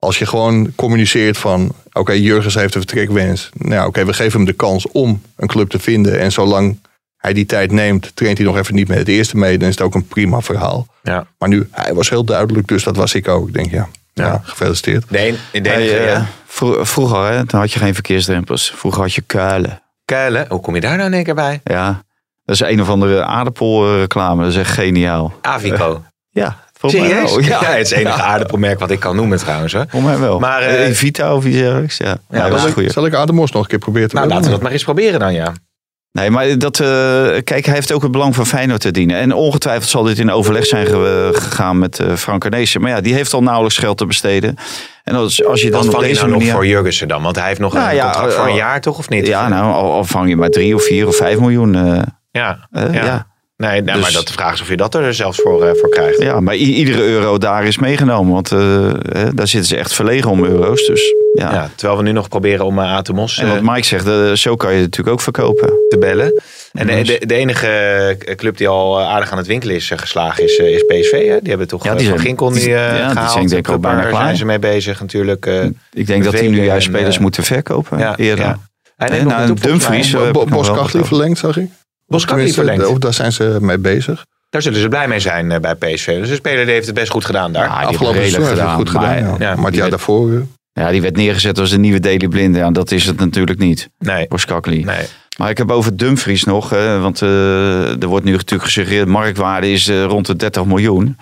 Als 0.05 0.17
je 0.17 0.25
gewoon 0.25 0.71
communiceert 0.75 1.37
van, 1.37 1.71
oké, 1.93 2.11
Jurgens 2.11 2.55
heeft 2.55 2.75
een 2.75 2.81
vertrekwens. 2.81 3.49
Nou, 3.53 3.87
oké, 3.87 4.05
we 4.05 4.13
geven 4.13 4.37
hem 4.39 4.45
de 4.47 4.53
kans 4.53 4.87
om 4.91 5.21
een 5.35 5.47
club 5.47 5.69
te 5.69 5.79
vinden. 5.79 6.19
En 6.19 6.31
zolang 6.31 6.79
hij 7.17 7.33
die 7.33 7.45
tijd 7.45 7.71
neemt, 7.71 8.15
traint 8.15 8.37
hij 8.37 8.47
nog 8.47 8.57
even 8.57 8.75
niet 8.75 8.87
met 8.87 8.97
het 8.97 9.07
eerste 9.07 9.37
mee, 9.37 9.57
dan 9.57 9.67
is 9.67 9.75
het 9.75 9.83
ook 9.85 9.95
een 9.95 10.07
prima 10.07 10.41
verhaal. 10.41 10.87
Ja. 11.03 11.27
Maar 11.37 11.49
nu, 11.49 11.67
hij 11.71 11.93
was 11.93 12.09
heel 12.09 12.23
duidelijk, 12.23 12.67
dus 12.67 12.83
dat 12.83 12.95
was 12.95 13.13
ik 13.13 13.27
ook. 13.27 13.47
Ik 13.47 13.53
denk, 13.53 13.71
ja, 13.71 13.87
ja. 14.13 14.25
Ja. 14.25 14.41
gefeliciteerd. 14.43 15.05
Een, 15.09 15.37
in 15.51 15.63
de 15.63 15.71
enige, 15.71 15.97
eh, 15.97 16.07
ja. 16.11 16.27
vro- 16.45 16.83
vroeger 16.83 17.25
hè, 17.31 17.43
dan 17.43 17.59
had 17.59 17.71
je 17.71 17.79
geen 17.79 17.93
verkeersdrempels. 17.93 18.73
Vroeger 18.75 19.01
had 19.01 19.13
je 19.13 19.21
kuilen. 19.21 19.81
Kuilen, 20.05 20.45
hoe 20.49 20.59
kom 20.61 20.75
je 20.75 20.81
daar 20.81 20.95
nou 20.95 21.07
in 21.07 21.13
één 21.13 21.23
keer 21.23 21.35
bij? 21.35 21.61
Ja, 21.63 22.03
dat 22.43 22.55
is 22.55 22.61
een 22.61 22.81
of 22.81 22.89
andere 22.89 23.23
aardappelreclame. 23.23 24.43
Dat 24.43 24.51
is 24.51 24.57
echt 24.57 24.71
geniaal. 24.71 25.33
Avico. 25.41 26.03
Ja, 26.29 26.63
Serieus? 26.89 27.35
Ja, 27.47 27.63
het 27.63 27.81
is 27.81 27.89
het 27.89 27.99
enige 27.99 28.21
aardappelmerk 28.21 28.79
wat 28.79 28.91
ik 28.91 28.99
kan 28.99 29.15
noemen 29.15 29.37
trouwens. 29.37 29.73
Hè. 29.73 29.81
Volgens 29.87 30.11
mij 30.11 30.21
wel. 30.21 30.39
Maar, 30.39 30.59
Maar, 30.61 30.69
eh, 30.69 30.91
Vita 30.93 31.35
of 31.35 31.45
iets 31.45 31.57
dergelijks. 31.57 31.97
Ja, 31.97 32.05
ja, 32.05 32.15
dat 32.29 32.45
is 32.45 32.49
zal, 32.49 32.59
een 32.61 32.67
ik, 32.67 32.73
goeie. 32.73 32.91
zal 32.91 33.05
ik 33.05 33.13
Ademos 33.13 33.51
nog 33.51 33.61
een 33.61 33.67
keer 33.69 33.79
proberen 33.79 34.09
te 34.09 34.15
Nou, 34.15 34.27
laten 34.27 34.43
we 34.43 34.49
dat 34.49 34.61
maar 34.61 34.71
eens 34.71 34.83
proberen 34.83 35.19
dan, 35.19 35.33
ja. 35.33 35.53
Nee, 36.11 36.29
maar 36.29 36.57
dat, 36.57 36.79
eh, 36.79 36.87
kijk, 37.43 37.65
hij 37.65 37.73
heeft 37.73 37.91
ook 37.91 38.01
het 38.01 38.11
belang 38.11 38.35
van 38.35 38.45
Feyenoord 38.45 38.81
te 38.81 38.91
dienen. 38.91 39.17
En 39.17 39.33
ongetwijfeld 39.33 39.89
zal 39.89 40.03
dit 40.03 40.19
in 40.19 40.31
overleg 40.31 40.65
zijn 40.65 40.85
ge- 40.85 41.29
gegaan 41.33 41.77
met 41.79 41.99
eh 41.99 42.13
Frank 42.13 42.43
Arnezen. 42.45 42.81
Maar 42.81 42.89
ja, 42.91 43.01
die 43.01 43.13
heeft 43.13 43.33
al 43.33 43.43
nauwelijks 43.43 43.77
geld 43.77 43.97
te 43.97 44.05
besteden. 44.05 44.55
En 45.03 45.15
als, 45.15 45.45
als 45.45 45.61
je 45.61 45.71
dan 45.71 45.83
vang 45.91 46.05
je 46.07 46.13
nou 46.13 46.29
nog 46.29 46.43
voor 46.47 46.65
Jurgensen 46.67 47.07
dan? 47.07 47.21
Want 47.21 47.35
hij 47.35 47.47
heeft 47.47 47.59
nog 47.59 47.73
Nou 47.73 47.89
een 47.89 47.95
ja, 47.95 48.03
contract 48.03 48.33
voor 48.33 48.43
een 48.43 48.49
eh, 48.49 48.55
jaar, 48.55 48.81
toch? 48.81 48.97
Of 48.97 49.09
niet? 49.09 49.27
Ja, 49.27 49.47
nou, 49.47 49.73
al, 49.73 49.91
al 49.91 50.03
vang 50.03 50.29
je 50.29 50.35
maar 50.35 50.49
drie 50.49 50.75
of 50.75 50.83
vier 50.83 51.07
of 51.07 51.15
vijf 51.15 51.39
miljoen. 51.39 51.75
eh, 51.75 52.01
Ja, 52.31 52.67
eh, 52.71 52.93
ja. 52.93 53.03
ja. 53.05 53.27
Nee, 53.57 53.81
nou, 53.81 53.97
maar 53.99 54.05
Dus- 54.05 54.13
dat 54.13 54.27
de 54.27 54.33
vraag 54.33 54.53
is 54.53 54.61
of 54.61 54.69
je 54.69 54.77
dat 54.77 54.95
er 54.95 55.13
zelfs 55.13 55.41
voor, 55.41 55.63
eh, 55.65 55.71
voor 55.79 55.89
krijgt. 55.89 56.21
Ja, 56.21 56.39
maar 56.39 56.55
iedere 56.55 57.01
euro 57.03 57.37
daar 57.37 57.65
is 57.65 57.77
meegenomen. 57.77 58.33
Want 58.33 58.51
eh, 58.51 58.87
eh, 58.87 58.93
daar 59.33 59.47
zitten 59.47 59.63
ze 59.65 59.75
echt 59.77 59.93
verlegen 59.93 60.29
om 60.31 60.43
euro's. 60.45 60.85
Dus 60.85 61.13
ja. 61.33 61.53
Ja, 61.53 61.69
terwijl 61.75 61.97
we 61.99 62.05
nu 62.05 62.11
nog 62.11 62.27
proberen 62.29 62.65
om 62.65 62.79
uh, 62.79 62.93
Atemos 62.95 63.37
En 63.37 63.47
wat 63.49 63.61
Mike 63.61 63.85
zegt, 63.85 64.39
zo 64.39 64.55
kan 64.55 64.69
je 64.69 64.75
het 64.75 64.85
natuurlijk 64.85 65.15
ook 65.15 65.21
verkopen. 65.21 65.67
te 65.89 65.97
bellen. 65.97 66.41
En 66.73 66.87
de, 66.87 66.93
Dus- 66.95 67.19
de, 67.19 67.25
de 67.25 67.35
enige 67.35 68.17
club 68.35 68.57
die 68.57 68.67
al 68.67 69.01
aardig 69.01 69.31
aan 69.31 69.37
het 69.37 69.47
winkelen 69.47 69.75
is 69.75 69.91
geslagen 69.95 70.43
is, 70.43 70.57
is 70.57 70.83
PSV. 70.83 71.11
Hè? 71.11 71.37
Die 71.39 71.49
hebben 71.49 71.67
toch 71.67 71.83
Ja, 71.83 71.91
ja, 71.91 71.97
die 71.97 72.07
Van 72.07 72.15
zijn- 72.15 72.27
Ginkel 72.27 72.49
nu 72.49 72.59
die- 72.59 72.65
eh 72.67 72.73
ja, 72.73 72.89
die 72.89 72.99
zijn 72.99 73.11
gehaald. 73.17 73.49
denk 73.49 73.81
bijna 73.81 74.01
Daar 74.01 74.09
klaar. 74.09 74.23
zijn 74.23 74.37
ze 74.37 74.45
mee 74.45 74.59
bezig 74.59 74.99
natuurlijk. 74.99 75.45
eh. 75.45 75.63
Ik 75.93 76.07
denk 76.07 76.23
dat 76.23 76.33
die 76.37 76.49
nu 76.49 76.63
juist 76.63 76.87
spelers 76.87 77.17
moeten 77.19 77.43
verkopen 77.43 77.97
ja, 77.97 78.17
eerder. 78.17 78.45
ja. 78.45 78.59
En 78.97 79.27
nou, 79.27 79.53
Dumfries, 79.53 80.11
wat 80.11 80.91
verlengd, 80.91 81.37
zag 81.39 81.57
ik. 81.57 81.69
Bos 82.07 82.25
Kachli 82.25 82.35
Tenminste, 82.51 82.61
verlengd. 82.63 82.85
Of 82.93 82.97
daar 82.97 83.13
zijn 83.13 83.31
ze 83.31 83.57
mee 83.61 83.77
bezig. 83.77 84.25
Daar 84.49 84.61
zullen 84.61 84.79
ze 84.79 84.87
blij 84.87 85.07
mee 85.07 85.19
zijn 85.19 85.51
eh, 85.51 85.59
bij 85.59 85.75
PSV. 85.75 86.19
Dus 86.19 86.29
de 86.29 86.35
speler 86.35 86.65
heeft 86.65 86.85
het 86.85 86.95
best 86.95 87.11
goed 87.11 87.25
gedaan 87.25 87.51
daar. 87.53 87.65
Ja, 87.65 87.75
heeft 87.77 87.87
Afgelopen 87.89 88.21
heeft 88.21 88.35
gedaan. 88.35 88.75
goed 88.75 88.89
gedaan. 88.89 89.03
maar, 89.03 89.17
ja. 89.19 89.35
ja, 89.39 89.55
maar 89.55 89.63
het 89.63 89.71
die 89.73 89.81
jaar 89.81 89.89
daarvoor... 89.89 90.31
eh, 90.33 90.39
Ja, 90.73 90.91
die 90.91 91.01
werd 91.01 91.15
neergezet 91.15 91.59
als 91.59 91.69
de 91.69 91.77
nieuwe 91.77 91.99
Daily 91.99 92.27
Blind. 92.27 92.55
Ja, 92.55 92.71
dat 92.71 92.91
is 92.91 93.05
het 93.05 93.19
natuurlijk 93.19 93.59
niet. 93.59 93.89
Nee, 93.99 94.27
Boskakli. 94.27 94.83
nee. 94.83 95.05
Maar 95.37 95.49
ik 95.49 95.57
heb 95.57 95.71
over 95.71 95.97
Dumfries 95.97 96.43
nog. 96.43 96.69
Hè, 96.69 96.99
want 96.99 97.21
eh, 97.21 98.01
er 98.01 98.07
wordt 98.07 98.25
nu 98.25 98.31
natuurlijk 98.31 98.63
gesuggereerd... 98.63 99.07
marktwaarde 99.07 99.71
is 99.71 99.87
eh, 99.87 100.03
rond 100.03 100.25
de 100.25 100.35
30 100.35 100.65
miljoen. 100.65 101.17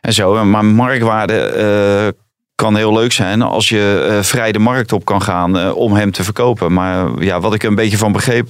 En 0.00 0.12
zo. 0.12 0.44
Maar 0.44 0.64
marktwaarde 0.64 1.38
eh, 1.38 2.20
kan 2.54 2.76
heel 2.76 2.92
leuk 2.92 3.12
zijn... 3.12 3.42
als 3.42 3.68
je 3.68 4.06
eh, 4.10 4.22
vrij 4.22 4.52
de 4.52 4.58
markt 4.58 4.92
op 4.92 5.04
kan 5.04 5.22
gaan 5.22 5.58
eh, 5.58 5.76
om 5.76 5.92
hem 5.94 6.10
te 6.10 6.24
verkopen. 6.24 6.72
Maar 6.72 7.22
ja, 7.22 7.40
wat 7.40 7.54
ik 7.54 7.62
er 7.62 7.68
een 7.68 7.74
beetje 7.74 7.98
van 7.98 8.12
begreep... 8.12 8.48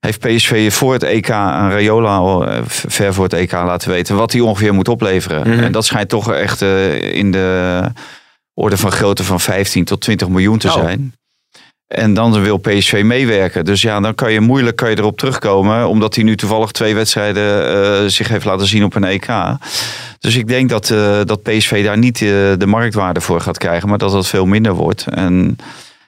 heeft 0.00 0.18
PSV 0.18 0.72
voor 0.72 0.92
het 0.92 1.02
EK 1.02 1.30
aan 1.30 1.70
Rayola... 1.70 2.16
al, 2.16 2.46
eh, 2.46 2.58
ver 2.66 3.14
voor 3.14 3.24
het 3.24 3.32
EK 3.32 3.52
laten 3.52 3.90
weten... 3.90 4.16
wat 4.16 4.32
hij 4.32 4.40
ongeveer 4.40 4.74
moet 4.74 4.88
opleveren. 4.88 5.48
Mhm. 5.48 5.64
En 5.64 5.72
dat 5.72 5.84
schijnt 5.84 6.08
toch 6.08 6.32
echt 6.32 6.62
eh, 6.62 7.14
in 7.14 7.30
de 7.30 7.80
orde 8.54 8.76
van 8.76 8.92
grootte 8.92 9.24
van 9.24 9.40
15 9.40 9.84
tot 9.84 10.00
20 10.00 10.28
miljoen 10.28 10.58
te 10.58 10.66
Oh. 10.66 10.72
zijn. 10.74 11.14
En 11.86 12.14
dan 12.14 12.42
wil 12.42 12.56
PSV 12.56 13.02
meewerken. 13.04 13.64
Dus 13.64 13.82
ja, 13.82 14.00
dan 14.00 14.14
kan 14.14 14.32
je 14.32 14.40
moeilijk 14.40 14.76
kan 14.76 14.90
je 14.90 14.98
erop 14.98 15.18
terugkomen. 15.18 15.88
Omdat 15.88 16.14
hij 16.14 16.24
nu 16.24 16.36
toevallig 16.36 16.70
twee 16.70 16.94
wedstrijden 16.94 17.68
eh, 17.68 18.08
zich 18.08 18.28
heeft 18.28 18.44
laten 18.44 18.66
zien 18.66 18.84
op 18.84 18.94
een 18.94 19.04
EK. 19.04 19.28
Dus 20.18 20.36
ik 20.36 20.48
denk 20.48 20.68
dat, 20.68 20.86
dat 21.24 21.42
PSV 21.42 21.84
daar 21.84 21.98
niet 21.98 22.18
de 22.18 22.66
marktwaarde 22.66 23.20
voor 23.20 23.40
gaat 23.40 23.58
krijgen. 23.58 23.88
Maar 23.88 23.98
dat 23.98 24.12
dat 24.12 24.26
veel 24.26 24.46
minder 24.46 24.72
wordt. 24.72 25.06
En 25.06 25.56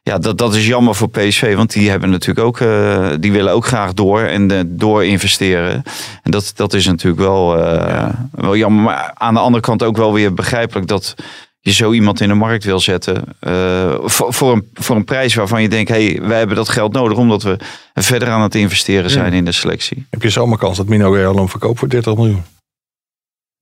ja, 0.08 0.18
dat, 0.18 0.38
dat 0.38 0.54
is 0.54 0.66
jammer 0.66 0.94
voor 0.94 1.10
PSV. 1.10 1.54
Want 1.56 1.72
die 1.72 1.90
hebben 1.90 2.10
natuurlijk 2.10 2.46
ook, 2.46 2.60
eh, 2.60 3.10
die 3.20 3.32
willen 3.32 3.52
ook 3.52 3.66
graag 3.66 3.94
door 3.94 4.20
en 4.20 4.50
eh, 4.50 4.60
door 4.66 5.04
investeren. 5.04 5.82
En 6.22 6.30
dat, 6.30 6.52
dat 6.54 6.74
is 6.74 6.86
natuurlijk 6.86 7.22
wel, 7.22 7.58
eh, 7.58 8.08
wel 8.30 8.56
jammer. 8.56 8.82
Maar 8.82 9.10
aan 9.14 9.34
de 9.34 9.40
andere 9.40 9.62
kant 9.62 9.82
ook 9.82 9.96
wel 9.96 10.12
weer 10.12 10.34
begrijpelijk 10.34 10.86
dat 10.86 11.14
je 11.60 11.72
zo 11.72 11.92
iemand 11.92 12.20
in 12.20 12.28
de 12.28 12.34
markt 12.34 12.64
wil 12.64 12.80
zetten. 12.80 13.24
eh, 13.40 13.94
voor, 14.02 14.32
voor, 14.32 14.52
een, 14.52 14.68
voor 14.74 14.96
een 14.96 15.04
prijs 15.04 15.34
waarvan 15.34 15.62
je 15.62 15.68
denkt, 15.68 15.90
hé, 15.90 16.06
hey, 16.06 16.22
wij 16.22 16.38
hebben 16.38 16.56
dat 16.56 16.68
geld 16.68 16.92
nodig 16.92 17.18
omdat 17.18 17.42
we 17.42 17.56
verder 17.94 18.28
aan 18.28 18.42
het 18.42 18.54
investeren 18.54 19.10
zijn 19.10 19.32
in 19.32 19.44
de 19.44 19.52
selectie. 19.52 20.06
heb 20.10 20.22
je 20.22 20.30
zomaar 20.30 20.58
kans 20.58 20.76
dat 20.76 20.86
Mino 20.86 21.12
Real 21.12 21.36
hem 21.36 21.48
verkoopt 21.48 21.78
voor 21.78 21.88
30 21.88 22.14
miljoen. 22.16 22.42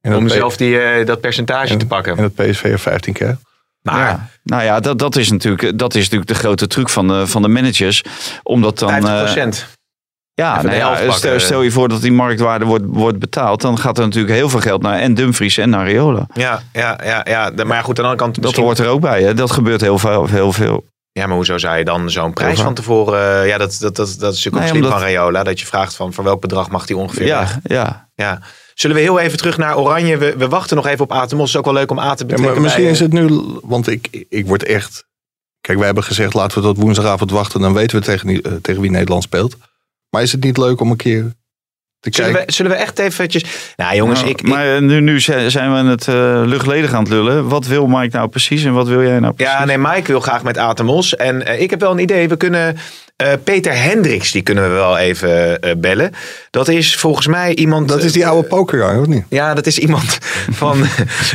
En 0.01 0.15
Om 0.15 0.29
zelf 0.29 0.57
die, 0.57 0.79
eh, 0.79 1.07
dat 1.07 1.21
percentage 1.21 1.73
en, 1.73 1.79
te 1.79 1.87
pakken. 1.87 2.17
en 2.17 2.23
dat 2.23 2.35
PSV 2.35 2.65
er 2.65 2.79
15 2.79 3.13
keer. 3.13 3.39
Maar 3.95 4.09
ja. 4.09 4.29
Nou 4.43 4.63
ja, 4.63 4.81
dat, 4.81 4.99
dat, 4.99 5.17
is 5.17 5.31
natuurlijk, 5.31 5.79
dat 5.79 5.95
is 5.95 6.03
natuurlijk 6.03 6.31
de 6.31 6.35
grote 6.35 6.67
truc 6.67 6.89
van 6.89 7.09
de, 7.09 7.27
van 7.27 7.43
de 7.43 7.49
managers. 7.49 8.05
Omdat 8.43 8.79
dan. 8.79 8.91
50 9.03 9.37
eh. 9.63 9.69
Ja, 10.35 10.63
nou 10.63 10.77
ja, 10.77 11.11
stel, 11.11 11.41
stel 11.41 11.63
je 11.63 11.71
voor 11.71 11.89
dat 11.89 12.01
die 12.01 12.13
marktwaarde 12.13 12.65
wordt, 12.65 12.85
wordt 12.87 13.19
betaald. 13.19 13.61
Dan 13.61 13.79
gaat 13.79 13.99
er 13.99 14.05
natuurlijk 14.05 14.35
heel 14.35 14.49
veel 14.49 14.61
geld 14.61 14.83
naar 14.83 14.99
en 14.99 15.15
Dumfries 15.15 15.59
en 15.59 15.71
naar 15.71 15.87
Riola. 15.87 16.27
ja, 16.35 16.63
ja, 16.73 16.99
ja, 17.05 17.21
ja. 17.29 17.65
Maar 17.65 17.85
goed, 17.85 17.99
aan 17.99 18.05
de 18.05 18.11
andere 18.11 18.17
kant... 18.17 18.35
Dat 18.35 18.45
misschien- 18.45 18.65
hoort 18.65 18.79
er 18.79 18.89
ook 18.89 19.01
bij. 19.01 19.23
Hè? 19.23 19.35
Dat 19.35 19.51
gebeurt 19.51 19.81
heel 19.81 19.99
veel. 19.99 20.27
Heel 20.27 20.53
veel. 20.53 20.85
Ja, 21.13 21.27
maar 21.27 21.37
hoezo 21.37 21.59
zou 21.59 21.77
je 21.77 21.85
dan 21.85 22.11
zo'n 22.11 22.33
prijs 22.33 22.61
van 22.61 22.75
tevoren... 22.75 23.41
eh, 23.43 23.49
ja, 23.49 23.59
dat, 23.59 23.77
dat, 23.81 23.97
dat, 23.97 24.17
dat 24.19 24.33
is 24.35 24.45
natuurlijk 24.45 24.55
ook 24.57 24.61
Nee, 24.61 24.69
slim 24.69 24.83
omdat- 24.83 24.99
van 24.99 25.01
Rayola. 25.09 25.43
Dat 25.43 25.61
je 25.61 25.67
vraagt 25.67 25.95
van 25.97 26.13
voor 26.13 26.25
welk 26.25 26.41
bedrag 26.41 26.71
mag 26.71 26.87
die 26.87 26.97
ongeveer 26.97 27.27
weg? 27.27 27.59
Ja, 27.63 28.09
ja. 28.15 28.41
Ja. 28.77 28.83
Zullen 28.83 28.97
we 28.97 29.03
heel 29.03 29.19
even 29.19 29.39
terug 29.39 29.59
naar 29.59 29.77
Oranje? 29.79 30.17
We, 30.17 30.35
we 30.37 30.49
wachten 30.49 30.77
nog 30.77 30.87
even 30.87 31.05
op 31.05 31.13
Atemos. 31.13 31.39
Het 31.47 31.49
is 31.49 31.57
ook 31.57 31.65
wel 31.65 31.75
leuk 31.75 31.91
om 31.91 31.99
A 31.99 32.03
te 32.03 32.09
Ja, 32.09 32.15
betrekken. 32.17 32.45
maar 32.53 32.61
misschien 32.63 32.83
bij, 32.83 32.93
is 32.93 33.01
het 33.01 33.13
nu, 33.13 33.29
want 33.63 33.89
ik, 33.89 34.25
ik 34.29 34.47
word 34.47 34.63
echt. 34.65 35.05
Kijk, 35.61 35.77
wij 35.79 35.87
hebben 35.87 36.05
gezegd 36.05 36.35
laten 36.35 36.59
we 36.59 36.65
tot 36.65 36.77
woensdagavond 36.77 37.31
wachten, 37.31 37.61
dan 37.61 37.75
weten 37.75 37.99
we 37.99 38.05
tegen, 38.05 38.27
wie- 38.27 38.43
eh, 38.43 38.53
tegen 38.63 38.81
wie 38.83 38.91
Nederland 38.91 39.23
speelt. 39.23 39.57
Maar 40.11 40.23
is 40.23 40.33
het 40.33 40.45
niet 40.45 40.57
leuk 40.57 40.81
om 40.81 40.91
een 40.91 40.97
keer 40.97 41.23
te 42.01 42.11
Zullen 42.15 42.31
kijken? 42.31 42.47
we, 42.49 42.53
zullen 42.53 42.71
we 42.73 42.79
echt 42.79 42.99
eventjes... 42.99 43.45
Nou 43.77 43.97
jongens, 43.97 44.19
Nou, 44.21 44.31
ik, 44.31 44.41
ik- 44.41 44.47
maar 44.49 44.83
nu, 44.83 45.01
nu 45.01 45.21
zijn 45.21 45.51
we 45.73 45.91
het 45.91 46.09
eh 46.09 46.43
luchtledig 46.45 46.93
aan 46.93 47.03
het 47.03 47.13
lullen. 47.13 47.49
Wat 47.49 47.67
wil 47.67 47.87
Mike 47.87 48.17
nou 48.17 48.29
precies 48.29 48.65
en 48.65 48.73
wat 48.73 48.89
wil 48.89 49.03
jij 49.03 49.19
nou 49.21 49.35
precies? 49.35 49.55
Ja, 49.55 49.65
nee, 49.65 49.79
Mike 49.79 50.03
wil 50.07 50.21
graag 50.21 50.43
met 50.43 50.59
Atemos. 50.59 51.17
En 51.17 51.47
eh, 51.47 51.61
ik 51.61 51.71
heb 51.71 51.81
wel 51.81 51.91
een 51.93 51.99
idee. 51.99 52.29
We 52.29 52.37
kunnen 52.37 52.77
eh, 53.17 53.33
Peter 53.45 53.83
Hendricks, 53.83 54.33
die 54.33 54.43
kunnen 54.43 54.65
we 54.65 54.71
wel 54.71 54.99
even 54.99 55.61
eh, 55.61 55.77
bellen. 55.77 56.13
Dat 56.51 56.69
is 56.69 56.97
volgens 56.97 57.27
mij 57.27 57.55
iemand... 57.55 57.89
Dat 57.89 58.03
is 58.03 58.13
die 58.13 58.27
oude 58.27 58.49
pokeraar, 58.49 59.01
of 59.01 59.07
niet? 59.07 59.25
Ja, 59.29 59.55
dat 59.55 59.67
is 59.67 59.79
iemand 59.79 60.19
van, 60.63 60.85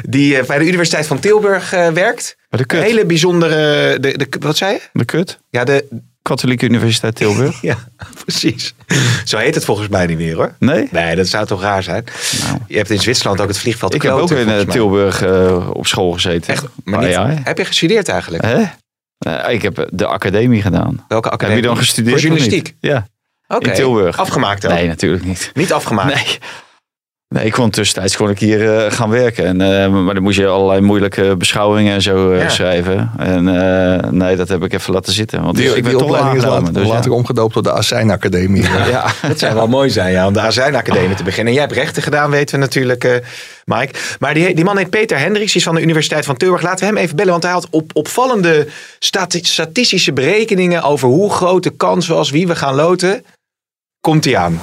die 0.09 0.37
eh, 0.37 0.45
bij 0.45 0.57
de 0.57 0.65
Universiteit 0.65 1.07
van 1.07 1.19
Tilburg 1.19 1.73
eh, 1.73 1.87
werkt. 1.87 2.37
De 2.49 2.57
Een 2.57 2.65
kut. 2.65 2.81
hele 2.81 3.05
bijzondere... 3.05 3.99
De, 3.99 4.17
de, 4.17 4.27
wat 4.39 4.57
zei 4.57 4.73
je? 4.73 4.79
De 4.93 5.05
kut. 5.05 5.39
Ja, 5.49 5.63
de, 5.63 5.85
Katholieke 6.21 6.65
Universiteit 6.65 7.15
Tilburg. 7.15 7.61
ja, 7.71 7.77
precies. 8.23 8.73
Zo 9.25 9.37
heet 9.37 9.55
het 9.55 9.65
volgens 9.65 9.87
mij 9.87 10.05
niet 10.05 10.17
meer 10.17 10.35
hoor. 10.35 10.55
Nee? 10.59 10.87
Nee, 10.91 11.15
dat 11.15 11.27
zou 11.27 11.45
toch 11.45 11.61
raar 11.61 11.83
zijn. 11.83 12.03
Nou. 12.43 12.57
Je 12.67 12.77
hebt 12.77 12.89
in 12.89 12.99
Zwitserland 12.99 13.41
ook 13.41 13.47
het 13.47 13.57
vliegveld 13.57 13.93
Ik 13.93 14.01
heb 14.01 14.11
ook 14.11 14.31
in 14.31 14.49
eh. 14.49 14.59
Tilburg 14.59 15.21
eh, 15.21 15.69
op 15.73 15.87
school 15.87 16.11
gezeten. 16.11 16.53
Echt? 16.53 16.65
Maar 16.83 16.99
niet, 16.99 17.09
ja, 17.09 17.41
heb 17.43 17.57
je 17.57 17.65
gestudeerd 17.65 18.07
eigenlijk? 18.07 18.43
Hè? 18.43 18.63
Eh, 19.21 19.53
ik 19.53 19.61
heb 19.61 19.87
de 19.91 20.05
academie 20.07 20.61
gedaan. 20.61 21.05
Welke 21.07 21.27
Heb 21.29 21.33
academie? 21.39 21.61
je 21.61 21.67
dan 21.67 21.77
gestudeerd? 21.77 22.13
Voor 22.13 22.23
journalistiek? 22.29 22.75
Ja, 22.79 23.07
Oké. 23.47 23.69
in 23.69 23.75
Tilburg. 23.75 24.17
Afgemaakt 24.17 24.61
dan? 24.61 24.73
Nee, 24.73 24.87
natuurlijk 24.87 25.23
niet. 25.25 25.51
Niet 25.53 25.73
afgemaakt? 25.73 26.15
Nee. 26.15 26.37
Nee, 27.33 27.45
ik 27.45 27.51
kon 27.51 27.69
tussentijds 27.69 28.15
kon 28.17 28.29
ik 28.29 28.39
hier 28.39 28.75
eh, 28.77 28.91
gaan 28.91 29.09
werken. 29.09 29.45
En, 29.45 29.61
eh, 29.83 29.89
maar 30.03 30.13
dan 30.13 30.23
moest 30.23 30.37
je 30.37 30.47
allerlei 30.47 30.81
moeilijke 30.81 31.35
beschouwingen 31.37 31.93
en 31.93 32.01
zo 32.01 32.31
eh, 32.31 32.41
Ja. 32.41 32.49
schrijven. 32.49 33.11
En 33.17 33.47
eh, 33.47 34.09
nee, 34.09 34.35
dat 34.35 34.47
heb 34.49 34.63
ik 34.63 34.73
even 34.73 34.93
laten 34.93 35.13
zitten. 35.13 35.43
Want 35.43 35.55
Die, 35.55 35.67
ik 35.67 35.73
die 35.73 35.83
ben 35.83 35.91
toch 35.91 36.01
opleiding 36.01 36.35
is 36.37 36.43
later, 36.43 36.73
Dus 36.73 36.87
later 36.87 37.09
ja. 37.11 37.17
omgedoopt 37.17 37.53
tot 37.53 37.63
de 37.63 37.71
Azijn 37.71 38.11
Academie. 38.11 38.61
Ja. 38.63 39.05
Het 39.21 39.39
zou 39.39 39.53
wel 39.55 39.67
mooi 39.67 39.89
zijn 39.89 40.11
ja, 40.11 40.27
om 40.27 40.33
de 40.33 40.39
Azijn 40.39 40.75
Academie 40.75 41.15
te 41.15 41.23
beginnen. 41.23 41.47
En 41.47 41.53
jij 41.59 41.67
hebt 41.67 41.75
rechten 41.77 42.03
gedaan, 42.03 42.29
weten 42.31 42.55
we 42.55 42.61
natuurlijk, 42.61 43.03
eh, 43.03 43.11
Mike. 43.65 43.93
Maar 44.19 44.33
die, 44.33 44.55
die 44.55 44.63
man 44.65 44.77
heet 44.77 44.89
Peter 44.89 45.17
Hendricks, 45.19 45.51
die 45.51 45.61
is 45.61 45.67
van 45.67 45.75
de 45.75 45.81
Universiteit 45.81 46.25
van 46.25 46.37
Tilburg. 46.37 46.61
Laten 46.61 46.79
we 46.79 46.85
hem 46.85 46.97
even 47.03 47.15
bellen, 47.15 47.31
want 47.31 47.43
hij 47.43 47.51
had 47.51 47.67
op, 47.69 47.91
opvallende 47.93 48.67
stati- 48.99 49.43
statistische 49.43 50.13
berekeningen 50.13 50.83
over 50.83 51.07
hoe 51.07 51.31
groot 51.31 51.63
de 51.63 51.69
kans 51.77 52.07
was 52.07 52.29
wie 52.29 52.47
we 52.47 52.55
gaan 52.55 52.75
loten. 52.75 53.25
Komt 54.01 54.25
hij 54.25 54.37
aan. 54.37 54.59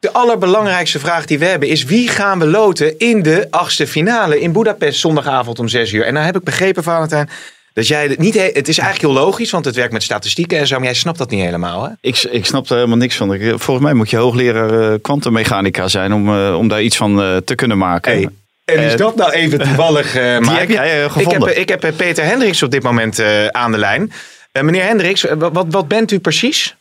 De 0.00 0.12
allerbelangrijkste 0.12 0.98
vraag 0.98 1.24
die 1.26 1.38
we 1.38 1.44
hebben 1.44 1.68
is 1.68 1.84
wie 1.84 2.08
gaan 2.08 2.38
we 2.38 2.46
loten 2.46 2.98
in 2.98 3.22
de 3.22 3.46
achtste 3.50 3.86
finale 3.86 4.40
in 4.40 4.52
Budapest 4.52 5.00
zondagavond 5.00 5.58
om 5.58 5.68
6 5.68 5.92
uur. 5.92 6.04
En 6.04 6.12
nou 6.12 6.26
heb 6.26 6.36
ik 6.36 6.42
begrepen, 6.44 6.82
Valentijn, 6.82 7.28
dat 7.72 7.86
jij 7.86 8.06
het 8.06 8.18
niet... 8.18 8.34
he- 8.34 8.50
Het 8.52 8.68
is 8.68 8.78
eigenlijk 8.78 9.14
heel 9.14 9.24
logisch, 9.24 9.50
want 9.50 9.64
het 9.64 9.74
werkt 9.74 9.92
met 9.92 10.02
statistieken 10.02 10.58
en 10.58 10.66
zo, 10.66 10.76
maar 10.76 10.84
jij 10.84 10.94
snapt 10.94 11.18
dat 11.18 11.30
niet 11.30 11.40
helemaal, 11.44 11.82
hè? 11.84 11.90
Ik, 12.00 12.22
ik 12.30 12.46
snap 12.46 12.68
er 12.68 12.74
helemaal 12.76 12.96
niks 12.96 13.16
van. 13.16 13.38
Volgens 13.40 13.80
mij 13.80 13.94
moet 13.94 14.10
je 14.10 14.16
hoogleraar 14.16 14.92
eh, 14.92 14.98
kwantummechanica 15.02 15.88
zijn 15.88 16.12
om, 16.12 16.28
eh, 16.28 16.56
om 16.58 16.68
daar 16.68 16.82
iets 16.82 16.96
van 16.96 17.22
eh, 17.22 17.36
te 17.36 17.54
kunnen 17.54 17.78
maken. 17.78 18.12
Hey, 18.12 18.28
en 18.64 18.78
is 18.82 18.96
dat 18.96 19.16
nou 19.16 19.32
even 19.32 19.58
toevallig, 19.58 20.14
eh 20.16 20.22
Die 20.38 20.40
Mike? 20.40 20.52
heb 20.58 20.68
jij 20.70 20.98
eh, 20.98 21.04
ik 21.04 21.10
gevonden. 21.10 21.48
heb, 21.48 21.56
ik 21.56 21.68
heb 21.68 21.92
Peter 21.96 22.24
Hendricks 22.24 22.62
op 22.62 22.70
dit 22.70 22.82
moment 22.82 23.20
aan 23.50 23.72
de 23.72 23.78
lijn. 23.78 24.12
Meneer 24.60 24.84
Hendricks, 24.84 25.24
wat, 25.38 25.66
wat 25.70 25.88
bent 25.88 26.10
u 26.10 26.18
precies? 26.18 26.76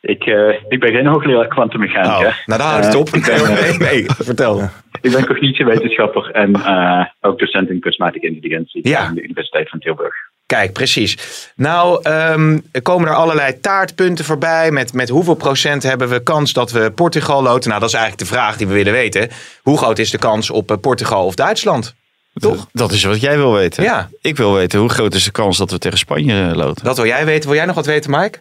Ik, 0.00 0.24
eh, 0.24 0.48
ik 0.68 0.80
ben 0.80 0.92
geen 0.92 1.06
hoogleraar 1.06 1.48
kwantummechanica. 1.48 2.16
Oh, 2.16 2.20
nou, 2.46 2.60
daar 2.60 2.60
houdt 2.70 2.84
het 2.84 2.94
Eh, 2.94 3.00
op. 3.00 3.08
ik, 3.08 3.24
ben, 3.26 3.34
eh, 3.56 3.60
Nee, 3.60 3.78
nee, 3.78 4.04
vertel. 4.18 4.60
ik 5.00 5.12
ben 5.12 5.26
cognitiewetenschapper 5.26 6.30
en 6.30 6.54
eh, 6.54 7.04
ook 7.20 7.38
docent 7.38 7.68
in 7.70 7.80
kunstmatige 7.80 8.26
intelligentie 8.26 8.88
Ja. 8.88 8.98
aan 9.00 9.14
de 9.14 9.22
Universiteit 9.22 9.68
van 9.68 9.78
Tilburg. 9.78 10.14
Kijk, 10.46 10.72
precies. 10.72 11.16
Nou, 11.56 12.02
ehm, 12.02 12.58
er 12.72 12.82
komen 12.82 13.08
er 13.08 13.14
allerlei 13.14 13.60
taartpunten 13.60 14.24
voorbij. 14.24 14.70
Met, 14.70 14.92
met 14.92 15.08
hoeveel 15.08 15.34
procent 15.34 15.82
hebben 15.82 16.08
we 16.08 16.22
kans 16.22 16.52
dat 16.52 16.70
we 16.72 16.90
Portugal 16.90 17.42
loten? 17.42 17.68
Nou, 17.68 17.80
dat 17.80 17.88
is 17.88 17.94
eigenlijk 17.94 18.28
de 18.28 18.34
vraag 18.36 18.56
die 18.56 18.66
we 18.66 18.74
willen 18.74 18.92
weten. 18.92 19.28
Hoe 19.62 19.78
groot 19.78 19.98
is 19.98 20.10
de 20.10 20.18
kans 20.18 20.50
op 20.50 20.76
Portugal 20.80 21.24
of 21.26 21.34
Duitsland? 21.34 21.94
Toch? 22.34 22.66
Dat 22.72 22.92
is 22.92 23.04
wat 23.04 23.20
jij 23.20 23.36
wil 23.36 23.52
weten. 23.52 23.82
Ja. 23.82 24.08
Ik 24.20 24.36
wil 24.36 24.54
weten 24.54 24.78
hoe 24.78 24.88
groot 24.88 25.14
is 25.14 25.24
de 25.24 25.30
kans 25.30 25.58
dat 25.58 25.70
we 25.70 25.78
tegen 25.78 25.98
Spanje 25.98 26.54
loten. 26.54 26.84
Dat 26.84 26.96
wil 26.96 27.06
jij 27.06 27.24
weten. 27.24 27.48
Wil 27.48 27.58
jij 27.58 27.66
nog 27.66 27.74
wat 27.74 27.86
weten, 27.86 28.10
Mike? 28.10 28.38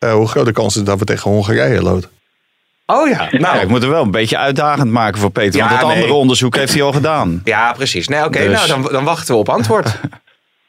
Eh, 0.00 0.12
hoe 0.12 0.28
groot 0.28 0.46
de 0.46 0.52
kans 0.52 0.76
is 0.76 0.84
dat 0.84 0.98
we 0.98 1.04
tegen 1.04 1.30
Hongarije 1.30 1.82
loten? 1.82 2.10
Oh 2.86 3.08
ja, 3.08 3.28
nou. 3.30 3.56
Ja, 3.56 3.62
ik 3.62 3.68
moet 3.68 3.82
er 3.82 3.88
wel 3.88 4.02
een 4.02 4.10
beetje 4.10 4.38
uitdagend 4.38 4.90
maken 4.90 5.20
voor 5.20 5.30
Peter. 5.30 5.60
Ja, 5.60 5.68
want 5.68 5.80
dat 5.80 5.88
nee. 5.88 5.96
andere 5.98 6.14
onderzoek 6.14 6.56
heeft 6.56 6.72
hij 6.72 6.82
al 6.82 6.92
gedaan. 6.92 7.40
Ja, 7.44 7.72
precies. 7.72 8.08
Nee, 8.08 8.24
oké, 8.24 8.38
Dus- 8.38 8.66
nou, 8.66 8.82
dan, 8.82 8.92
dan 8.92 9.04
wachten 9.04 9.34
we 9.34 9.40
op 9.40 9.48
antwoord. 9.48 10.00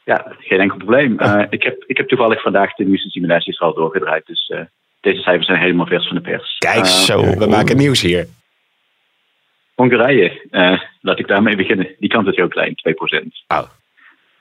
Ja, 0.04 0.34
geen 0.38 0.60
enkel 0.60 0.76
probleem. 0.76 1.18
Eh, 1.18 1.46
ik, 1.50 1.62
heb, 1.62 1.84
ik 1.86 1.96
heb 1.96 2.08
toevallig 2.08 2.42
vandaag 2.42 2.74
de 2.74 2.84
nieuwste 2.84 3.08
simulaties 3.08 3.60
al 3.60 3.74
doorgedraaid. 3.74 4.26
Dus 4.26 4.48
eh, 4.48 4.60
deze 5.00 5.22
cijfers 5.22 5.46
zijn 5.46 5.60
helemaal 5.60 5.86
vers 5.86 6.06
van 6.06 6.16
de 6.16 6.22
pers. 6.22 6.56
Kijk, 6.58 6.86
Zo. 6.86 7.36
we 7.38 7.46
maken 7.46 7.76
nieuws 7.76 8.00
hier. 8.00 8.26
Hongarije, 9.74 10.46
eh, 10.50 10.80
laat 11.00 11.18
ik 11.18 11.28
daarmee 11.28 11.56
beginnen. 11.56 11.88
Die 11.98 12.08
kans 12.08 12.28
is 12.28 12.36
heel 12.36 12.48
klein, 12.48 12.74
2%. 12.74 13.44
Oh. 13.48 13.62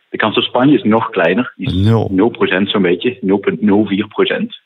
De 0.09 0.17
kans 0.17 0.37
op 0.37 0.43
Spanje 0.43 0.77
is 0.77 0.83
nog 0.83 1.09
kleiner. 1.09 1.53
Die 1.55 1.67
is 1.67 1.73
Nul. 1.73 2.11
0% 2.11 2.69
zo'n 2.69 2.81
beetje, 2.81 3.17
0,04%. 3.21 4.61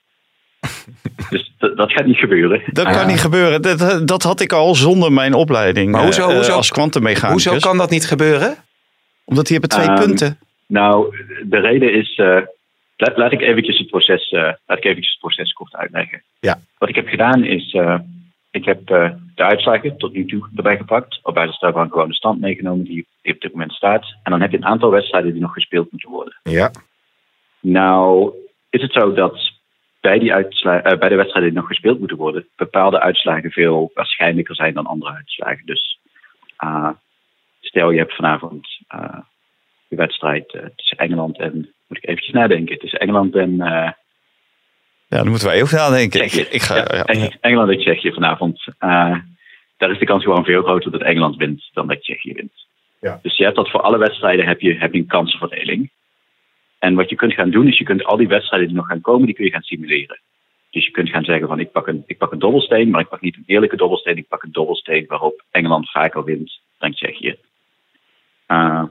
dus 1.29 1.53
dat, 1.57 1.77
dat 1.77 1.91
gaat 1.91 2.05
niet 2.05 2.17
gebeuren. 2.17 2.61
Dat 2.65 2.85
Eh, 2.85 2.93
kan 2.93 3.07
niet 3.07 3.19
gebeuren. 3.19 3.61
Dat, 3.61 4.07
dat 4.07 4.23
had 4.23 4.39
ik 4.39 4.51
al 4.51 4.75
zonder 4.75 5.11
mijn 5.11 5.33
opleiding 5.33 5.91
Maar 5.91 6.03
hoezo- 6.03 6.29
eh, 6.29 6.35
hoezo- 6.35 6.53
als 6.55 6.71
kwantummechanicus. 6.71 7.45
Hoezo 7.45 7.67
kan 7.69 7.77
dat 7.77 7.89
niet 7.89 8.07
gebeuren? 8.07 8.55
Omdat 9.25 9.45
die 9.47 9.57
hebben 9.59 9.77
twee 9.77 9.87
Ehm, 9.89 10.05
punten. 10.07 10.39
Nou, 10.67 11.15
de 11.43 11.59
reden 11.59 11.93
is. 11.93 12.15
eh, 12.15 12.37
laat, 12.97 13.17
laat 13.17 13.31
ik 13.31 13.41
eventjes 13.41 13.77
het 13.77 13.87
proces, 13.89 14.29
eh, 14.29 14.41
laat 14.41 14.77
ik 14.77 14.83
eventjes 14.85 15.09
het 15.11 15.19
proces 15.19 15.53
kort 15.53 15.75
uitleggen. 15.75 16.23
Ja. 16.39 16.59
Wat 16.77 16.89
ik 16.89 16.95
heb 16.95 17.07
gedaan 17.07 17.43
is. 17.43 17.73
eh, 17.73 17.99
ik 18.51 18.65
heb 18.65 18.89
eh, 18.89 19.09
de 19.35 19.43
uitslagen 19.43 19.97
tot 19.97 20.13
nu 20.13 20.25
toe 20.25 20.47
erbij 20.55 20.77
gepakt. 20.77 21.19
Op 21.23 21.33
basis 21.33 21.59
daarvan 21.59 21.89
gewoon 21.89 22.07
de 22.07 22.13
stand 22.15 22.39
meegenomen 22.41 22.85
die, 22.85 23.07
die 23.21 23.33
op 23.33 23.41
dit 23.41 23.51
moment 23.51 23.71
staat. 23.73 24.15
En 24.23 24.31
dan 24.31 24.41
heb 24.41 24.51
je 24.51 24.57
een 24.57 24.65
aantal 24.65 24.89
wedstrijden 24.91 25.31
die 25.31 25.41
nog 25.41 25.53
gespeeld 25.53 25.91
moeten 25.91 26.09
worden. 26.09 26.35
Ja. 26.43 26.71
Nou, 27.59 28.31
is 28.69 28.81
het 28.81 28.91
zo 28.91 29.13
dat 29.13 29.51
bij, 30.05 30.19
die 30.19 30.31
eh, 30.33 30.97
bij 30.99 31.09
de 31.09 31.15
wedstrijden 31.15 31.49
die 31.51 31.59
nog 31.59 31.67
gespeeld 31.67 31.99
moeten 31.99 32.17
worden, 32.17 32.47
bepaalde 32.55 32.99
uitslagen 32.99 33.51
veel 33.51 33.91
waarschijnlijker 33.93 34.55
zijn 34.55 34.73
dan 34.73 34.85
andere 34.85 35.11
uitslagen. 35.11 35.65
Dus 35.65 35.99
ah, 36.55 36.89
stel 37.61 37.91
je 37.91 37.97
hebt 37.97 38.15
vanavond 38.15 38.67
ah, 38.87 39.19
de 39.87 39.95
wedstrijd 39.95 40.53
eh, 40.53 40.65
tussen 40.75 40.97
Engeland 40.97 41.37
en, 41.39 41.53
moet 41.87 41.97
ik 41.97 42.07
eventjes 42.09 42.33
nadenken, 42.33 42.79
tussen 42.79 42.99
Engeland 42.99 43.35
en 43.35 43.61
eh, 43.61 43.91
Ja, 45.07 45.17
dan 45.17 45.27
moeten 45.29 45.47
wij 45.47 45.61
ook 45.61 45.71
nadenken. 45.71 46.23
Ik, 46.23 46.61
ga, 46.61 46.75
Ja, 46.75 46.85
ja. 46.89 47.03
Eng- 47.03 47.37
Engeland 47.41 47.69
en 47.71 47.79
Tsjechië 47.79 48.13
vanavond. 48.13 48.65
Eh, 48.77 49.17
daar 49.77 49.91
is 49.91 49.99
de 49.99 50.05
kans 50.05 50.23
gewoon 50.23 50.45
veel 50.45 50.63
groter 50.63 50.91
dat 50.91 51.01
Engeland 51.01 51.35
wint 51.35 51.69
dan 51.73 51.87
dat 51.87 52.01
Tsjechië 52.01 52.33
wint. 52.33 52.67
Ja. 52.99 53.19
Dus 53.21 53.37
je 53.37 53.43
hebt 53.43 53.55
dat 53.55 53.69
voor 53.69 53.81
alle 53.81 53.97
wedstrijden 53.97 54.45
heb 54.45 54.61
je, 54.61 54.73
heb 54.73 54.93
je 54.93 54.99
een 54.99 55.07
kansenverdeling. 55.07 55.91
En 56.79 56.95
wat 56.95 57.09
je 57.09 57.15
kunt 57.15 57.33
gaan 57.33 57.49
doen 57.49 57.67
is 57.67 57.77
je 57.77 57.83
kunt 57.83 58.03
al 58.03 58.17
die 58.17 58.27
wedstrijden 58.27 58.67
die 58.67 58.77
nog 58.77 58.87
gaan 58.87 59.01
komen, 59.01 59.25
die 59.25 59.35
kun 59.35 59.45
je 59.45 59.51
gaan 59.51 59.61
simuleren. 59.61 60.19
Dus 60.75 60.85
je 60.85 60.91
kunt 60.91 61.09
gaan 61.09 61.23
zeggen 61.23 61.47
van 61.47 61.59
ik 61.59 61.71
pak 61.71 61.87
een, 61.87 62.03
ik 62.05 62.17
pak 62.17 62.31
een 62.31 62.39
dobbelsteen, 62.39 62.89
maar 62.89 63.01
ik 63.01 63.09
pak 63.09 63.21
niet 63.21 63.35
een 63.35 63.43
eerlijke 63.45 63.75
dobbelsteen. 63.77 64.17
Ik 64.17 64.27
pak 64.27 64.43
een 64.43 64.51
dobbelsteen 64.51 65.05
waarop 65.07 65.43
Engeland 65.51 65.91
vaker 65.91 66.23
wint 66.23 66.59
dan 66.77 66.91
Tsjechië. 66.91 67.35
Eh, 68.45 68.83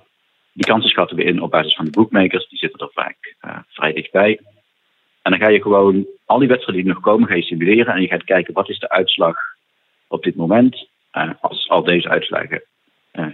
die 0.53 0.67
kansen 0.67 0.91
schatten 0.91 1.17
we 1.17 1.25
in 1.25 1.43
op 1.43 1.51
basis 1.51 1.75
van 1.75 1.85
de 1.85 1.91
bookmakers. 1.91 2.49
Die 2.49 2.59
zitten 2.59 2.81
er 2.81 2.93
vaak 2.93 3.37
eh, 3.41 3.59
vrij 3.69 3.93
dichtbij. 3.93 4.41
En 5.23 5.31
dan 5.31 5.41
ga 5.41 5.49
je 5.49 5.63
gewoon 5.63 6.07
al 6.25 6.39
die 6.39 6.49
wedstrijden 6.49 6.85
die 6.85 6.93
nog 6.95 7.03
komen, 7.03 7.29
ga 7.29 7.35
je 7.35 7.43
simuleren. 7.43 7.95
En 7.95 8.01
je 8.01 8.09
gaat 8.09 8.25
kijken 8.25 8.55
wat 8.55 8.69
is 8.69 8.79
de 8.79 8.91
uitslag 8.91 9.37
op 10.09 10.23
dit 10.23 10.35
moment. 10.35 10.89
eh, 11.11 11.31
als 11.41 11.69
al 11.69 11.85
deze 11.85 12.09
uitslagen 12.09 12.63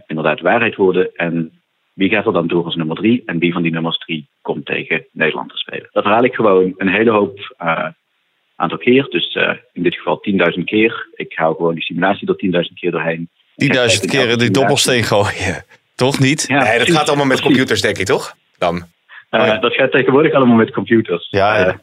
inderdaad 0.07 0.41
waarheid 0.41 0.77
worden. 0.77 1.15
En 1.15 1.60
wie 2.01 2.11
gaat 2.11 2.27
er 2.27 2.33
dan 2.33 2.47
door 2.47 2.65
als 2.65 2.75
nummer 2.75 2.97
drie? 2.97 3.23
En 3.27 3.39
wie 3.39 3.53
van 3.53 3.63
die 3.63 3.73
nummers 3.73 3.99
drie 3.99 4.29
komt 4.43 4.67
tegen 4.67 5.07
Nederland 5.13 5.51
te 5.51 5.57
spelen? 5.57 5.89
Dat 5.93 6.05
herhaal 6.05 6.25
ik 6.25 6.35
gewoon 6.35 6.75
een 6.77 6.89
hele 6.89 7.11
hoop 7.11 7.55
eh, 7.59 7.87
aantal 8.57 8.79
keer. 8.79 9.07
Dus 9.11 9.33
eh, 9.33 9.53
in 9.73 9.83
dit 9.83 9.95
geval 9.95 10.23
10.000 10.59 10.65
keer. 10.65 11.09
Ik 11.15 11.33
hou 11.35 11.57
gewoon 11.57 11.75
die 11.75 11.83
simulatie 11.83 12.29
er 12.29 12.65
10.000 12.69 12.73
keer 12.75 12.91
doorheen. 12.91 13.29
Die 13.55 13.69
Ik 13.69 13.75
ga 13.75 13.79
duizend 13.79 14.01
kijken 14.01 14.19
in 14.19 14.25
keren 14.25 14.39
elke 14.39 14.45
die 14.45 14.61
dobbelsteen 14.61 15.03
gooien. 15.03 15.65
Toch 15.95 16.19
niet? 16.19 16.45
Ja, 16.49 16.55
Nee, 16.55 16.65
dat 16.65 16.77
precies. 16.77 16.97
gaat 16.97 17.09
allemaal 17.09 17.27
met 17.27 17.37
Precies. 17.37 17.57
computers, 17.57 17.81
denk 17.81 17.99
ik, 17.99 18.07
toch? 18.07 18.35
Dan. 18.59 18.77
Oh 19.31 19.47
ja. 19.47 19.59
Dat 19.59 19.75
gaat 19.75 19.91
tegenwoordig 19.91 20.33
allemaal 20.33 20.57
met 20.57 20.71
computers. 20.71 21.29
Ja, 21.31 21.59
ja. 21.59 21.81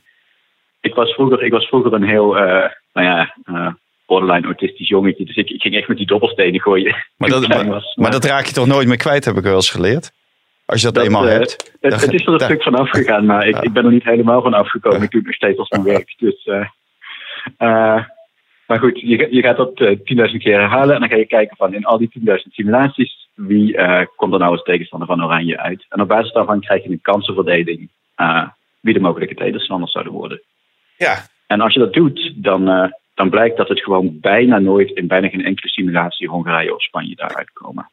Ik, 0.82 0.94
was 0.94 1.14
vroeger, 1.14 1.44
ik 1.44 1.52
was 1.52 1.68
vroeger 1.68 1.94
een 1.94 2.04
heel, 2.04 2.38
eh, 2.38 2.70
nou 2.94 3.08
ja, 3.08 3.36
eh, 3.44 3.74
borderline 4.08 4.46
autistisch 4.46 4.88
jongetje. 4.88 5.26
Dus 5.26 5.36
ik, 5.36 5.50
ik 5.50 5.62
ging 5.62 5.76
echt 5.76 5.88
met 5.88 5.98
die 5.98 6.06
dobbelstenen 6.06 6.62
gooien. 6.62 6.96
Maar 7.18 7.30
dat, 7.40 7.48
maar, 7.96 8.12
dat 8.12 8.26
raak 8.26 8.46
je 8.46 8.54
toch 8.54 8.68
nooit 8.68 8.88
meer 8.88 8.98
kwijt, 8.98 9.26
heb 9.26 9.38
ik 9.38 9.44
wel 9.44 9.56
eens 9.56 9.70
geleerd. 9.70 10.12
Als 10.66 10.80
je 10.80 10.86
dat, 10.86 10.96
Dat, 10.96 11.06
eenmaal 11.06 11.28
eh, 11.28 11.32
hebt. 11.32 11.72
Het, 11.80 11.92
Dan- 11.92 12.00
het 12.00 12.14
is 12.14 12.22
er 12.26 12.32
een 12.32 12.38
dan- 12.38 12.48
stuk 12.48 12.64
van 12.64 12.76
afgegaan, 12.84 13.26
maar 13.26 13.48
ik, 13.48 13.58
ik 13.58 13.74
ben 13.74 13.86
er 13.86 13.92
niet 13.92 14.04
helemaal 14.04 14.42
van 14.42 14.54
afgekomen. 14.54 15.02
Ik 15.02 15.12
doe 15.12 15.20
het 15.20 15.26
nog 15.26 15.36
steeds 15.36 15.60
als 15.60 15.70
mijn 15.70 15.84
werk. 15.84 16.14
Dus, 16.18 16.44
eh, 16.46 16.68
eh, 17.58 18.04
maar 18.68 18.80
goed, 18.80 19.00
je, 19.00 19.28
je 19.32 19.42
gaat 19.42 19.58
dat 19.58 19.74
eh, 19.80 19.98
10.000 20.32 20.38
keer 20.38 20.60
herhalen. 20.60 20.94
En 20.94 21.00
dan 21.00 21.10
ga 21.10 21.16
je 21.16 21.26
kijken 21.26 21.58
van 21.58 21.74
in 21.74 21.86
al 21.86 21.98
die 21.98 22.12
10.000 22.20 22.34
simulaties, 22.52 23.30
wie 23.34 23.78
komt 24.16 24.34
er 24.34 24.40
nou 24.40 24.52
als 24.52 24.64
tegenstander 24.64 25.08
van 25.08 25.24
Oranje 25.24 25.60
uit? 25.60 25.86
En 25.90 26.02
op 26.02 26.08
basis 26.08 26.32
daarvan 26.34 26.62
krijg 26.62 26.84
je 26.84 26.90
een 26.90 27.02
kansenverdeling 27.02 27.90
wie 28.80 28.94
de 28.94 29.00
mogelijke 29.00 29.36
tegenstanders 29.36 29.92
zouden 29.92 30.14
worden. 30.14 30.42
Ja. 30.98 31.16
En 31.48 31.62
als 31.62 31.74
je 31.74 31.80
dat 31.80 31.94
doet, 31.94 32.34
dan, 32.36 32.92
dan 33.18 33.30
blijkt 33.30 33.58
dat 33.58 33.68
het 33.68 33.80
gewoon 33.84 34.18
bijna 34.22 34.60
nooit 34.60 34.90
in 34.92 35.08
bijna 35.08 35.28
geen 35.30 35.46
enkele 35.46 35.70
simulatie 35.70 36.28
Hongarije 36.28 36.74
of 36.76 36.82
Spanje 36.84 37.16
daaruit 37.16 37.50
komen. 37.54 37.90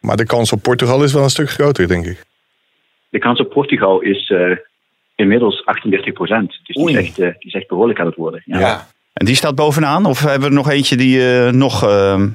Maar 0.00 0.16
de 0.16 0.26
kans 0.26 0.52
op 0.52 0.62
Portugal 0.62 1.02
is 1.04 1.12
wel 1.12 1.22
een 1.22 1.30
stuk 1.30 1.50
groter, 1.50 1.88
denk 1.88 2.06
ik. 2.06 2.24
De 3.08 3.18
kans 3.18 3.40
op 3.40 3.50
Portugal 3.50 4.00
is 4.00 4.30
eh, 4.30 4.56
inmiddels 5.14 5.64
38 5.64 6.12
procent. 6.12 6.48
Dus 6.64 6.74
die 6.76 6.84
Oei. 6.84 6.94
is, 6.96 6.98
echt, 7.06 7.18
eh, 7.18 7.26
die 7.38 7.48
is 7.48 7.54
echt 7.54 7.68
behoorlijk 7.68 8.00
aan 8.00 8.06
het 8.06 8.14
worden. 8.14 8.42
Ja. 8.44 8.58
Ja. 8.58 8.86
En 9.12 9.26
die 9.26 9.34
staat 9.34 9.54
bovenaan? 9.54 10.04
Of 10.06 10.20
hebben 10.20 10.40
we 10.40 10.46
er 10.46 10.52
nog 10.52 10.70
eentje 10.70 10.96
die 10.96 11.30
eh, 11.32 11.52
nog... 11.52 11.82
ehm, 11.82 12.28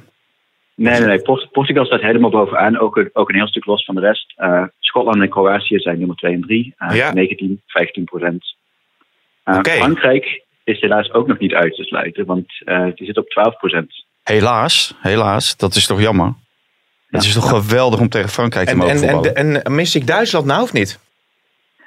Nee, 0.75 0.99
nee, 0.99 1.07
nee. 1.07 1.21
Port- 1.21 1.51
Portugal 1.51 1.85
staat 1.85 2.01
helemaal 2.01 2.29
bovenaan. 2.29 2.79
Ook, 2.79 2.97
een- 2.97 3.09
ook 3.13 3.29
een 3.29 3.35
heel 3.35 3.47
stuk 3.47 3.65
los 3.65 3.85
van 3.85 3.95
de 3.95 4.01
rest. 4.01 4.33
Eh, 4.35 4.63
Schotland 4.79 5.21
en 5.21 5.29
Kroatië 5.29 5.79
zijn 5.79 5.97
nummer 5.97 6.15
2 6.15 6.33
en 6.33 6.41
3. 6.41 6.73
eh, 6.77 6.95
Ja. 6.95 7.13
19, 7.13 7.61
15 7.67 8.03
procent. 8.03 8.55
Eh, 9.43 9.57
Oké. 9.57 9.69
Frankrijk 9.71 10.43
is 10.63 10.79
helaas 10.81 11.11
ook 11.13 11.27
nog 11.27 11.39
niet 11.39 11.53
uit 11.53 11.75
te 11.75 11.83
sluiten. 11.83 12.25
Want 12.25 12.45
eh, 12.65 12.85
die 12.95 13.05
zit 13.05 13.17
op 13.17 13.29
12 13.29 13.57
procent. 13.57 14.05
helaas, 14.23 14.93
helaas. 15.01 15.57
Dat 15.57 15.75
is 15.75 15.85
toch 15.85 16.01
jammer? 16.01 16.33
Het 17.09 17.23
is 17.23 17.33
toch 17.33 17.49
geweldig 17.49 17.99
om 17.99 18.09
tegen 18.09 18.29
Frankrijk 18.29 18.65
te 18.65 18.71
En, 18.71 18.77
mogen 18.77 18.91
en, 18.93 18.99
voetballen? 18.99 19.35
en, 19.35 19.63
en 19.63 19.75
mis 19.75 19.95
ik 19.95 20.07
Duitsland 20.07 20.45
nou 20.45 20.61
of 20.61 20.73
niet? 20.73 20.99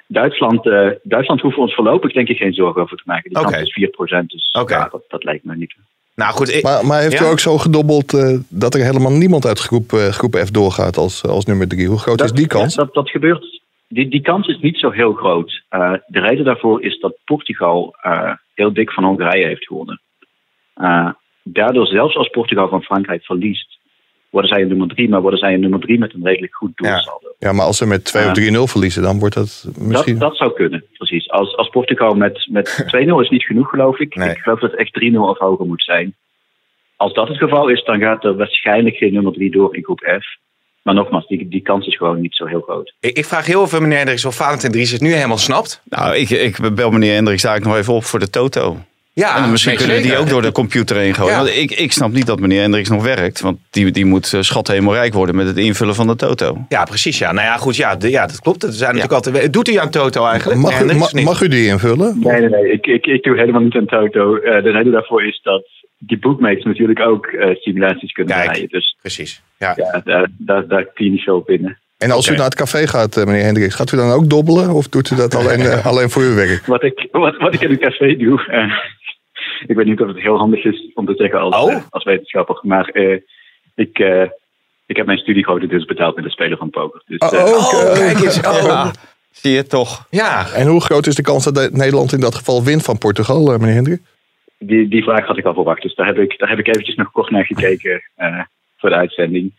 Duitsland, 0.07 0.65
eh, 0.67 0.89
Duitsland 1.03 1.41
hoeven 1.41 1.59
we 1.59 1.65
ons 1.65 1.75
voorlopig 1.75 2.13
denk 2.13 2.27
ik 2.27 2.37
geen 2.37 2.53
zorgen 2.53 2.81
over 2.81 2.97
te 2.97 3.03
maken. 3.05 3.29
Die 3.33 3.43
kans 3.43 3.57
is 3.57 3.73
4 3.73 3.89
procent. 3.89 4.29
Dus 4.29 4.49
Oké. 4.59 4.73
ja, 4.73 4.87
dat, 4.91 5.01
dat 5.07 5.23
lijkt 5.23 5.43
me 5.43 5.55
niet. 5.55 5.75
Nou 6.15 6.33
goed, 6.33 6.53
ik, 6.53 6.63
Maar, 6.63 6.85
maar 6.85 7.01
heeft 7.01 7.19
Ja? 7.19 7.25
u 7.25 7.29
ook 7.29 7.39
zo 7.39 7.57
gedobbeld 7.57 8.13
eh, 8.13 8.37
dat 8.49 8.73
er 8.73 8.83
helemaal 8.83 9.11
niemand 9.11 9.45
uit 9.45 9.59
groep, 9.59 9.93
eh, 9.93 10.07
groep 10.07 10.35
F 10.35 10.51
doorgaat 10.51 10.97
als, 10.97 11.23
als 11.23 11.45
nummer 11.45 11.67
drie? 11.67 11.87
Hoe 11.87 11.97
groot 11.99 12.21
is 12.23 12.31
die 12.31 12.47
kans? 12.47 12.75
Ja, 12.75 12.83
dat, 12.83 12.93
dat 12.93 13.09
gebeurt. 13.09 13.61
Die, 13.87 14.07
die 14.07 14.21
kans 14.21 14.47
is 14.47 14.59
niet 14.59 14.77
zo 14.77 14.89
heel 14.89 15.13
groot. 15.13 15.63
Eh, 15.69 15.93
de 16.07 16.19
reden 16.19 16.45
daarvoor 16.45 16.83
is 16.83 16.99
dat 16.99 17.17
Portugal 17.25 17.95
eh, 18.01 18.31
heel 18.53 18.73
dik 18.73 18.91
van 18.91 19.03
Hongarije 19.03 19.45
heeft 19.45 19.65
gewonnen. 19.67 20.01
Eh, 20.73 21.09
daardoor, 21.43 21.87
zelfs 21.87 22.15
als 22.15 22.29
Portugal 22.29 22.67
van 22.67 22.83
Frankrijk 22.83 23.23
verliest, 23.23 23.79
worden 24.29 24.49
zij 24.49 24.61
een 24.61 24.67
nummer 24.67 24.87
drie, 24.87 25.09
maar 25.09 25.21
worden 25.21 25.39
zij 25.39 25.53
een 25.53 25.59
nummer 25.59 25.79
drie 25.79 25.99
met 25.99 26.13
een 26.13 26.25
redelijk 26.25 26.55
goed 26.55 26.77
doelsaldo. 26.77 27.35
Ja, 27.39 27.51
maar 27.51 27.65
als 27.65 27.77
ze 27.77 27.85
met 27.87 28.05
2 28.05 28.23
Ja. 28.23 28.29
of 28.29 28.67
3-0 28.67 28.71
verliezen, 28.71 29.01
dan 29.03 29.19
wordt 29.19 29.35
dat 29.35 29.67
misschien... 29.79 30.19
Dat, 30.19 30.29
dat 30.29 30.37
zou 30.37 30.53
kunnen, 30.53 30.85
precies. 30.97 31.29
Als, 31.29 31.55
als 31.55 31.69
Portugal 31.69 32.13
met, 32.15 32.47
met 32.51 32.85
2-0 32.95 33.09
is 33.21 33.29
niet 33.29 33.45
genoeg, 33.45 33.69
geloof 33.69 33.99
ik. 33.99 34.15
Nee. 34.15 34.29
Ik 34.29 34.37
geloof 34.37 34.59
dat 34.59 34.71
het 34.71 34.79
echt 34.79 35.13
3-0 35.13 35.15
of 35.15 35.37
hoger 35.37 35.65
moet 35.65 35.83
zijn. 35.83 36.15
Als 36.95 37.13
dat 37.13 37.27
het 37.27 37.37
geval 37.37 37.67
is, 37.67 37.83
dan 37.83 37.99
gaat 37.99 38.23
er 38.23 38.35
waarschijnlijk 38.35 38.95
geen 38.95 39.13
nummer 39.13 39.33
3 39.33 39.51
door 39.51 39.75
in 39.75 39.83
groep 39.83 39.99
F. 39.99 40.37
Maar 40.85 40.93
nogmaals, 40.93 41.27
die, 41.27 41.47
die 41.49 41.61
kans 41.61 41.87
is 41.87 41.97
gewoon 41.97 42.21
niet 42.21 42.35
zo 42.35 42.45
heel 42.45 42.61
groot. 42.61 42.93
ik, 42.99 43.17
ik 43.17 43.25
vraag 43.25 43.45
heel 43.45 43.63
even 43.63 43.81
meneer 43.81 43.97
Hendricks 43.97 44.25
of 44.25 44.35
Valentijn 44.35 44.71
Dries 44.71 44.91
het 44.91 45.01
nu 45.01 45.13
helemaal 45.13 45.37
snapt. 45.37 45.81
Nou, 45.83 46.15
ik, 46.15 46.29
ik 46.29 46.75
bel 46.75 46.91
meneer 46.91 47.13
Hendricks 47.13 47.41
daar 47.41 47.61
nog 47.61 47.75
even 47.77 47.93
op 47.93 48.03
voor 48.03 48.19
de 48.19 48.29
Toto. 48.29 48.77
Ja, 49.13 49.35
en 49.35 49.41
dan 49.41 49.51
misschien 49.51 49.75
kunnen 49.75 50.01
die 50.01 50.17
ook 50.17 50.29
door 50.29 50.41
de 50.41 50.51
computer 50.51 50.97
heen 50.97 51.13
gooien. 51.13 51.31
Ja. 51.31 51.37
Want 51.37 51.55
ik, 51.55 51.71
ik 51.71 51.91
snap 51.91 52.11
niet 52.11 52.25
dat 52.25 52.39
meneer 52.39 52.61
Hendricks 52.61 52.89
nog 52.89 53.03
werkt. 53.03 53.41
Want 53.41 53.57
die, 53.69 53.91
die 53.91 54.05
moet 54.05 54.31
uh, 54.31 54.41
schat 54.41 54.67
helemaal 54.67 54.93
rijk 54.93 55.13
worden 55.13 55.35
met 55.35 55.47
het 55.47 55.57
invullen 55.57 55.95
van 55.95 56.07
de 56.07 56.15
toto. 56.15 56.57
Ja, 56.69 56.83
precies. 56.83 57.17
Ja. 57.17 57.31
Nou 57.31 57.45
ja, 57.45 57.57
goed. 57.57 57.75
Ja, 57.75 57.95
de- 57.95 58.09
ja 58.09 58.25
dat 58.27 58.39
klopt. 58.39 58.63
Er 58.63 58.73
zijn 58.73 58.95
natuurlijk 58.95 59.25
altijd... 59.25 59.53
Doet 59.53 59.69
u 59.69 59.75
aan 59.75 59.89
Toto 59.89 60.25
eigenlijk? 60.25 60.59
Mag, 60.59 61.13
u, 61.13 61.21
mag 61.21 61.41
u 61.41 61.47
die 61.47 61.67
invullen? 61.67 62.19
Nee, 62.19 62.39
nee, 62.39 62.49
nee. 62.49 62.71
Ik, 62.71 62.85
ik, 62.85 63.05
ik 63.05 63.23
doe 63.23 63.37
helemaal 63.37 63.61
niet 63.61 63.75
aan 63.75 63.85
Toto. 63.85 64.35
Eh, 64.35 64.63
de 64.63 64.71
reden 64.71 64.91
daarvoor 64.91 65.23
is 65.25 65.39
dat 65.43 65.63
die 66.07 66.19
bookmakers 66.19 66.63
natuurlijk 66.63 66.99
ook 66.99 67.25
eh, 67.25 67.55
simulaties 67.55 68.11
kunnen 68.11 68.33
Kijk. 68.35 68.47
draaien. 68.47 68.67
Dus 68.69 68.97
Precies. 69.01 69.41
Ja. 69.57 69.73
ja, 69.75 70.01
daar, 70.03 70.27
daar, 70.37 70.67
daar 70.67 70.85
op 71.33 71.45
binnen. 71.45 71.79
En 71.97 72.11
als 72.11 72.27
u 72.27 72.35
naar 72.35 72.45
het 72.45 72.55
café 72.55 72.87
gaat, 72.87 73.17
eh, 73.17 73.25
meneer 73.25 73.43
Hendricks, 73.43 73.75
gaat 73.75 73.91
u 73.91 73.97
dan 73.97 74.11
ook 74.11 74.29
dobbelen? 74.29 74.69
Of 74.69 74.87
doet 74.87 75.09
u 75.11 75.15
dat 75.15 75.35
alleen, 75.39 75.59
eh, 75.59 75.85
alleen 75.85 76.09
voor 76.09 76.21
uw 76.21 76.35
werk? 76.35 76.65
Wat 76.65 76.83
ik, 76.83 77.07
wat, 77.11 77.37
wat 77.37 77.53
ik 77.53 77.61
in 77.61 77.69
een 77.69 77.79
café 77.79 78.15
doe, 78.15 78.41
ik 79.67 79.75
weet 79.75 79.85
niet 79.85 80.01
of 80.01 80.07
het 80.07 80.19
heel 80.19 80.37
handig 80.37 80.63
is 80.63 80.91
om 80.93 81.05
te 81.05 81.13
zeggen 81.15 81.39
als, 81.39 81.55
Oh. 81.55 81.75
als 81.89 82.03
wetenschapper, 82.03 82.59
maar 82.61 82.87
eh, 82.89 83.19
ik, 83.75 83.99
eh, 83.99 84.21
ik 84.85 84.95
heb 84.95 85.05
mijn 85.05 85.17
studie 85.17 85.43
grotendeels 85.43 85.85
betaald 85.85 86.15
met 86.15 86.23
het 86.23 86.33
spelen 86.33 86.57
van 86.57 86.69
poker. 86.69 87.01
Dus, 87.05 87.19
Oh, 87.19 87.33
eh, 87.33 87.45
Oh, 87.45 87.81
eh, 87.91 87.93
kijk 87.93 88.19
eens. 88.19 88.37
Oh. 88.37 88.63
Ja, 88.65 88.91
zie 89.31 89.51
je 89.51 89.67
toch. 89.67 90.07
Ja. 90.09 90.47
En 90.53 90.67
hoe 90.67 90.81
groot 90.81 91.07
is 91.07 91.15
de 91.15 91.21
kans 91.21 91.43
dat 91.43 91.55
de- 91.55 91.69
Nederland 91.71 92.13
in 92.13 92.19
dat 92.19 92.35
geval 92.35 92.63
wint 92.63 92.83
van 92.83 92.97
Portugal, 92.97 93.57
meneer 93.57 93.73
Hendricks? 93.75 94.01
Die, 94.59 94.87
die 94.87 95.03
vraag 95.03 95.25
had 95.25 95.37
ik 95.37 95.45
al 95.45 95.53
verwacht, 95.53 95.81
dus 95.81 95.95
daar 95.95 96.05
heb 96.07 96.17
ik, 96.17 96.37
daar 96.39 96.49
heb 96.49 96.59
ik 96.59 96.67
eventjes 96.67 96.95
nog 96.95 97.11
kort 97.11 97.29
naar 97.29 97.45
gekeken 97.45 98.01
eh, 98.15 98.39
voor 98.77 98.89
de 98.89 98.95
uitzending. 98.95 99.53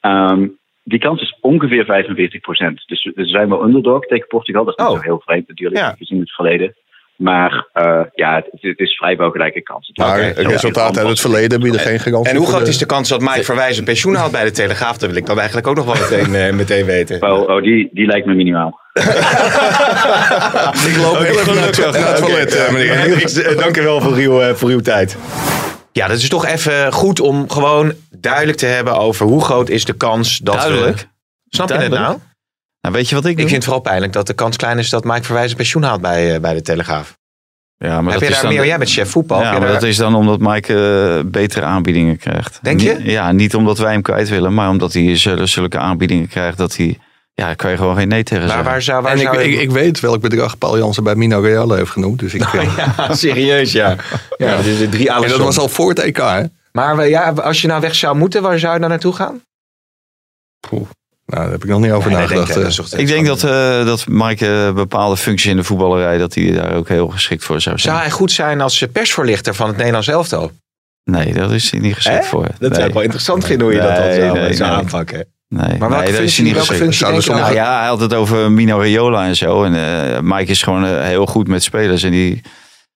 Ehm, 0.00 0.46
die 0.82 0.98
kans 0.98 1.20
is 1.22 1.38
ongeveer 1.40 1.84
45% 1.84 2.84
Dus 2.86 3.10
we 3.14 3.24
zijn 3.26 3.48
wel 3.48 3.64
underdog 3.64 4.06
tegen 4.06 4.26
Portugal. 4.26 4.64
Dat 4.64 4.78
is 4.78 4.84
niet 4.84 4.92
Oh. 4.94 4.98
zo 4.98 5.02
heel 5.08 5.22
vreemd 5.24 5.48
natuurlijk, 5.48 5.80
Ja. 5.80 5.94
gezien 5.98 6.20
het 6.20 6.30
verleden. 6.34 6.74
Maar 7.16 7.66
eh, 7.72 8.00
ja, 8.14 8.34
het, 8.34 8.48
het 8.60 8.78
is 8.78 8.96
vrijwel 8.96 9.30
gelijke 9.30 9.62
kans. 9.62 9.90
Maar 9.94 10.16
Oké, 10.18 10.24
het 10.26 10.36
zo- 10.36 10.48
resultaat 10.48 10.98
uit 10.98 11.08
het 11.08 11.20
verleden 11.20 11.60
bieden 11.60 11.80
geen 11.80 11.98
garantie. 11.98 12.30
En 12.32 12.38
hoe 12.38 12.46
groot 12.46 12.64
de- 12.64 12.70
is 12.70 12.78
de 12.78 12.86
kans 12.86 13.08
dat 13.08 13.20
Mike 13.20 13.44
Verwijs 13.44 13.78
een 13.78 13.84
pensioen 13.84 14.14
haalt 14.14 14.32
bij 14.32 14.44
de 14.44 14.50
Telegraaf? 14.50 14.96
Dat 14.98 15.08
wil 15.08 15.18
ik 15.18 15.26
dan 15.26 15.36
eigenlijk 15.38 15.66
ook 15.66 15.76
nog 15.76 15.84
wel 15.84 15.94
meteen, 15.94 16.34
eh, 16.34 16.52
meteen 16.54 16.84
weten. 16.84 17.22
Oh, 17.32 17.48
oh 17.48 17.62
die, 17.62 17.88
die 17.92 18.06
lijkt 18.06 18.26
me 18.26 18.34
minimaal. 18.34 18.80
Ik 20.86 20.96
loop 20.96 21.18
heel 21.18 21.38
even 21.40 21.54
naar 21.54 21.64
het, 21.64 22.16
toilet, 22.16 22.54
eh, 22.54 22.72
meneer 22.72 23.46
eh, 23.46 23.58
dank 23.58 23.76
u 23.76 23.82
wel 23.82 24.00
voor 24.00 24.12
uw, 24.12 24.40
eh, 24.40 24.54
voor 24.54 24.68
uw 24.70 24.80
tijd. 24.80 25.16
Ja, 25.92 26.06
dat 26.08 26.18
is 26.18 26.28
toch 26.28 26.46
even 26.46 26.92
goed 26.92 27.20
om 27.20 27.50
gewoon 27.50 27.92
duidelijk 28.10 28.58
te 28.58 28.66
hebben 28.66 28.96
over 28.98 29.26
hoe 29.26 29.44
groot 29.44 29.68
is 29.68 29.84
de 29.84 29.92
kans 29.92 30.38
dat 30.38 30.54
Duidelijk. 30.54 30.98
we... 30.98 31.06
Snap 31.48 31.68
je 31.68 31.74
het 31.74 31.90
nou? 31.90 32.18
Nou, 32.80 32.94
weet 32.94 33.08
je 33.08 33.14
wat 33.14 33.24
ik 33.24 33.30
Ik 33.30 33.36
doe? 33.36 33.44
vind 33.48 33.56
het 33.56 33.64
vooral 33.64 33.82
pijnlijk 33.82 34.12
dat 34.12 34.26
de 34.26 34.32
kans 34.34 34.56
klein 34.56 34.78
is 34.78 34.90
dat 34.90 35.04
Mike 35.04 35.22
Verwijs 35.22 35.50
een 35.50 35.56
pensioen 35.56 35.82
haalt 35.82 36.00
bij, 36.00 36.34
eh, 36.34 36.40
bij 36.40 36.54
de 36.54 36.62
Telegraaf. 36.62 37.16
ja, 37.76 38.00
maar 38.00 38.12
Heb 38.12 38.12
dat 38.12 38.20
je 38.20 38.26
is 38.26 38.32
daar 38.32 38.42
dan, 38.42 38.52
meer? 38.54 38.66
Jij 38.66 38.78
bent 38.78 38.90
chef 38.90 39.10
voetbal. 39.10 39.40
Ja, 39.40 39.50
maar 39.52 39.60
daar- 39.60 39.72
dat 39.72 39.82
is 39.82 39.96
dan 39.96 40.14
omdat 40.14 40.38
Mike 40.40 41.22
betere 41.26 41.64
aanbiedingen 41.66 42.16
krijgt. 42.18 42.58
Denk 42.62 42.80
je? 42.80 43.00
Ja, 43.02 43.32
niet 43.32 43.54
omdat 43.54 43.78
wij 43.78 43.92
hem 43.92 44.02
kwijt 44.02 44.28
willen, 44.28 44.54
maar 44.54 44.68
omdat 44.68 44.92
hij 44.92 45.16
zulke 45.46 45.78
aanbiedingen 45.78 46.28
krijgt 46.28 46.58
dat 46.58 46.76
hij... 46.76 46.98
Ja, 47.38 47.46
daar 47.46 47.56
kan 47.56 47.70
je 47.70 47.76
gewoon 47.76 47.96
geen 47.96 48.08
nee 48.08 48.22
tegen 48.22 48.46
zeggen. 48.46 48.64
waar 48.64 48.82
zou, 48.82 49.02
waar 49.02 49.12
En 49.12 49.18
ik, 49.18 49.24
zou 49.24 49.40
je- 49.42 49.48
ik, 49.52 49.60
ik 49.60 49.70
weet 49.70 50.00
welk 50.00 50.20
bedrag 50.20 50.58
Paul 50.58 50.78
Jansen 50.78 51.04
bij 51.04 51.14
Mino 51.14 51.40
Real 51.40 51.72
heeft 51.72 51.90
genoemd. 51.90 52.18
Dus 52.18 52.34
ik, 52.34 52.42
eh, 52.54 52.76
Ja, 52.96 53.14
serieus, 53.14 53.72
ja. 53.72 53.96
ja 54.36 54.60
drie 54.90 55.10
en 55.10 55.28
dat 55.28 55.36
was 55.38 55.58
al 55.58 55.68
voor 55.68 55.88
het 55.88 55.98
EK, 55.98 56.16
hè? 56.16 56.42
Maar 56.72 56.98
eh, 56.98 57.08
ja, 57.08 57.30
als 57.30 57.60
je 57.62 57.68
nou 57.68 57.80
weg 57.80 57.94
zou 57.94 58.16
moeten, 58.16 58.42
waar 58.42 58.58
zou 58.58 58.74
je 58.74 58.80
dan 58.80 58.88
naartoe 58.88 59.12
gaan? 59.12 59.40
Nou, 60.70 60.86
daar 61.26 61.50
heb 61.50 61.62
ik 61.64 61.68
nog 61.70 61.80
niet 61.80 61.90
over 61.90 62.10
Nee, 62.10 62.18
nee, 62.18 62.28
denk, 62.28 62.40
nagedacht. 62.48 62.92
eh, 62.92 63.00
Ik 63.00 63.06
denk 63.06 63.26
dat, 63.26 63.44
eh, 63.44 63.84
dat 63.86 64.06
Mike 64.08 64.72
bepaalde 64.74 65.16
functies 65.16 65.50
in 65.50 65.56
de 65.56 65.64
voetballerij, 65.64 66.18
dat 66.18 66.34
hij 66.34 66.52
daar 66.52 66.74
ook 66.74 66.88
heel 66.88 67.08
geschikt 67.08 67.44
voor 67.44 67.60
zou 67.60 67.78
zijn. 67.78 67.92
Zou 67.94 68.06
hij 68.06 68.14
goed 68.16 68.32
zijn 68.32 68.60
als 68.60 68.86
persvoorlichter 68.92 69.54
van 69.54 69.66
het 69.66 69.76
Nederlands 69.76 70.08
elftal? 70.08 70.50
Nee, 71.04 71.32
dat 71.34 71.50
is 71.50 71.70
hij 71.70 71.80
niet 71.80 71.94
geschikt 71.94 72.26
voor. 72.26 72.42
Dat 72.46 72.60
nee. 72.60 72.74
zou 72.74 72.86
ik 72.86 72.92
wel 72.94 73.02
interessant 73.02 73.44
vinden 73.46 73.66
hoe 73.66 73.76
je 73.76 73.80
dat 73.82 73.96
dan 73.96 74.12
zou, 74.14 74.38
nee, 74.38 74.54
zou 74.54 74.70
nee. 74.70 74.78
aanpakken. 74.78 75.26
Nee, 75.48 75.78
Maar 75.78 75.88
welke 75.88 76.04
nee, 76.04 76.12
dat 76.12 76.20
is 76.22 76.38
niet 76.38 76.56
geschikt. 76.56 77.26
nou? 77.28 77.54
Ja, 77.54 77.78
hij 77.78 77.88
had 77.88 78.00
het 78.00 78.14
over 78.14 78.52
Mino 78.52 78.78
Raiola 78.78 79.26
en 79.26 79.36
zo. 79.36 79.64
En 79.64 79.74
eh, 79.74 80.20
Mike 80.20 80.50
is 80.50 80.62
gewoon 80.62 80.84
eh, 80.86 81.02
heel 81.02 81.26
goed 81.26 81.48
met 81.48 81.62
spelers. 81.62 82.02
En 82.02 82.10
die, 82.10 82.40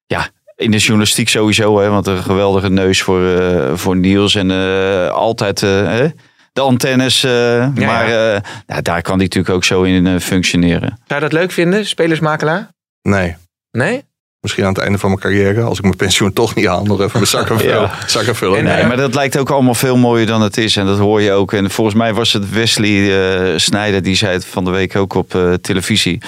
ja, 0.06 0.28
in 0.56 0.70
de 0.70 0.76
journalistiek 0.76 1.28
sowieso, 1.28 1.80
hè, 1.80 1.88
want 1.88 2.06
een 2.06 2.22
geweldige 2.22 2.68
neus 2.70 3.02
voor, 3.02 3.26
eh, 3.34 3.70
voor 3.74 3.96
Niels. 3.96 4.34
En 4.34 4.50
eh, 4.50 5.08
altijd 5.08 5.62
eh, 5.62 5.68
hè, 5.70 6.06
de 6.52 6.60
antennes. 6.60 7.24
eh, 7.24 7.30
maar 7.74 8.04
eh, 8.34 8.40
nou, 8.66 8.82
daar 8.82 9.02
kan 9.02 9.14
hij 9.14 9.22
natuurlijk 9.24 9.54
ook 9.54 9.64
zo 9.64 9.82
in 9.82 10.20
functioneren. 10.20 10.98
Zou 11.06 11.20
je 11.22 11.28
dat 11.28 11.32
leuk 11.32 11.50
vinden, 11.50 11.86
spelersmakelaar? 11.86 12.68
Nee. 13.02 13.36
Nee? 13.70 14.04
Misschien 14.40 14.64
aan 14.64 14.72
het 14.72 14.82
einde 14.82 14.98
van 14.98 15.08
mijn 15.08 15.20
carrière, 15.20 15.62
als 15.62 15.76
ik 15.78 15.84
mijn 15.84 15.96
pensioen 15.96 16.32
toch 16.42 16.54
niet 16.54 16.66
haal, 16.66 16.84
nog 16.84 16.98
even 17.00 17.10
mijn 17.12 17.26
zakken 17.26 17.58
vullen. 17.58 17.74
Ja. 17.80 17.90
zakken 18.06 18.36
vullen. 18.36 18.58
En, 18.58 18.64
Nee. 18.64 18.74
Nee, 18.76 18.86
maar 18.86 18.96
dat 18.96 19.14
lijkt 19.14 19.38
ook 19.38 19.50
allemaal 19.50 19.74
veel 19.74 19.96
mooier 19.96 20.26
dan 20.26 20.42
het 20.42 20.56
is. 20.56 20.76
En 20.76 20.86
dat 20.86 20.98
hoor 20.98 21.20
je 21.22 21.32
ook. 21.32 21.52
En 21.52 21.70
volgens 21.70 21.96
mij 21.96 22.14
was 22.14 22.32
het 22.32 22.50
Wesley 22.50 23.22
eh 23.52 23.58
Snijder, 23.58 24.02
die 24.02 24.14
zei 24.14 24.32
het 24.32 24.44
van 24.44 24.64
de 24.64 24.70
week 24.70 24.96
ook 24.96 25.14
op 25.14 25.34
eh, 25.34 25.52
televisie. 25.52 26.22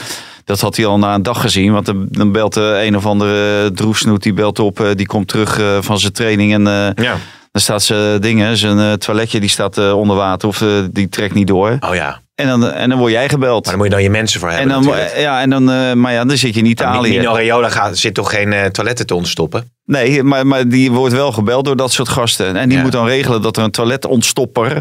Dat 0.44 0.60
had 0.60 0.76
hij 0.76 0.86
al 0.86 0.98
na 0.98 1.14
een 1.14 1.22
dag 1.22 1.40
gezien. 1.40 1.72
Want 1.72 1.86
dan, 2.08 2.32
belt 2.32 2.54
de 2.54 2.80
een 2.84 2.96
of 2.96 3.06
andere 3.06 3.72
droefsnoet, 3.72 4.22
die 4.22 4.32
belt 4.32 4.58
op. 4.58 4.80
eh, 4.80 4.86
die 4.94 5.06
komt 5.06 5.28
terug 5.28 5.58
eh, 5.60 5.76
van 5.80 5.98
zijn 5.98 6.12
training. 6.12 6.52
En 6.52 6.66
eh, 6.66 7.04
Ja. 7.04 7.16
dan 7.52 7.62
staat 7.62 7.82
zijn 7.82 8.20
dingen, 8.20 8.56
zijn 8.56 8.78
eh, 8.78 8.92
toiletje, 8.92 9.40
die 9.40 9.48
staat 9.48 9.78
eh, 9.78 9.98
onder 9.98 10.16
water. 10.16 10.48
Of 10.48 10.60
eh, 10.62 10.68
die 10.90 11.08
trekt 11.08 11.34
niet 11.34 11.46
door. 11.46 11.76
Oh 11.80 11.94
ja. 11.94 12.20
En 12.34 12.46
dan, 12.46 12.70
en 12.70 12.88
dan 12.88 12.98
word 12.98 13.12
jij 13.12 13.28
gebeld. 13.28 13.64
Maar 13.66 13.74
daar 13.74 13.76
moet 13.76 13.84
je 13.86 13.92
dan 13.92 14.02
je 14.02 14.10
mensen 14.10 14.40
voor 14.40 14.48
En 14.48 14.54
hebben 14.56 14.74
dan, 14.74 14.84
natuurlijk. 14.84 15.16
ja, 15.16 15.40
en 15.40 15.50
dan, 15.50 15.70
eh, 15.70 15.92
maar 15.92 16.12
ja, 16.12 16.24
dan 16.24 16.36
zit 16.36 16.54
je 16.54 16.60
in 16.60 16.66
Italië. 16.66 17.18
Mino 17.18 17.32
Raiola 17.32 17.68
gaat, 17.68 17.96
zit 17.98 18.14
toch 18.14 18.30
geen 18.30 18.52
eh, 18.52 18.64
toiletten 18.64 19.06
te 19.06 19.14
ontstoppen? 19.14 19.70
Nee, 19.84 20.22
maar, 20.22 20.46
maar 20.46 20.68
die 20.68 20.90
wordt 20.92 21.14
wel 21.14 21.32
gebeld 21.32 21.64
door 21.64 21.76
dat 21.76 21.92
soort 21.92 22.08
gasten. 22.08 22.56
En 22.56 22.68
die 22.68 22.76
Ja. 22.76 22.82
moet 22.82 22.92
dan 22.92 23.06
regelen 23.06 23.42
dat 23.42 23.56
er 23.56 23.62
een 23.62 23.70
toiletontstopper... 23.70 24.80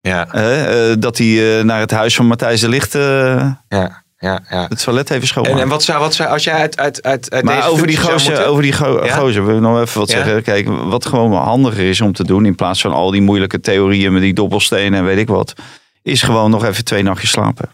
Ja, 0.00 0.32
eh, 0.32 0.94
dat 0.98 1.18
hij 1.18 1.62
naar 1.62 1.80
het 1.80 1.90
huis 1.90 2.14
van 2.16 2.26
Matthijs 2.26 2.60
de 2.60 2.68
Licht 2.68 2.92
ja, 2.92 3.56
ja. 3.68 4.40
ja. 4.50 4.66
het 4.68 4.82
toilet 4.84 5.10
even 5.10 5.26
schoonmaakt. 5.26 5.56
En, 5.56 5.62
en 5.62 5.68
wat 5.68 5.82
zou, 5.82 6.00
wat 6.00 6.14
zou, 6.14 6.28
als 6.28 6.44
jij 6.44 6.54
uit, 6.54 6.78
uit, 6.80 7.02
uit, 7.02 7.30
uit 7.30 7.44
maar 7.44 7.56
deze 7.56 7.68
over 7.68 7.86
die, 7.86 7.96
gozer, 7.96 8.30
moeten- 8.30 8.46
over 8.48 8.62
die 8.62 8.72
go 8.72 9.04
Ja? 9.04 9.14
gozer 9.16 9.46
wil 9.46 9.54
ik 9.54 9.60
nog 9.60 9.80
even 9.80 9.98
wat 10.00 10.10
Ja? 10.10 10.16
zeggen. 10.16 10.42
Kijk, 10.42 10.68
wat 10.68 11.06
gewoon 11.06 11.32
handiger 11.32 11.88
is 11.88 12.00
om 12.00 12.12
te 12.12 12.24
doen... 12.24 12.46
in 12.46 12.54
plaats 12.54 12.80
van 12.80 12.92
al 12.92 13.10
die 13.10 13.22
moeilijke 13.22 13.60
theorieën 13.60 14.12
met 14.12 14.22
die 14.22 14.34
dobbelstenen 14.34 14.98
en 14.98 15.04
weet 15.04 15.18
ik 15.18 15.28
wat... 15.28 15.52
is 16.06 16.22
gewoon 16.22 16.50
nog 16.50 16.64
even 16.64 16.84
twee 16.84 17.02
nachtjes 17.02 17.30
slapen. 17.30 17.68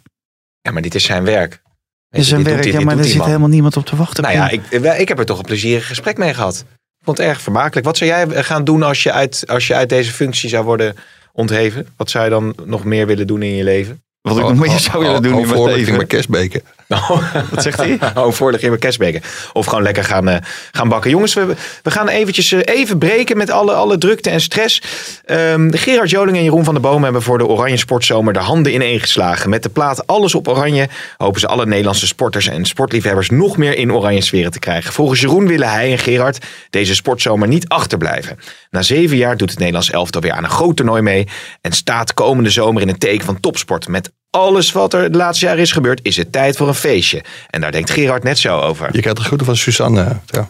Ja, 0.60 0.70
maar 0.72 0.82
dit 0.82 0.94
is 0.94 1.04
zijn 1.04 1.24
werk. 1.24 1.62
Dit 2.08 2.20
is 2.20 2.28
doet 2.28 2.42
werk, 2.42 2.64
hij- 2.64 2.72
ja, 2.72 2.80
maar 2.80 2.98
er 2.98 3.04
zit 3.04 3.16
man. 3.16 3.26
helemaal 3.26 3.48
niemand 3.48 3.76
op 3.76 3.86
te 3.86 3.96
wachten. 3.96 4.22
Nou 4.22 4.34
ja, 4.34 4.48
ik, 4.48 4.62
ik 4.98 5.08
heb 5.08 5.18
er 5.18 5.24
toch 5.24 5.38
een 5.38 5.44
plezierig 5.44 5.86
gesprek 5.86 6.18
mee 6.18 6.34
gehad. 6.34 6.64
Ik 6.98 7.04
vond 7.04 7.18
het 7.18 7.26
erg 7.26 7.40
vermakelijk. 7.40 7.86
Wat 7.86 7.96
zou 7.96 8.10
jij 8.10 8.42
gaan 8.42 8.64
doen 8.64 8.82
als 8.82 9.02
je 9.02 9.12
uit, 9.12 9.44
als 9.46 9.66
je 9.66 9.74
uit 9.74 9.88
deze 9.88 10.12
functie 10.12 10.48
zou 10.48 10.64
worden 10.64 10.94
ontheven? 11.32 11.86
Wat 11.96 12.10
zou 12.10 12.24
je 12.24 12.30
dan 12.30 12.54
nog 12.64 12.84
meer 12.84 13.06
willen 13.06 13.26
doen 13.26 13.42
in 13.42 13.54
je 13.54 13.64
leven? 13.64 14.02
wat 14.20 14.36
ik 14.38 14.42
nog 14.42 14.54
meer 14.54 14.78
zou 14.78 15.04
willen 15.04 15.22
doen 15.22 15.38
in 15.38 15.48
mijn 15.48 15.64
leven. 15.64 15.96
met 15.96 16.06
kerstbeken. 16.06 16.62
Wat 17.51 17.62
zegt 17.62 17.78
hij? 17.78 17.99
oh, 18.14 18.32
voorlig 18.32 18.62
in 18.62 18.78
mijn. 18.99 19.22
Of 19.53 19.66
gewoon 19.66 19.82
lekker 19.82 20.05
gaan, 20.05 20.28
eh, 20.28 20.36
gaan 20.72 20.88
bakken. 20.88 21.11
Jongens, 21.11 21.34
we, 21.34 21.55
we 21.82 21.90
gaan 21.90 22.09
eventjes 22.09 22.53
eh, 22.53 22.61
even 22.64 22.99
breken 22.99 23.36
met 23.36 23.51
alle, 23.51 23.72
alle 23.72 23.99
drukte 23.99 24.30
en 24.30 24.40
stress. 24.40 24.82
Ehm, 25.24 25.70
Gerard 25.72 26.11
Joling 26.11 26.36
en 26.36 26.45
Jeroen 26.45 26.64
van 26.64 26.74
der 26.74 26.82
Boom 26.82 27.05
hebben 27.05 27.22
voor 27.22 27.38
de 27.38 27.47
Oranje 27.47 27.76
Sportzomer 27.76 28.32
de 28.32 28.38
handen 28.38 28.74
ineengeslagen. 28.74 29.51
Met 29.51 29.62
de 29.62 29.68
plaat 29.68 30.07
Alles 30.07 30.34
op 30.34 30.49
Oranje 30.49 30.88
hopen 31.16 31.40
ze 31.40 31.47
alle 31.47 31.66
Nederlandse 31.66 32.07
sporters 32.07 32.49
en 32.49 32.64
sportliefhebbers 32.64 33.30
nog 33.30 33.57
meer 33.57 33.76
in 33.76 33.93
oranje 33.93 34.20
sferen 34.20 34.51
te 34.51 34.59
krijgen. 34.59 34.93
Volgens 34.93 35.20
Jeroen 35.20 35.47
willen 35.47 35.70
hij 35.70 35.90
en 35.90 35.99
Gerard 35.99 36.47
deze 36.70 36.95
sportzomer 36.95 37.49
niet 37.49 37.68
achterblijven. 37.68 38.38
Na 38.70 38.82
zeven 38.82 39.16
jaar 39.16 39.36
doet 39.36 39.51
het 39.51 39.59
Nederlands 39.59 39.90
elftal 39.90 40.20
weer 40.20 40.32
aan 40.32 40.45
een 40.45 40.51
groot 40.51 40.76
toernooi 40.76 41.03
mee. 41.03 41.28
En 41.61 41.72
staat 41.72 42.14
komende 42.14 42.51
zomer 42.51 42.82
in 42.82 42.88
een 42.88 42.99
teken 42.99 43.24
van 43.24 43.40
topsport. 43.40 43.88
Met 43.88 44.11
alles 44.32 44.72
wat 44.72 44.94
er 44.94 45.12
de 45.12 45.18
laatste 45.18 45.44
jaren 45.44 45.60
is 45.60 45.72
gebeurd, 45.72 46.00
is 46.02 46.16
het 46.16 46.32
tijd 46.32 46.56
voor 46.56 46.68
een 46.68 46.74
feestje. 46.74 47.24
En 47.50 47.60
daar 47.60 47.72
denkt 47.72 47.90
Gerard 47.90 48.22
net 48.22 48.38
zo 48.38 48.60
over. 48.60 48.88
Je 48.92 49.00
krijgt 49.00 49.18
de 49.18 49.24
groeten 49.24 49.46
van 49.46 49.56
Suzanne. 49.56 50.20
Ja. 50.26 50.48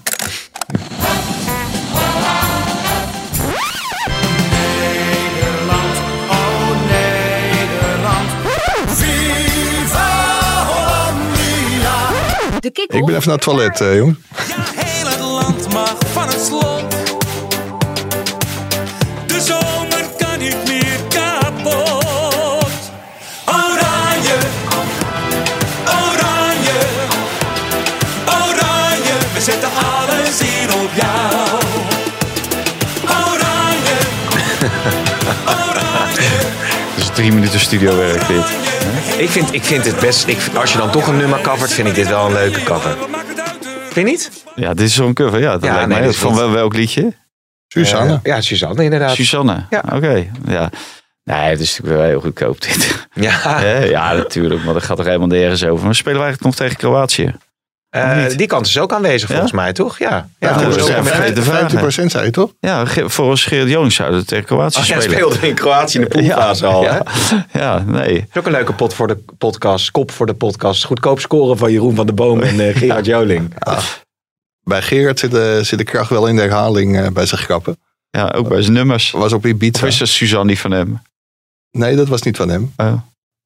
Nederland, 5.31 5.99
oh 6.29 6.69
Nederland. 6.91 8.29
Viva 8.87 10.11
Hollandia. 10.67 12.61
De 12.61 12.69
Ik 12.73 13.05
ben 13.05 13.15
even 13.15 13.29
naar 13.29 13.37
het 13.37 13.41
toilet, 13.41 13.81
eh. 13.81 13.97
Ja, 13.97 14.03
heel 14.75 15.07
het 15.07 15.21
land 15.21 15.73
mag 15.73 16.02
drie 37.23 37.35
minuten 37.35 37.61
studiowerk 37.61 38.27
dit. 38.27 38.45
Ik 39.19 39.29
vind, 39.29 39.53
ik 39.55 39.63
vind 39.63 39.85
het 39.85 40.01
best, 40.01 40.27
ik, 40.27 40.39
als 40.55 40.73
je 40.73 40.79
dan 40.79 40.91
toch 40.91 41.07
een 41.07 41.17
nummer 41.17 41.41
covert, 41.41 41.73
vind 41.73 41.89
ik 41.89 41.95
dit 41.95 42.09
wel 42.09 42.27
een 42.27 42.33
leuke 42.33 42.63
cover. 42.63 42.97
Vind 43.91 43.95
je 43.95 44.03
niet? 44.03 44.31
Ja, 44.55 44.75
dit 44.75 44.87
is 44.87 44.95
zo'n 44.95 45.15
cover. 45.15 45.41
Ja, 45.41 45.53
dat 45.53 45.65
Ja, 45.65 45.73
lijkt 45.75 45.89
nee, 45.89 46.01
mij 46.01 46.13
Van 46.13 46.35
wel- 46.35 46.51
welk 46.51 46.75
liedje? 46.75 47.13
Suzanne. 47.69 48.13
Eh, 48.13 48.19
ja, 48.23 48.41
Suzanne 48.41 48.85
inderdaad. 48.85 49.15
Suzanne. 49.15 49.67
Ja. 49.71 49.83
Oké, 49.93 50.27
ja. 50.47 50.71
Nee, 51.25 51.51
het 51.51 51.61
is 51.61 51.71
natuurlijk 51.71 52.01
wel 52.01 52.11
heel 52.11 52.21
goedkoop 52.21 52.61
dit. 52.61 53.07
ja, 53.15 53.61
ja, 53.97 54.13
natuurlijk. 54.13 54.65
Maar 54.65 54.75
dat 54.75 54.83
gaat 54.83 54.99
er 54.99 55.05
helemaal 55.05 55.27
nergens 55.27 55.65
over. 55.65 55.85
Maar 55.85 55.95
spelen 55.95 56.19
we 56.19 56.25
eigenlijk 56.25 56.57
nog 56.57 56.67
tegen 56.67 56.77
Kroatië? 56.79 57.35
Eh, 57.93 58.17
niet? 58.17 58.39
die 58.39 58.47
kant 58.47 58.67
is 58.67 58.79
ook 58.79 58.93
aanwezig 58.93 59.29
Ja? 59.29 59.35
volgens 59.35 59.53
mij, 59.53 59.73
toch? 59.73 59.99
Ja. 59.99 60.29
ja 60.39 60.61
Ja, 60.61 60.69
het 60.69 61.39
vragen. 61.39 62.05
50% 62.05 62.11
zei 62.11 62.25
je 62.25 62.31
toch? 62.31 62.53
Ja, 62.61 62.85
Ge- 62.85 63.09
volgens 63.09 63.45
Gerrit 63.45 63.69
Jonings 63.69 63.95
zouden 63.95 64.21
we 64.21 64.27
tegen 64.27 64.45
Kroatië 64.45 64.79
Ach, 64.79 64.87
jij 64.87 65.01
spelen. 65.01 65.19
speelde 65.19 65.49
in 65.49 65.55
Kroatië 65.55 65.99
in 65.99 66.05
de 66.05 66.09
poolfase 66.19 66.67
al, 66.67 66.83
hè? 66.83 66.89
ja, 66.97 67.03
ja, 67.53 67.79
nee. 67.87 68.27
is 68.33 68.39
ook 68.39 68.47
een 68.47 68.53
leuke 68.53 68.73
pot 68.73 68.95
voor 68.95 69.07
de 69.07 69.19
podcast. 69.39 69.91
Kop 69.91 70.11
voor 70.11 70.27
de 70.27 70.35
podcast. 70.35 70.85
Goedkoop 70.85 71.21
scoren 71.21 71.59
van 71.59 71.73
Jeroen 71.73 71.95
van 71.95 72.07
der 72.07 72.15
Boom 72.15 72.41
en 72.43 72.61
eh, 72.69 72.77
Gerard 72.79 73.05
Joling. 73.07 73.55
Bij 74.63 74.83
Gerard 74.83 75.19
zit 75.19 75.31
de, 75.31 75.61
zit 75.63 75.79
de 75.79 75.85
kracht 75.85 76.11
wel 76.11 76.27
in 76.27 76.37
de 76.37 76.43
herhaling 76.43 76.99
eh, 77.01 77.09
bij 77.09 77.27
zijn 77.27 77.41
grappen. 77.41 77.77
Ja, 78.11 78.29
ook 78.37 78.49
bij 78.49 78.63
zijn 78.63 78.75
nummers. 78.75 79.11
Was 79.11 79.33
op 79.33 79.47
Ibiza. 79.47 79.83
Of 79.83 79.89
is 79.89 79.99
dat 79.99 80.09
Suzanne 80.09 80.47
die 80.47 80.59
van 80.59 80.71
hem? 80.71 81.03
Nee, 81.71 81.97
dat 81.97 82.09
was 82.09 82.23
niet 82.23 82.37
van 82.37 82.49
hem. 82.49 82.73
Oh. 82.77 82.93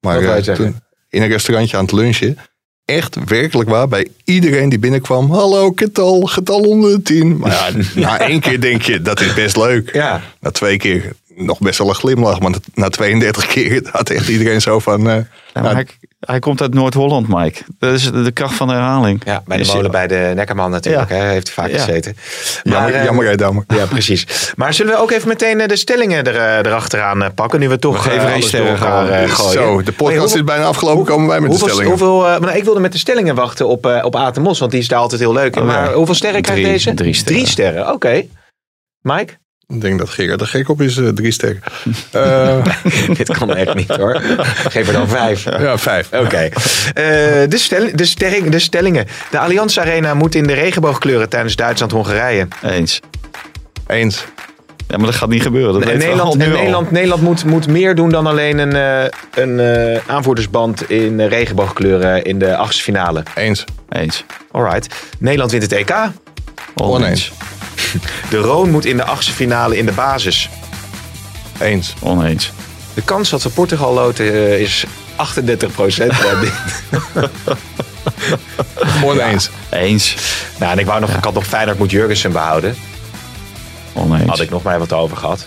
Maar 0.01 0.21
eh, 0.23 0.55
toen 0.55 0.81
in 1.09 1.23
een 1.23 1.29
restaurantje 1.29 1.77
aan 1.77 1.83
het 1.85 1.93
lunchen. 1.93 2.39
Echt 2.87 3.17
werkelijk 3.25 3.69
waar, 3.69 3.89
bij 3.89 4.09
iedereen 4.25 4.69
die 4.69 4.79
binnenkwam. 4.79 5.31
Hallo, 5.31 5.73
getal, 5.75 6.21
getal 6.21 6.61
onder 6.61 6.91
de 6.91 7.03
10. 7.03 7.37
Maar 7.37 7.51
ja, 7.51 7.71
na 8.01 8.19
één 8.19 8.41
keer 8.41 8.61
denk 8.61 8.83
je, 8.83 9.03
dat 9.03 9.21
is 9.21 9.35
best 9.35 9.57
leuk. 9.57 9.93
Ja, 9.93 10.23
Na 10.41 10.51
twee 10.51 10.77
keer 10.77 11.13
nog 11.37 11.59
best 11.59 11.79
wel 11.79 11.89
een 11.89 11.95
glimlach. 11.95 12.41
Maar 12.41 12.53
na 12.75 12.89
32 12.89 13.47
keer 13.47 13.83
had 13.93 14.11
echt 14.11 14.29
iedereen 14.29 14.61
zo 14.61 14.79
van... 14.79 15.09
eh, 15.09 15.15
Ja, 15.15 15.23
maar 15.53 15.63
nou, 15.63 15.75
hij, 15.75 15.87
hij 16.21 16.39
komt 16.39 16.61
uit 16.61 16.75
Noord-Holland, 16.75 17.29
Mike. 17.29 17.63
Dat 17.79 17.93
is 17.93 18.11
de, 18.11 18.31
kracht 18.31 18.55
van 18.55 18.67
de 18.69 18.73
herhaling. 18.75 19.23
ja 19.25 19.43
bij 19.47 19.57
de 19.57 19.63
Is- 19.63 19.73
molen 19.75 19.91
bij 19.91 20.07
de 20.07 20.33
Nekkerman 20.35 20.71
natuurlijk. 20.71 21.09
Ja. 21.11 21.17
Hè, 21.17 21.23
heeft 21.29 21.47
hij 21.55 21.55
vaak 21.65 21.73
Ja. 21.75 21.85
gezeten. 21.85 22.17
jammer, 22.63 22.95
eh, 22.95 23.05
jammer, 23.05 23.27
hè, 23.27 23.35
Dammer. 23.37 23.65
Ja, 23.77 23.87
precies. 23.87 24.53
Maar 24.57 24.75
zullen 24.75 24.93
we 24.93 25.01
ook 25.01 25.11
even 25.11 25.29
meteen 25.29 25.61
eh, 25.61 25.69
de 25.69 25.77
stellingen 25.77 26.25
er, 26.25 26.37
eh, 26.37 26.57
erachteraan 26.71 27.35
pakken? 27.35 27.61
Nu 27.61 27.69
we 27.69 27.79
toch 27.79 28.05
We 28.05 28.21
alles 28.21 28.47
sterren 28.47 28.69
door 28.79 28.79
elkaar, 28.89 29.09
eh, 29.09 29.31
gooien. 29.31 29.53
Zo, 29.53 29.83
de 29.83 29.93
podcast 29.93 30.31
Hey, 30.33 30.39
is 30.41 30.45
bijna 30.45 30.65
afgelopen. 30.65 31.05
Komen 31.05 31.29
wij 31.29 31.41
met 31.41 31.51
de 31.51 31.57
stellingen. 31.59 31.89
Hoeveel, 31.89 32.27
eh, 32.29 32.41
nou, 32.41 32.57
ik 32.57 32.65
wilde 32.65 32.81
met 32.81 32.93
de 32.93 32.99
stellingen 32.99 33.35
wachten 33.35 33.67
op, 33.69 33.87
eh 33.87 34.05
op 34.05 34.17
Atemos, 34.17 34.59
want 34.59 34.71
die 34.71 34.81
is 34.81 34.89
daar 34.89 34.99
altijd 34.99 35.21
heel 35.21 35.33
leuk 35.33 35.57
in. 35.57 35.63
Oh, 35.63 35.69
ja. 35.69 35.75
maar 35.81 35.93
hoeveel 35.93 36.15
sterren 36.15 36.43
krijgt 36.43 36.63
deze? 36.65 36.95
drie 36.95 37.15
sterren. 37.15 37.35
Drie 37.43 37.47
sterren, 37.51 37.93
oké. 37.93 38.23
Mike? 39.01 39.33
Ik 39.69 39.81
denk 39.81 39.99
dat 39.99 40.09
Gerard 40.09 40.41
er 40.41 40.47
gek 40.47 40.69
op 40.69 40.81
is. 40.81 40.97
eh, 40.97 41.09
drie 41.09 41.33
sterren. 41.33 41.63
Eh, 42.13 42.65
Dit 43.17 43.39
kan 43.39 43.55
echt 43.57 43.75
niet 43.75 43.89
hoor. 43.97 44.21
Geef 44.69 44.87
er 44.87 44.93
dan 44.93 45.09
vijf. 45.09 45.45
ja, 45.45 45.79
vijf. 45.79 46.09
Oké. 46.13 46.37
Eh, 46.39 46.53
de, 47.49 47.59
stel, 47.59 47.89
de, 47.95 48.05
stelling, 48.05 48.49
de 48.49 48.59
stellingen. 48.59 49.07
De 49.31 49.39
Allianz 49.39 49.79
Arena 49.79 50.15
moet 50.15 50.35
in 50.35 50.47
de 50.47 50.53
regenboogkleuren 50.53 51.29
tijdens 51.29 51.57
Duitsland-Hongarije. 51.57 52.49
Eens. 52.63 53.01
Eens. 53.87 54.25
Ja, 54.89 54.97
maar 54.97 55.07
dat 55.07 55.15
gaat 55.15 55.29
niet 55.29 55.43
gebeuren. 55.43 55.73
Dat 55.81 55.85
Nederland. 55.85 56.35
Nederland, 56.37 56.91
Nederland 56.91 57.23
moet, 57.23 57.45
moet 57.45 57.67
meer 57.69 57.95
doen 57.95 58.11
dan 58.11 58.27
alleen 58.27 58.59
een, 58.59 58.77
eh, 58.77 59.45
een 59.45 59.61
eh, 59.61 60.01
aanvoerdersband 60.07 60.91
in 60.91 61.21
regenboogkleuren 61.27 62.25
in 62.25 62.39
de 62.39 62.57
achtste 62.57 62.83
finale. 62.83 63.23
Eens. 63.35 63.65
Eens. 63.89 64.25
Alright. 64.51 64.95
Nederland 65.19 65.51
wint 65.51 65.63
het 65.63 65.73
EK. 65.73 65.95
Oneens. 66.75 67.33
De 68.31 68.37
Roon 68.37 68.71
moet 68.71 68.85
in 68.85 68.97
de 68.97 69.05
achtste 69.05 69.33
finale 69.33 69.77
in 69.77 69.87
de 69.87 69.93
basis. 69.93 70.49
Eens. 71.61 71.95
Oneens. 72.01 72.53
De 72.95 73.03
kans 73.03 73.31
dat 73.31 73.43
we 73.43 73.49
Portugal 73.49 73.93
loten 73.95 74.33
eh, 74.33 74.61
is 74.61 74.85
38 75.17 75.73
procent. 75.73 76.13
Oneens. 79.05 79.51
Eens. 79.71 80.17
nou, 80.59 80.73
en 80.73 80.79
ik 80.79 80.87
wou 80.87 81.01
nog, 81.01 81.11
ik 81.11 81.25
had 81.25 81.35
nog 81.35 81.47
Feyenoord 81.47 81.79
moet 81.79 81.91
Jurgensen 81.91 82.33
behouden. 82.33 82.77
Oneens. 83.93 84.29
Had 84.29 84.41
ik 84.41 84.51
nog 84.51 84.63
maar 84.63 84.79
wat 84.79 84.93
over 84.93 85.17
gehad. 85.17 85.47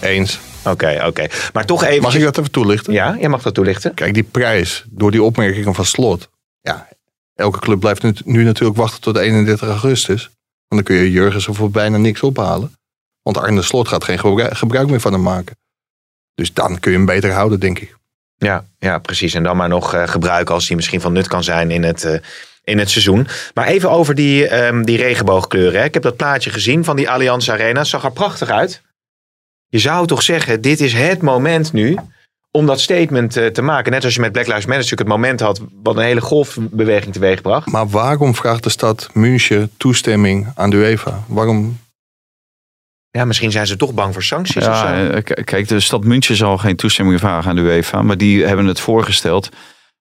Eens. 0.00 0.38
Oké, 0.64 1.02
oké. 1.06 1.26
Maar 1.52 1.64
toch 1.64 1.84
even. 1.84 2.02
Mag 2.02 2.14
ik 2.14 2.22
dat 2.22 2.38
even 2.38 2.50
toelichten? 2.50 2.92
Ja, 2.92 3.16
jij 3.20 3.28
mag 3.28 3.42
dat 3.42 3.54
toelichten. 3.54 3.94
Kijk, 3.94 4.14
die 4.14 4.22
prijs 4.22 4.84
door 4.90 5.10
die 5.10 5.22
opmerkingen 5.22 5.74
van 5.74 5.84
Slot. 5.84 6.28
Ja, 6.60 6.88
elke 7.34 7.58
club 7.58 7.80
blijft 7.80 8.02
nu, 8.02 8.14
nu 8.24 8.44
natuurlijk 8.44 8.78
wachten 8.78 9.00
tot 9.00 9.16
31 9.16 9.68
augustus. 9.68 10.30
Want 10.68 10.86
dan 10.86 10.96
kun 10.96 10.96
je 10.96 11.10
Jurgensen 11.10 11.54
voor 11.54 11.70
bijna 11.70 11.96
niks 11.96 12.22
ophalen. 12.22 12.72
Want 13.22 13.38
Arne 13.38 13.62
Slot 13.62 13.88
gaat 13.88 14.04
geen 14.04 14.18
gebruik, 14.56 14.88
meer 14.88 15.00
van 15.00 15.12
hem 15.12 15.22
maken. 15.22 15.56
Dus 16.34 16.52
dan 16.52 16.78
kun 16.78 16.90
je 16.90 16.96
hem 16.96 17.06
beter 17.06 17.32
houden, 17.32 17.60
denk 17.60 17.78
ik. 17.78 17.96
Ja, 18.36 18.64
ja, 18.78 18.98
precies. 18.98 19.34
En 19.34 19.42
dan 19.42 19.56
maar 19.56 19.68
nog 19.68 19.94
eh, 19.94 20.08
gebruiken 20.08 20.54
als 20.54 20.66
die 20.66 20.76
misschien 20.76 21.00
van 21.00 21.12
nut 21.12 21.28
kan 21.28 21.44
zijn 21.44 21.70
in 21.70 21.82
het, 21.82 22.04
eh, 22.04 22.18
in 22.64 22.78
het 22.78 22.90
seizoen. 22.90 23.26
Maar 23.54 23.66
even 23.66 23.90
over 23.90 24.14
die, 24.14 24.48
ehm, 24.48 24.82
die 24.82 24.96
regenboogkleuren. 24.96 25.80
Hè. 25.80 25.84
Ik 25.84 25.94
heb 25.94 26.02
dat 26.02 26.16
plaatje 26.16 26.50
gezien 26.50 26.84
van 26.84 26.96
die 26.96 27.10
Allianz 27.10 27.48
Arena. 27.48 27.78
Het 27.78 27.88
zag 27.88 28.04
er 28.04 28.12
prachtig 28.12 28.48
uit. 28.48 28.82
Je 29.68 29.78
zou 29.78 30.06
toch 30.06 30.22
zeggen, 30.22 30.60
dit 30.60 30.80
is 30.80 30.92
het 30.92 31.22
moment 31.22 31.72
nu 31.72 31.98
om 32.56 32.66
dat 32.66 32.80
statement 32.80 33.36
eh, 33.36 33.46
te 33.46 33.62
maken. 33.62 33.92
Net 33.92 34.04
als 34.04 34.14
je 34.14 34.20
met 34.20 34.32
Black 34.32 34.46
Lives 34.46 34.66
Matter 34.66 34.82
natuurlijk 34.82 35.08
het 35.08 35.18
moment 35.18 35.40
had... 35.40 35.60
wat 35.82 35.96
een 35.96 36.02
hele 36.02 36.20
golfbeweging 36.20 37.12
teweegbracht. 37.12 37.70
Maar 37.70 37.88
waarom 37.88 38.34
vraagt 38.34 38.62
de 38.62 38.70
stad 38.70 39.10
München 39.12 39.70
toestemming 39.76 40.52
aan 40.54 40.70
de 40.70 40.76
UEFA? 40.76 41.24
Waarom? 41.26 41.78
Ja, 43.10 43.24
misschien 43.24 43.50
zijn 43.50 43.66
ze 43.66 43.76
toch 43.76 43.94
bang 43.94 44.12
voor 44.12 44.22
sancties 44.22 44.68
of 44.68 44.76
zo. 44.76 44.86
Ja, 44.86 45.08
eh, 45.08 45.44
kijk, 45.44 45.68
de 45.68 45.80
stad 45.80 46.04
München 46.04 46.36
zal 46.36 46.58
geen 46.58 46.76
toestemming 46.76 47.20
vragen 47.20 47.50
aan 47.50 47.56
de 47.56 47.62
UEFA, 47.62 48.02
maar 48.02 48.16
die 48.16 48.44
hebben 48.44 48.66
het 48.66 48.80
voorgesteld. 48.80 49.48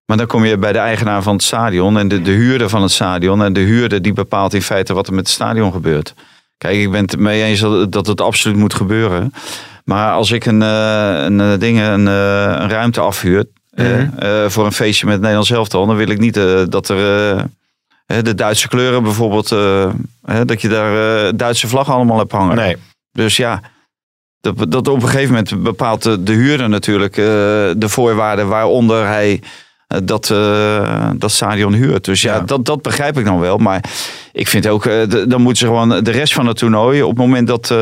Maar 0.05 0.17
dan 0.17 0.27
kom 0.27 0.45
je 0.45 0.57
bij 0.57 0.71
de 0.71 0.79
eigenaar 0.79 1.21
van 1.21 1.33
het 1.33 1.43
stadion 1.43 1.97
en 1.97 2.07
de, 2.07 2.21
de 2.21 2.31
huurder 2.31 2.69
van 2.69 2.81
het 2.81 2.91
stadion. 2.91 3.43
En 3.43 3.53
de 3.53 3.59
huurder 3.59 4.01
die 4.01 4.13
bepaalt 4.13 4.53
in 4.53 4.61
feite 4.61 4.93
wat 4.93 5.07
er 5.07 5.13
met 5.13 5.25
het 5.25 5.33
stadion 5.35 5.71
gebeurt. 5.71 6.13
Kijk, 6.57 6.77
ik 6.77 6.91
ben 6.91 7.01
het 7.01 7.19
mee 7.19 7.43
eens 7.43 7.59
dat, 7.59 7.91
dat 7.91 8.07
het 8.07 8.21
absoluut 8.21 8.57
moet 8.57 8.73
gebeuren. 8.73 9.33
Maar 9.83 10.11
als 10.11 10.31
ik 10.31 10.45
een, 10.45 10.61
eh, 10.61 11.23
een, 11.23 11.41
eh, 11.41 11.59
ding, 11.59 11.79
een, 11.79 12.07
eh, 12.07 12.55
een 12.59 12.69
ruimte 12.69 12.99
afhuur 12.99 13.45
Mhm. 13.75 14.49
voor 14.49 14.65
een 14.65 14.71
feestje 14.71 15.03
met 15.05 15.13
het 15.13 15.21
Nederlands 15.21 15.51
elftal, 15.51 15.85
dan 15.85 15.95
wil 15.95 16.09
ik 16.09 16.19
niet 16.19 16.33
dat 16.69 16.89
er 16.89 16.97
de 18.05 18.35
Duitse 18.35 18.67
kleuren 18.67 19.03
bijvoorbeeld, 19.03 19.49
dat 20.45 20.61
je 20.61 20.67
daar 20.67 21.35
Duitse 21.35 21.67
vlag 21.67 21.89
allemaal 21.89 22.17
hebt 22.17 22.31
hangen. 22.31 22.55
Nee. 22.55 22.77
Dus 23.11 23.37
ja, 23.37 23.61
dat, 24.41 24.71
dat 24.71 24.87
op 24.87 25.01
een 25.01 25.09
gegeven 25.09 25.27
moment 25.33 25.63
bepaalt 25.63 26.03
de, 26.03 26.23
de 26.23 26.33
huurder 26.33 26.69
natuurlijk 26.69 27.15
de 27.15 27.89
voorwaarden 27.89 28.47
waaronder 28.47 29.07
hij 29.07 29.41
dat, 30.03 30.29
eh, 30.29 31.09
dat 31.15 31.31
stadion 31.31 31.73
huurt. 31.73 32.05
Dus 32.05 32.21
ja, 32.21 32.33
Ja. 32.35 32.39
Dat, 32.41 32.65
dat 32.65 32.81
begrijp 32.81 33.17
ik 33.17 33.25
dan 33.25 33.39
wel. 33.39 33.57
Maar 33.57 33.83
ik 34.31 34.47
vind 34.47 34.67
ook, 34.67 34.85
eh, 34.85 35.07
de- 35.09 35.27
dan 35.27 35.41
moeten 35.41 35.57
ze 35.59 35.65
gewoon 35.65 36.03
de 36.03 36.11
rest 36.11 36.33
van 36.33 36.47
het 36.47 36.57
toernooi, 36.57 37.01
op 37.03 37.09
het 37.09 37.17
moment 37.17 37.47
dat 37.47 37.63
eh, 37.63 37.77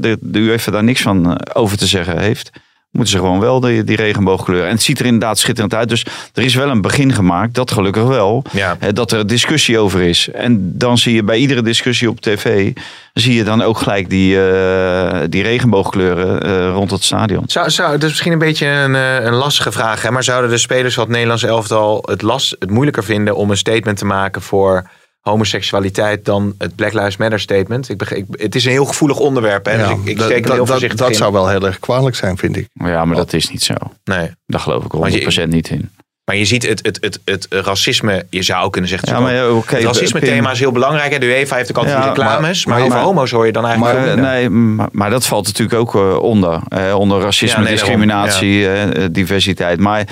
de, 0.00 0.16
de 0.20 0.38
UEFA 0.38 0.70
daar 0.70 0.84
niks 0.84 1.02
van 1.02 1.26
eh, 1.38 1.60
over 1.62 1.76
te 1.78 1.86
zeggen 1.86 2.18
heeft, 2.20 2.50
moeten 2.90 3.14
ze 3.14 3.18
gewoon 3.18 3.40
wel 3.40 3.60
die, 3.60 3.84
die 3.84 3.96
regenboogkleur. 3.96 4.64
En 4.64 4.70
het 4.70 4.82
ziet 4.82 4.98
er 4.98 5.04
inderdaad 5.04 5.38
schitterend 5.38 5.74
uit. 5.74 5.88
Dus 5.88 6.06
er 6.34 6.42
is 6.42 6.54
wel 6.54 6.68
een 6.68 6.80
begin 6.80 7.12
gemaakt, 7.12 7.54
dat 7.54 7.70
gelukkig 7.70 8.04
wel. 8.04 8.42
Ja. 8.52 8.76
Dat 8.92 9.12
er 9.12 9.26
discussie 9.26 9.78
over 9.78 10.00
is. 10.00 10.28
En 10.30 10.78
dan 10.78 10.98
zie 10.98 11.14
je 11.14 11.22
bij 11.22 11.38
iedere 11.38 11.62
discussie 11.62 12.10
op 12.10 12.20
tv, 12.20 12.72
zie 13.12 13.34
je 13.34 13.44
dan 13.44 13.62
ook 13.62 13.78
gelijk 13.78 14.10
die, 14.10 14.48
eh, 14.48 15.20
die 15.28 15.42
regenboogkleuren 15.42 16.42
eh, 16.42 16.70
rond 16.70 16.90
het 16.90 17.04
stadion. 17.04 17.42
Zou, 17.46 17.70
zou, 17.70 17.92
dat 17.92 18.02
is 18.02 18.08
misschien 18.08 18.32
een 18.32 18.38
beetje 18.38 18.66
een, 18.66 18.94
eh, 18.94 19.24
een 19.24 19.34
lastige 19.34 19.72
vraag. 19.72 20.02
Hè? 20.02 20.10
Maar 20.10 20.24
zouden 20.24 20.50
de 20.50 20.58
spelers 20.58 20.94
van 20.94 21.02
het 21.02 21.12
Nederlands 21.12 21.42
elftal 21.42 22.02
het, 22.06 22.22
last, 22.22 22.56
het 22.58 22.70
moeilijker 22.70 23.04
vinden 23.04 23.36
om 23.36 23.50
een 23.50 23.56
statement 23.56 23.98
te 23.98 24.04
maken 24.04 24.42
voor 24.42 24.90
homoseksualiteit 25.30 26.24
dan 26.24 26.54
het 26.58 26.74
Black 26.74 26.92
Lives 26.92 27.16
Matter 27.16 27.40
statement? 27.40 27.88
Ik 27.88 27.98
begrijp, 27.98 28.24
het 28.30 28.54
is 28.54 28.64
een 28.64 28.70
heel 28.70 28.84
gevoelig 28.84 29.18
onderwerp. 29.18 29.66
Hè? 29.66 29.72
Ja, 29.72 29.88
dus 29.88 29.96
ik, 29.98 30.04
ik 30.04 30.16
dat- 30.18 30.26
steek 30.26 30.44
er 30.46 30.52
heel 30.52 30.64
dat, 30.64 30.80
dat, 30.80 30.96
dat 30.96 31.16
zou 31.16 31.32
wel 31.32 31.48
heel 31.48 31.66
erg 31.66 31.78
kwalijk 31.78 32.16
zijn, 32.16 32.36
vind 32.38 32.56
ik. 32.56 32.68
Ja, 32.72 33.04
maar 33.04 33.16
dat 33.16 33.32
is 33.32 33.50
niet 33.50 33.62
zo. 33.62 33.74
Nee. 34.04 34.30
Daar 34.46 34.60
geloof 34.60 34.84
ik 34.84 34.92
Want 34.92 35.12
je- 35.12 35.44
100% 35.46 35.48
niet 35.48 35.68
in. 35.68 35.90
Maar 36.24 36.36
je 36.36 36.44
ziet 36.44 36.68
het, 36.68 36.80
het, 36.86 36.98
het, 37.00 37.20
het 37.24 37.46
racisme, 37.50 38.26
je 38.30 38.42
zou 38.42 38.70
kunnen 38.70 38.90
zeggen... 38.90 39.08
Ja, 39.08 39.20
maar 39.20 39.34
ja, 39.34 39.54
het 39.54 39.70
racisme 39.84 40.20
Pim- 40.20 40.28
thema 40.28 40.50
is 40.50 40.58
heel 40.58 40.72
belangrijk. 40.72 41.12
hè. 41.12 41.18
De 41.18 41.26
UEFA 41.26 41.56
heeft 41.56 41.70
ook 41.70 41.76
altijd 41.76 41.96
Ja, 41.96 42.02
die 42.02 42.08
reclames. 42.22 42.66
Maar, 42.66 42.74
maar- 42.74 42.84
over 42.84 42.96
maar- 42.96 43.06
homo's 43.06 43.30
hoor 43.30 43.46
je 43.46 43.52
dan 43.52 43.66
eigenlijk 43.66 43.98
Maar, 44.06 44.16
nee, 44.18 44.48
maar, 44.50 44.88
maar 44.92 45.10
dat 45.10 45.26
valt 45.26 45.46
natuurlijk 45.46 45.78
ook 45.80 45.94
eh, 45.94 46.18
onder. 46.22 46.60
eh, 46.68 46.94
onder 46.98 47.20
racisme, 47.20 47.62
Ja, 47.62 47.68
nee, 47.68 47.76
daarom, 47.76 48.00
discriminatie, 48.00 48.66
eh, 48.68 49.04
eh, 49.04 49.08
diversiteit. 49.12 49.80
Maar 49.80 50.06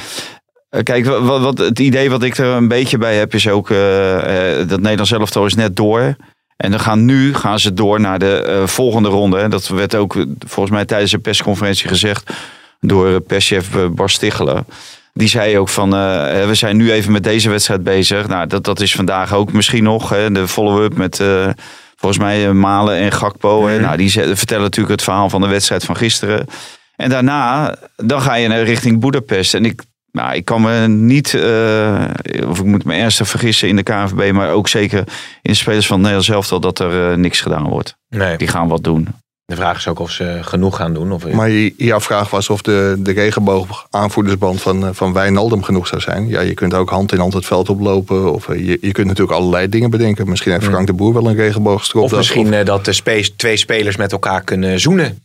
kijk, 0.83 1.05
wa- 1.05 1.21
wat, 1.21 1.41
wat, 1.41 1.59
het 1.59 1.79
idee 1.79 2.11
wat 2.11 2.23
ik 2.23 2.37
er 2.37 2.47
een 2.47 2.69
beetje 2.69 2.99
bij 2.99 3.17
heb 3.17 3.35
is 3.35 3.49
ook... 3.49 3.71
eh, 3.71 4.61
eh, 4.61 4.69
dat 4.69 4.81
Nederlands 4.81 5.13
elftal 5.13 5.47
is 5.47 5.55
net 5.55 5.77
door. 5.77 6.17
En 6.57 6.71
dan 6.71 6.81
gaan 6.81 7.05
nu 7.05 7.35
gaan 7.35 7.59
ze 7.59 7.73
door 7.73 8.01
naar 8.01 8.19
de 8.19 8.43
eh, 8.43 8.67
volgende 8.67 9.09
ronde. 9.09 9.39
En 9.39 9.51
dat 9.51 9.69
werd 9.69 9.95
ook 9.95 10.17
eh, 10.17 10.23
volgens 10.47 10.75
mij 10.75 10.85
tijdens 10.85 11.13
een 11.13 11.21
persconferentie 11.21 11.89
gezegd... 11.89 12.31
door 12.81 13.09
eh, 13.09 13.17
perschef 13.27 13.75
eh, 13.77 13.87
Bas 13.89 14.13
Stichelen. 14.13 14.67
Die 15.13 15.29
zei 15.29 15.59
ook 15.59 15.69
van, 15.69 15.95
eh, 15.95 16.43
eh, 16.43 16.49
we 16.49 16.55
zijn 16.55 16.77
nu 16.77 16.93
even 16.93 17.13
met 17.13 17.25
deze 17.25 17.51
wedstrijd 17.51 17.83
bezig. 17.83 18.27
Nou, 18.29 18.47
dat, 18.47 18.65
dat 18.65 18.81
is 18.81 18.95
vandaag 18.95 19.35
ook 19.35 19.53
misschien 19.53 19.83
nog. 19.85 20.09
Hè, 20.09 20.31
de 20.31 20.49
follow-up 20.49 20.97
met 20.97 21.21
eh, 21.21 21.49
volgens 21.97 22.21
mij 22.23 22.47
eh, 22.47 22.53
Malen 22.53 22.97
en 22.97 23.13
Gakpo. 23.13 23.63
Mhm. 23.63 23.81
Nou, 23.81 23.97
die 23.97 24.11
vertellen 24.11 24.63
natuurlijk 24.63 24.95
het 24.95 25.03
verhaal 25.03 25.31
van 25.31 25.41
de 25.41 25.49
wedstrijd 25.49 25.85
van 25.85 25.97
gisteren. 25.97 26.47
En 26.97 27.11
daarna, 27.11 27.75
dan 27.97 28.21
ga 28.21 28.35
je 28.35 28.49
naar 28.49 28.63
richting 28.63 29.01
Boedapest. 29.01 29.55
En 29.55 29.65
ik, 29.65 29.83
Nou, 30.15 30.35
ik 30.35 30.45
kan 30.45 30.63
me 30.63 30.89
niet, 30.89 31.35
eh, 31.35 32.05
of 32.49 32.59
ik 32.59 32.65
moet 32.65 32.85
me 32.85 32.95
ernstig 32.95 33.29
vergissen 33.29 33.69
in 33.69 33.77
de 33.77 33.83
KNVB, 33.83 34.33
maar 34.33 34.51
ook 34.51 34.69
zeker 34.69 34.99
in 35.43 35.51
de 35.51 35.55
spelers 35.55 35.87
van 35.87 35.97
het 35.97 36.03
Nederlands 36.07 36.31
elftal 36.35 36.61
dat 36.61 36.79
er 36.79 37.11
eh, 37.11 37.17
niks 37.17 37.41
gedaan 37.41 37.69
wordt. 37.69 37.97
Nee. 38.09 38.37
Die 38.37 38.49
gaan 38.49 38.69
wat 38.69 38.85
doen. 38.85 39.09
De 39.47 39.57
vraag 39.57 39.77
is 39.77 39.89
ook 39.89 39.99
of 39.99 40.11
ze 40.11 40.39
genoeg 40.41 40.77
gaan 40.77 40.95
doen. 40.95 41.13
Of, 41.13 41.27
Maar 41.33 41.51
je- 41.51 41.75
jouw 41.77 42.01
vraag 42.01 42.31
was 42.31 42.51
of 42.51 42.63
de, 42.63 42.97
de 42.99 43.13
regenboog 43.13 43.87
aanvoerdersband 43.91 44.63
van, 44.63 44.85
eh, 44.87 44.91
van 44.93 45.13
Wijnaldum 45.13 45.63
genoeg 45.63 45.87
zou 45.87 46.01
zijn. 46.01 46.29
Ja, 46.29 46.41
je 46.41 46.55
kunt 46.55 46.75
ook 46.75 46.91
hand 46.91 47.13
in 47.13 47.19
hand 47.19 47.33
het 47.33 47.47
veld 47.47 47.69
oplopen. 47.69 48.33
Of 48.33 48.47
je, 48.47 48.79
je 48.81 48.93
kunt 48.93 49.07
natuurlijk 49.07 49.39
allerlei 49.39 49.69
dingen 49.69 49.91
bedenken. 49.91 50.29
Misschien 50.29 50.53
heeft 50.53 50.65
Frank 50.65 50.87
de 50.87 50.93
Boer 50.93 51.13
wel 51.13 51.29
een 51.29 51.35
regenboogstrop. 51.37 52.03
of 52.05 52.17
misschien 52.17 52.65
dat 52.65 52.85
de 52.85 53.31
twee 53.37 53.57
spelers 53.57 53.97
met 53.97 54.13
elkaar 54.13 54.43
kunnen 54.45 54.81
zoenen. 54.81 55.19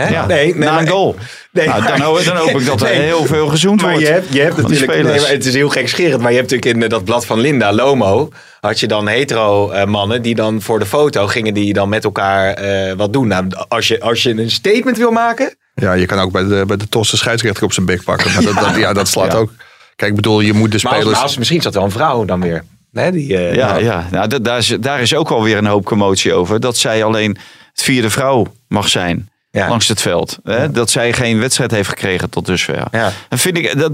Hè? 0.00 0.08
Ja, 0.08 0.26
nee, 0.26 0.44
nee, 0.54 0.54
na 0.64 0.72
maar- 0.72 0.80
een 0.82 0.88
goal. 0.88 1.16
Nee, 1.50 1.66
Nou, 1.68 1.86
dan, 1.86 2.00
hoop, 2.00 2.24
dan 2.24 2.36
hoop 2.36 2.48
ik 2.60 2.66
dat 2.66 2.80
er 2.82 2.88
Nee. 2.96 3.00
heel 3.00 3.24
veel 3.24 3.46
gezoend 3.48 3.80
Maar 3.82 3.90
wordt. 3.90 4.06
je 4.06 4.12
hebt, 4.12 4.32
je 4.32 4.40
hebt 4.40 4.56
natuurlijk, 4.56 4.92
nee, 4.92 5.02
maar 5.20 5.28
het 5.30 5.44
is 5.46 5.54
heel 5.54 5.68
gekscherend, 5.68 6.20
maar 6.22 6.30
je 6.32 6.36
hebt 6.38 6.50
natuurlijk 6.50 6.76
in 6.76 6.82
eh, 6.82 6.88
dat 6.88 7.04
blad 7.04 7.26
van 7.26 7.40
Linda, 7.40 7.72
Lomo, 7.72 8.28
had 8.60 8.80
je 8.80 8.86
dan 8.86 9.08
hetero 9.08 9.70
eh, 9.70 9.84
mannen 9.86 10.22
die 10.22 10.34
dan 10.34 10.62
voor 10.62 10.78
de 10.78 10.86
foto 10.86 11.26
gingen 11.26 11.54
die 11.54 11.72
dan 11.72 11.88
met 11.88 12.04
elkaar 12.04 12.52
eh, 12.54 12.92
wat 12.96 13.12
doen. 13.12 13.26
Nou, 13.28 13.46
als 13.68 13.88
je, 13.88 14.00
als 14.00 14.22
je 14.22 14.30
een 14.30 14.50
statement 14.50 14.96
wil 14.96 15.10
maken, 15.10 15.54
Ja, 15.74 15.92
je 15.92 16.06
kan 16.06 16.18
ook 16.18 16.32
bij 16.32 16.44
de, 16.44 16.64
bij 16.66 16.76
de 16.76 16.88
tos 16.88 17.10
de 17.10 17.16
scheidsrechter 17.16 17.64
op 17.64 17.72
zijn 17.72 17.86
bek 17.86 18.02
pakken. 18.04 18.32
Maar 18.32 18.42
dat, 18.42 18.54
dat, 18.54 18.76
ja, 18.76 18.92
dat 18.92 19.08
slaat 19.08 19.32
Ja. 19.32 19.38
ook. 19.38 19.50
Kijk, 19.96 20.10
ik 20.10 20.16
bedoel, 20.16 20.40
je 20.40 20.52
moet 20.52 20.72
de 20.72 20.78
maar 20.82 20.86
als, 20.92 20.94
spelers. 21.00 21.14
maar 21.18 21.22
als- 21.28 21.36
misschien 21.38 21.62
zat 21.62 21.72
er 21.74 21.78
wel 21.78 21.88
een 21.88 21.94
vrouw 21.94 22.24
dan 22.24 22.40
weer. 22.40 22.64
Hè, 22.92 23.10
die, 23.12 23.36
eh, 23.36 23.54
Ja, 23.54 23.66
nou, 23.72 23.84
ja. 23.84 24.06
Nou, 24.10 24.28
da- 24.28 24.38
daar, 24.38 24.58
is, 24.58 24.76
daar 24.80 25.00
is 25.00 25.14
ook 25.14 25.30
alweer 25.30 25.56
een 25.56 25.66
hoop 25.66 25.84
commotie 25.84 26.32
over. 26.34 26.60
Dat 26.60 26.76
zij 26.76 27.04
alleen 27.04 27.30
het 27.72 27.82
vierde 27.82 28.10
vrouw 28.10 28.46
mag 28.68 28.88
zijn 28.88 29.28
Ja. 29.56 29.68
langs 29.68 29.88
het 29.88 30.00
veld. 30.00 30.38
Hè? 30.44 30.70
Dat 30.70 30.90
zij 30.90 31.12
geen 31.12 31.38
wedstrijd 31.38 31.70
heeft 31.70 31.88
gekregen 31.88 32.30
tot 32.30 32.46
dusver. 32.46 32.82
Ja. 32.90 33.12
En 33.28 33.38
vind 33.38 33.56
ik, 33.56 33.78
dat 33.78 33.92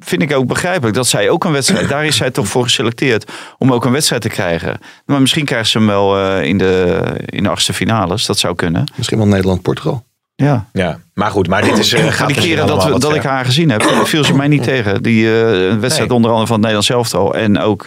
vind 0.00 0.22
ik 0.22 0.36
ook 0.36 0.46
begrijpelijk. 0.46 0.94
Dat 0.96 1.06
zij 1.06 1.30
ook 1.30 1.44
een 1.44 1.52
wedstrijd, 1.52 1.88
daar 1.88 2.04
is 2.06 2.16
zij 2.16 2.30
toch 2.30 2.46
voor 2.48 2.62
geselecteerd 2.62 3.30
om 3.58 3.72
ook 3.72 3.84
een 3.84 3.92
wedstrijd 3.92 4.22
te 4.22 4.28
krijgen. 4.28 4.78
Maar 5.06 5.20
misschien 5.20 5.44
krijgt 5.44 5.68
ze 5.70 5.78
hem 5.78 5.86
wel 5.86 6.18
eh, 6.18 6.44
in, 6.44 6.58
de, 6.58 7.02
in 7.26 7.42
de 7.42 7.48
achtste 7.48 7.72
finales. 7.72 8.26
Dat 8.26 8.38
zou 8.38 8.54
kunnen. 8.54 8.92
Misschien 8.96 9.18
wel 9.18 9.26
Nederland-Portugal. 9.26 10.04
Ja. 10.36 10.68
ja, 10.72 10.98
maar 11.14 11.30
goed, 11.30 11.48
maar 11.48 11.62
dit 11.62 11.78
is. 11.78 11.92
eh, 11.92 12.06
gaat 12.06 12.28
die 12.28 12.36
keren 12.36 12.66
dat, 12.66 12.84
we, 12.84 12.90
wat 12.90 13.00
dat 13.00 13.14
ik 13.14 13.22
haar 13.22 13.44
gezien 13.44 13.70
heb, 13.70 13.82
viel 14.04 14.24
ze 14.24 14.34
mij 14.36 14.48
niet 14.48 14.62
tegen. 14.72 15.02
Die 15.02 15.26
eh, 15.26 15.40
een 15.70 15.80
wedstrijd 15.80 16.08
Nee. 16.08 16.16
onder 16.16 16.30
andere 16.30 16.46
van 16.46 16.62
het 16.62 16.64
Nederlands 16.70 16.90
elftal. 16.90 17.34
En 17.34 17.58
ook 17.58 17.86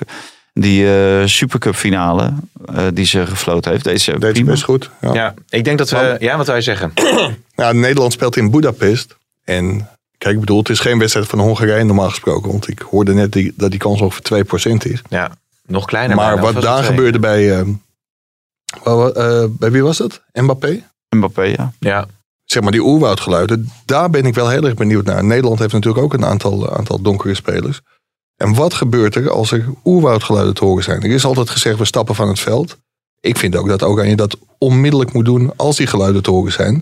die 0.60 0.96
eh 1.20 1.26
Supercup 1.26 1.76
finale 1.76 2.34
eh, 2.66 2.86
die 2.94 3.06
ze 3.06 3.26
gefloten 3.26 3.72
heeft. 3.72 3.84
Deze 3.84 4.20
Deed 4.20 4.32
prima. 4.34 4.52
best 4.52 4.64
goed. 4.64 4.90
Ja. 5.02 5.14
Ja, 5.14 5.34
ik 5.50 5.64
denk 5.64 5.78
dat 5.78 5.90
we. 5.90 6.16
Ja, 6.20 6.38
wat 6.38 6.46
wil 6.46 6.56
je 6.56 6.62
zeggen? 6.62 6.94
Ja, 7.56 7.72
Nederland 7.72 8.14
speelt 8.14 8.36
in 8.36 8.52
Budapest. 8.52 9.16
En 9.44 9.90
kijk, 10.18 10.34
ik 10.34 10.40
bedoel, 10.40 10.58
het 10.58 10.70
is 10.70 10.80
geen 10.80 11.00
wedstrijd 11.00 11.28
van 11.28 11.40
Hongarije 11.40 11.84
normaal 11.84 12.10
gesproken. 12.10 12.52
Want 12.52 12.68
ik 12.68 12.80
hoorde 12.80 13.14
net 13.14 13.32
die, 13.32 13.54
dat 13.56 13.72
die 13.72 13.80
kans 13.80 14.02
ongeveer 14.02 14.46
2% 14.46 14.92
is. 14.92 15.02
Ja, 15.10 15.32
nog 15.66 15.86
kleiner. 15.86 16.16
maar 16.16 16.36
dan 16.36 16.54
wat 16.54 16.62
daar 16.64 16.78
twee. 16.84 16.90
gebeurde 16.90 17.20
bij. 17.20 17.60
eh, 17.60 17.66
wat- 18.84 19.16
eh, 19.16 19.44
bij 19.50 19.72
wie 19.72 19.84
was 19.84 19.98
dat? 19.98 20.22
Mbappé? 20.34 20.84
Mbappé, 21.16 21.42
ja. 21.44 21.72
Ja, 21.80 22.06
Zeg 22.46 22.64
maar 22.64 22.72
die 22.72 22.82
oerwoudgeluiden. 22.84 23.70
Daar 23.86 24.10
ben 24.10 24.26
ik 24.26 24.34
wel 24.36 24.50
heel 24.50 24.64
erg 24.64 24.74
benieuwd 24.74 25.06
naar. 25.06 25.24
Nederland 25.24 25.60
heeft 25.60 25.74
natuurlijk 25.74 26.04
ook 26.04 26.14
een 26.14 26.26
aantal, 26.26 26.78
aantal 26.78 27.02
donkere 27.02 27.36
spelers. 27.36 27.82
En 28.38 28.54
wat 28.54 28.74
gebeurt 28.74 29.16
er 29.16 29.30
als 29.30 29.52
er 29.52 29.66
oerwoudgeluiden 29.86 30.54
te 30.54 30.66
horen 30.66 30.84
zijn? 30.84 31.02
Er 31.04 31.10
is 31.12 31.26
altijd 31.26 31.50
gezegd, 31.50 31.78
we 31.78 31.86
stappen 31.86 32.16
van 32.16 32.28
het 32.28 32.40
veld. 32.40 32.78
Ik 33.20 33.38
vind 33.38 33.56
ook 33.56 33.68
dat 33.68 33.84
Oranje 33.84 34.16
dat 34.16 34.38
onmiddellijk 34.58 35.14
moet 35.14 35.26
doen 35.26 35.52
als 35.56 35.76
die 35.78 35.88
geluiden 35.88 36.24
te 36.24 36.32
horen 36.32 36.52
zijn. 36.52 36.74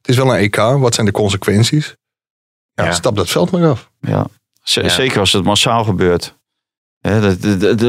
Het 0.00 0.08
is 0.10 0.16
wel 0.16 0.34
een 0.34 0.40
EK. 0.40 0.56
Wat 0.56 0.94
zijn 0.94 1.06
de 1.06 1.12
consequenties? 1.12 1.94
Ja, 2.74 2.84
Ja. 2.84 2.92
stap 2.92 3.16
dat 3.16 3.30
veld 3.30 3.50
maar 3.50 3.66
af. 3.68 3.90
ja. 4.00 4.26
Z- 4.62 4.74
Ja. 4.74 4.88
Zeker 4.88 5.20
als 5.20 5.32
het 5.32 5.44
massaal 5.44 5.84
gebeurt. 5.84 6.34
Er 7.00 7.36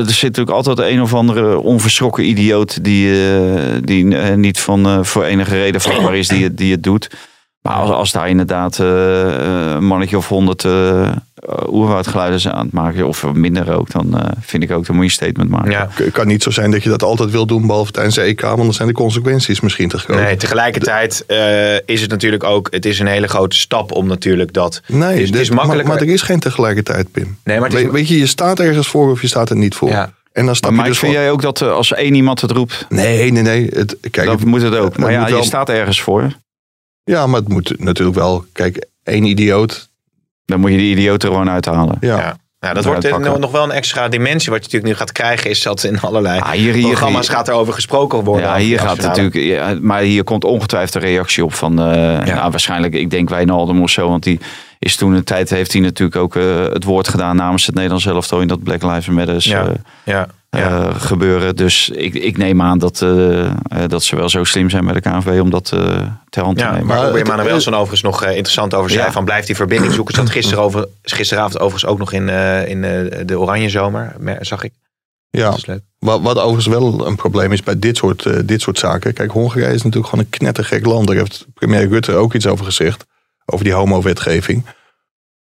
zit 0.06 0.22
natuurlijk 0.22 0.50
altijd 0.50 0.80
een 0.80 1.02
of 1.02 1.14
andere 1.14 1.58
onverschrokken 1.58 2.26
idioot 2.28 2.84
die, 2.84 3.28
eh, 3.36 3.78
die 3.82 4.18
eh, 4.18 4.36
niet 4.36 4.60
van, 4.60 4.86
eh, 4.86 5.04
voor 5.04 5.24
enige 5.24 5.56
reden 5.56 5.82
vatbaar 5.82 6.16
is 6.16 6.28
die, 6.28 6.44
het- 6.44 6.58
die 6.58 6.72
het 6.72 6.84
doet. 6.84 7.10
Maar 7.62 7.74
als, 7.76 7.90
als 7.90 8.12
daar 8.12 8.30
inderdaad 8.30 8.78
een 8.78 9.86
mannetje 9.86 10.18
of 10.18 10.28
honderd 10.28 10.64
uh, 10.64 11.12
oerwoudgeluiden 11.70 12.40
zijn 12.40 12.54
aan 12.54 12.66
het 12.66 12.74
maken, 12.74 13.08
of 13.08 13.26
minder 13.34 13.74
ook, 13.78 13.92
dan 13.92 14.20
eh, 14.20 14.30
vind 14.42 14.64
ik 14.64 14.72
ook, 14.72 14.86
dan 14.86 14.96
moet 14.96 15.06
je 15.06 15.10
een 15.12 15.16
statement 15.16 15.50
maken. 15.50 15.72
ja. 15.72 15.90
Het 15.94 16.12
kan 16.12 16.28
niet 16.28 16.44
zo 16.44 16.50
zijn 16.52 16.72
dat 16.72 16.84
je 16.84 16.90
dat 16.90 17.04
altijd 17.04 17.32
wil 17.32 17.46
doen, 17.46 17.68
behalve 17.68 17.92
tijdens 17.92 18.16
de 18.16 18.22
EK. 18.22 18.42
Want 18.42 18.58
dan 18.58 18.74
zijn 18.74 18.88
de 18.88 18.94
consequenties 18.94 19.60
misschien 19.60 19.88
te 19.90 19.98
groot. 19.98 20.18
Nee, 20.20 20.36
tegelijkertijd 20.36 21.24
eh, 21.28 21.76
is 21.86 22.02
het 22.02 22.10
natuurlijk 22.10 22.44
ook. 22.44 22.68
Het 22.72 22.86
is 22.86 23.00
een 23.00 23.08
hele 23.08 23.28
grote 23.28 23.56
stap 23.58 23.92
om 23.92 24.08
natuurlijk 24.08 24.54
dat. 24.54 24.82
Nee, 24.88 25.02
het 25.10 25.20
is, 25.20 25.30
het 25.30 25.36
is 25.40 25.40
dit- 25.40 25.48
maar, 25.50 25.58
makkelijker. 25.58 25.94
maar 25.94 26.02
er 26.04 26.14
is 26.14 26.22
geen 26.22 26.40
tegelijkertijd, 26.40 27.12
Pim. 27.12 27.38
Nee, 27.44 27.60
maar 27.60 27.68
is- 27.68 27.74
weet, 27.74 27.92
weet 27.92 28.08
je, 28.08 28.18
je 28.18 28.28
staat 28.28 28.60
ergens 28.60 28.88
voor 28.88 29.12
of 29.12 29.22
je 29.22 29.28
staat 29.28 29.50
er 29.50 29.56
niet 29.56 29.76
voor. 29.76 29.90
Ja. 29.90 30.14
En 30.32 30.46
dan 30.46 30.56
stap 30.56 30.70
Maar 30.70 30.80
Mike, 30.80 30.90
dus 30.92 31.00
vind 31.00 31.12
voor. 31.12 31.22
jij 31.22 31.32
ook 31.32 31.42
dat 31.42 31.62
eh, 31.62 31.72
als 31.72 31.94
één 31.94 32.14
iemand 32.16 32.42
het 32.42 32.52
roept, 32.52 32.86
Nee, 32.90 33.32
nee, 33.32 33.44
nee. 33.44 33.68
Het, 33.74 33.98
kijk, 34.12 34.28
dan 34.28 34.36
het- 34.36 34.46
moet 34.46 34.62
het 34.62 34.76
ook. 34.76 34.86
het 34.90 34.98
Maar 34.98 35.12
ja, 35.12 35.28
je 35.28 35.34
wel- 35.34 35.44
staat 35.44 35.70
ergens 35.70 36.02
voor. 36.02 36.32
Ja, 37.04 37.28
maar 37.28 37.40
het 37.40 37.50
moet 37.50 37.74
natuurlijk 37.80 38.18
wel. 38.18 38.46
Kijk, 38.52 38.86
één 39.04 39.24
idioot. 39.24 39.90
Dan 40.54 40.62
moet 40.62 40.72
je 40.72 40.78
die 40.78 40.92
idioot 40.92 41.24
er 41.24 41.30
gewoon 41.30 41.50
uithalen. 41.50 41.98
Ja. 42.00 42.18
Ja. 42.18 42.38
Nou, 42.60 42.76
dat 42.76 42.84
Ja, 42.84 42.90
wordt 42.90 43.10
pakken. 43.10 43.40
nog 43.42 43.52
wel 43.52 43.64
een 43.64 43.72
extra 43.72 44.08
dimensie. 44.08 44.50
Wat 44.52 44.60
je 44.60 44.64
natuurlijk 44.66 44.92
nu 44.94 44.98
gaat 45.00 45.12
krijgen, 45.12 45.50
is 45.50 45.62
dat 45.64 45.84
in 45.84 46.00
allerlei 46.00 46.40
Ah, 46.40 46.50
hier, 46.52 46.74
hier, 46.74 46.84
programma's 46.88 47.28
hier- 47.28 47.36
gaat 47.36 47.48
er 47.48 47.54
over 47.54 47.74
gesproken 47.74 48.24
worden. 48.24 48.48
Ja, 48.48 48.58
hier 48.58 48.80
gaat 48.80 49.02
natuurlijk. 49.02 49.36
Ja, 49.36 49.76
maar 49.82 50.02
hier 50.02 50.24
komt 50.24 50.44
ongetwijfeld 50.44 50.96
een 51.04 51.10
reactie 51.10 51.44
op 51.46 51.54
van. 51.54 51.80
eh, 51.80 51.86
nou, 52.36 52.52
waarschijnlijk, 52.52 52.94
ik 52.94 53.10
denk 53.10 53.30
Wijnaldum 53.30 53.82
of 53.82 53.90
zo. 53.90 54.10
Want 54.10 54.24
die 54.24 54.40
is 54.80 54.96
toen 54.96 55.14
een 55.14 55.24
tijd. 55.24 55.50
Heeft 55.50 55.74
hij 55.74 55.82
natuurlijk 55.82 56.18
ook 56.22 56.36
eh, 56.36 56.44
het 56.74 56.84
woord 56.84 57.08
gedaan 57.08 57.36
namens 57.36 57.66
het 57.66 57.76
Nederlands 57.76 58.06
elftal. 58.06 58.42
in 58.42 58.48
dat 58.48 58.64
Black 58.64 58.84
Lives 58.84 59.08
Matter 59.08 59.36
Ja. 59.40 59.62
eh, 59.66 59.70
Ja, 60.04 60.28
ja. 60.60 60.88
eh, 60.90 60.96
gebeuren. 61.02 61.56
Dus 61.56 61.90
ik, 61.90 62.14
ik 62.14 62.38
neem 62.38 62.62
aan 62.62 62.78
dat, 62.78 63.02
eh, 63.02 63.46
eh, 63.46 63.52
dat 63.88 64.04
ze 64.04 64.16
wel 64.16 64.30
zo 64.30 64.44
slim 64.44 64.70
zijn 64.70 64.86
bij 64.86 64.94
de 64.94 65.02
KNVB 65.02 65.42
om 65.42 65.50
dat 65.50 65.72
eh, 65.72 65.80
ter 66.30 66.44
hand 66.44 66.58
te 66.58 66.64
Ja, 66.64 66.72
nemen. 66.72 66.86
maar 66.88 67.14
Emanuel 67.14 67.46
Wilson 67.48 67.74
overigens 67.74 68.02
nog 68.02 68.24
interessant 68.26 68.74
over 68.74 68.90
zei. 68.90 69.06
Ja. 69.06 69.12
Van 69.12 69.26
blijft 69.26 69.48
die 69.48 69.56
verbinding 69.56 69.94
zoeken. 69.94 70.16
Zat 70.16 70.30
gisteren 70.30 70.64
over, 70.64 70.88
gisteravond 71.02 71.56
overigens 71.60 71.86
ook 71.86 71.98
nog 72.00 72.12
in, 72.12 72.30
eh, 72.30 72.68
in 72.68 72.84
eh, 72.84 73.26
de 73.26 73.40
Oranje 73.40 73.70
Zomer. 73.70 74.16
mer- 74.20 74.46
Zag 74.46 74.64
ik. 74.64 74.74
ja. 75.30 75.50
Dat. 75.50 75.80
Wat, 76.00 76.22
wat 76.22 76.38
overigens 76.38 76.68
wel 76.68 77.08
een 77.08 77.16
probleem 77.16 77.52
is 77.52 77.64
bij 77.64 77.80
dit 77.80 77.98
soort, 77.98 78.48
dit 78.48 78.62
soort 78.62 78.80
zaken. 78.80 79.14
Kijk, 79.14 79.32
Hongarije 79.32 79.74
is 79.74 79.82
natuurlijk 79.84 80.10
gewoon 80.10 80.26
een 80.26 80.38
knettergek 80.38 80.86
land. 80.86 81.08
Daar 81.08 81.16
heeft 81.16 81.46
premier 81.54 81.88
Rutte 81.88 82.12
ook 82.14 82.34
iets 82.34 82.48
over 82.48 82.66
gezegd. 82.66 83.06
Over 83.46 83.66
die 83.66 83.74
homo-wetgeving. 83.74 84.66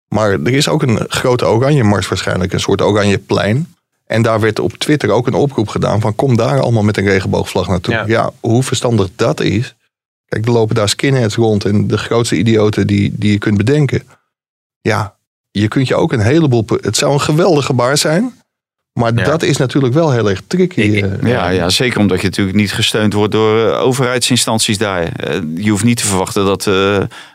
Maar 0.09 0.31
er 0.31 0.49
is 0.53 0.69
ook 0.69 0.83
een 0.83 1.01
grote 1.09 1.47
oranje 1.47 1.85
mars 1.85 2.09
waarschijnlijk. 2.09 2.53
Een 2.53 2.61
soort 2.61 2.83
oranje 2.83 3.19
plein. 3.19 3.75
En 4.11 4.23
daar 4.23 4.41
werd 4.41 4.59
op 4.59 4.73
Twitter 4.73 5.11
ook 5.11 5.27
een 5.27 5.35
oproep 5.35 5.69
gedaan 5.69 6.01
van 6.01 6.15
kom 6.15 6.37
daar 6.37 6.61
allemaal 6.61 6.83
met 6.83 6.97
een 6.97 7.05
regenboogvlag 7.05 7.69
naartoe. 7.69 7.95
Ja. 7.95 8.05
Ja, 8.07 8.33
hoe 8.41 8.63
verstandig 8.63 9.09
dat 9.17 9.41
is. 9.41 9.75
Kijk, 10.25 10.47
er 10.47 10.53
lopen 10.53 10.75
daar 10.75 10.89
skinheads 10.89 11.35
rond 11.35 11.65
en 11.65 11.87
de 11.87 11.99
grootste 11.99 12.37
idioten 12.37 12.87
die, 12.87 13.13
die 13.15 13.33
je 13.33 13.39
kunt 13.39 13.57
bedenken. 13.57 14.03
Ja, 14.81 15.17
je 15.51 15.69
kunt 15.69 15.89
je 15.89 15.95
ook 15.95 16.13
een 16.13 16.21
heleboel... 16.21 16.65
Het 16.81 16.97
zou 16.97 17.13
een 17.13 17.21
geweldig 17.21 17.65
gebaar 17.67 17.99
zijn. 17.99 18.39
Maar 19.01 19.14
Ja. 19.14 19.24
dat 19.24 19.42
is 19.42 19.57
natuurlijk 19.57 19.94
wel 19.94 20.12
heel 20.12 20.28
erg 20.30 20.40
tricky. 20.46 20.80
Ik- 20.80 21.05
eh. 21.05 21.28
Ja, 21.30 21.48
ja, 21.48 21.68
zeker 21.70 21.98
omdat 22.01 22.20
je 22.20 22.26
natuurlijk 22.26 22.57
niet 22.57 22.72
gesteund 22.72 23.12
wordt 23.12 23.32
door 23.32 23.70
eh, 23.70 23.82
overheidsinstanties 23.82 24.78
daar. 24.78 25.03
Eh, 25.16 25.38
je 25.57 25.70
hoeft 25.70 25.84
niet 25.84 25.96
te 25.96 26.07
verwachten 26.07 26.44
dat 26.44 26.61
eh, 26.66 26.74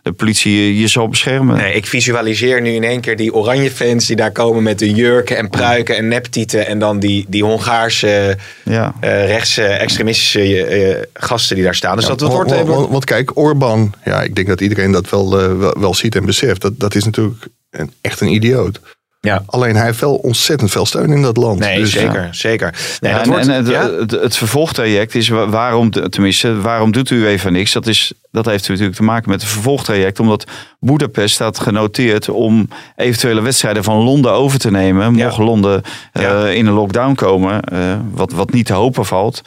de 0.04 0.12
politie 0.16 0.80
je, 0.80 0.88
zal 0.88 1.08
beschermen. 1.08 1.58
Nee, 1.58 1.74
ik 1.74 1.86
visualiseer 1.86 2.62
nu 2.62 2.70
in 2.70 2.84
één 2.84 3.02
keer 3.02 3.16
die 3.18 3.34
oranje 3.34 3.72
fans 3.72 4.06
die 4.06 4.16
daar 4.16 4.32
komen 4.32 4.64
met 4.64 4.80
de 4.80 4.92
jurken 4.92 5.38
en 5.38 5.50
pruiken 5.50 5.96
en 5.98 6.08
neptieten. 6.08 6.68
En 6.68 6.80
dan 6.80 7.00
die, 7.00 7.26
die 7.30 7.44
Hongaarse 7.44 8.38
Ja. 8.64 8.94
eh 9.00 9.26
rechtse 9.28 9.64
extremistische 9.64 10.66
eh, 10.66 11.04
gasten 11.14 11.56
die 11.56 11.64
daar 11.66 11.76
staan. 11.76 11.96
Dus 11.96 12.06
dat, 12.06 12.20
dat 12.20 12.28
Want- 12.32 12.34
wordt 12.42 12.50
want, 12.60 12.68
even... 12.70 12.80
want, 12.80 12.92
want 12.92 13.06
kijk, 13.06 13.38
Orbán, 13.38 13.94
ja, 14.06 14.22
ik 14.22 14.36
denk 14.36 14.48
dat 14.48 14.62
iedereen 14.62 14.92
dat 14.92 15.10
wel, 15.10 15.30
wel, 15.58 15.76
wel 15.80 15.94
ziet 15.96 16.16
en 16.16 16.26
beseft. 16.26 16.62
Dat, 16.62 16.80
dat 16.80 16.96
is 16.96 17.04
natuurlijk 17.04 17.48
een, 17.70 17.92
echt 18.02 18.22
een 18.22 18.34
idioot. 18.34 18.80
Ja. 19.26 19.44
Alleen 19.46 19.76
hij 19.76 19.86
heeft 19.86 20.00
wel 20.00 20.16
ontzettend 20.16 20.72
veel 20.72 20.86
steun 20.86 21.12
in 21.12 21.22
dat 21.22 21.38
land. 21.38 21.60
Nee, 21.60 21.80
Dus, 21.80 21.92
zeker, 21.92 22.28
zeker. 22.32 22.76
Nee, 23.00 23.12
Ja, 23.12 23.18
dat 23.18 23.26
en, 23.28 23.32
wordt, 23.34 23.48
en 23.48 23.54
het, 23.54 23.68
ja? 23.68 23.90
het, 23.92 24.12
het 24.12 24.38
vervolgtraject 24.38 25.16
is 25.16 25.28
wa- 25.30 25.48
waarom, 25.50 25.90
tenminste, 25.92 26.62
waarom 26.62 26.92
doet 26.92 27.10
u 27.10 27.28
even 27.28 27.54
niks? 27.54 27.72
Dat, 27.74 27.88
is, 27.88 28.14
dat 28.32 28.46
heeft 28.46 28.70
natuurlijk 28.70 28.96
te 28.96 29.04
maken 29.04 29.30
met 29.30 29.42
het 29.42 29.50
vervolgtraject. 29.52 30.20
Omdat 30.20 30.46
Boedapest 30.80 31.34
staat 31.36 31.60
genoteerd 31.60 32.30
om 32.30 32.68
eventuele 32.96 33.42
wedstrijden 33.42 33.84
van 33.84 33.96
Londen 34.04 34.32
over 34.32 34.60
te 34.60 34.72
nemen. 34.72 35.14
Mocht 35.14 35.38
Londen 35.38 35.82
eh, 36.12 36.22
Ja. 36.24 36.48
in 36.48 36.66
een 36.66 36.74
lockdown 36.74 37.14
komen, 37.16 37.62
eh, 37.62 37.80
wat, 38.12 38.32
wat 38.32 38.52
niet 38.52 38.66
te 38.66 38.74
hopen 38.74 39.06
valt. 39.06 39.42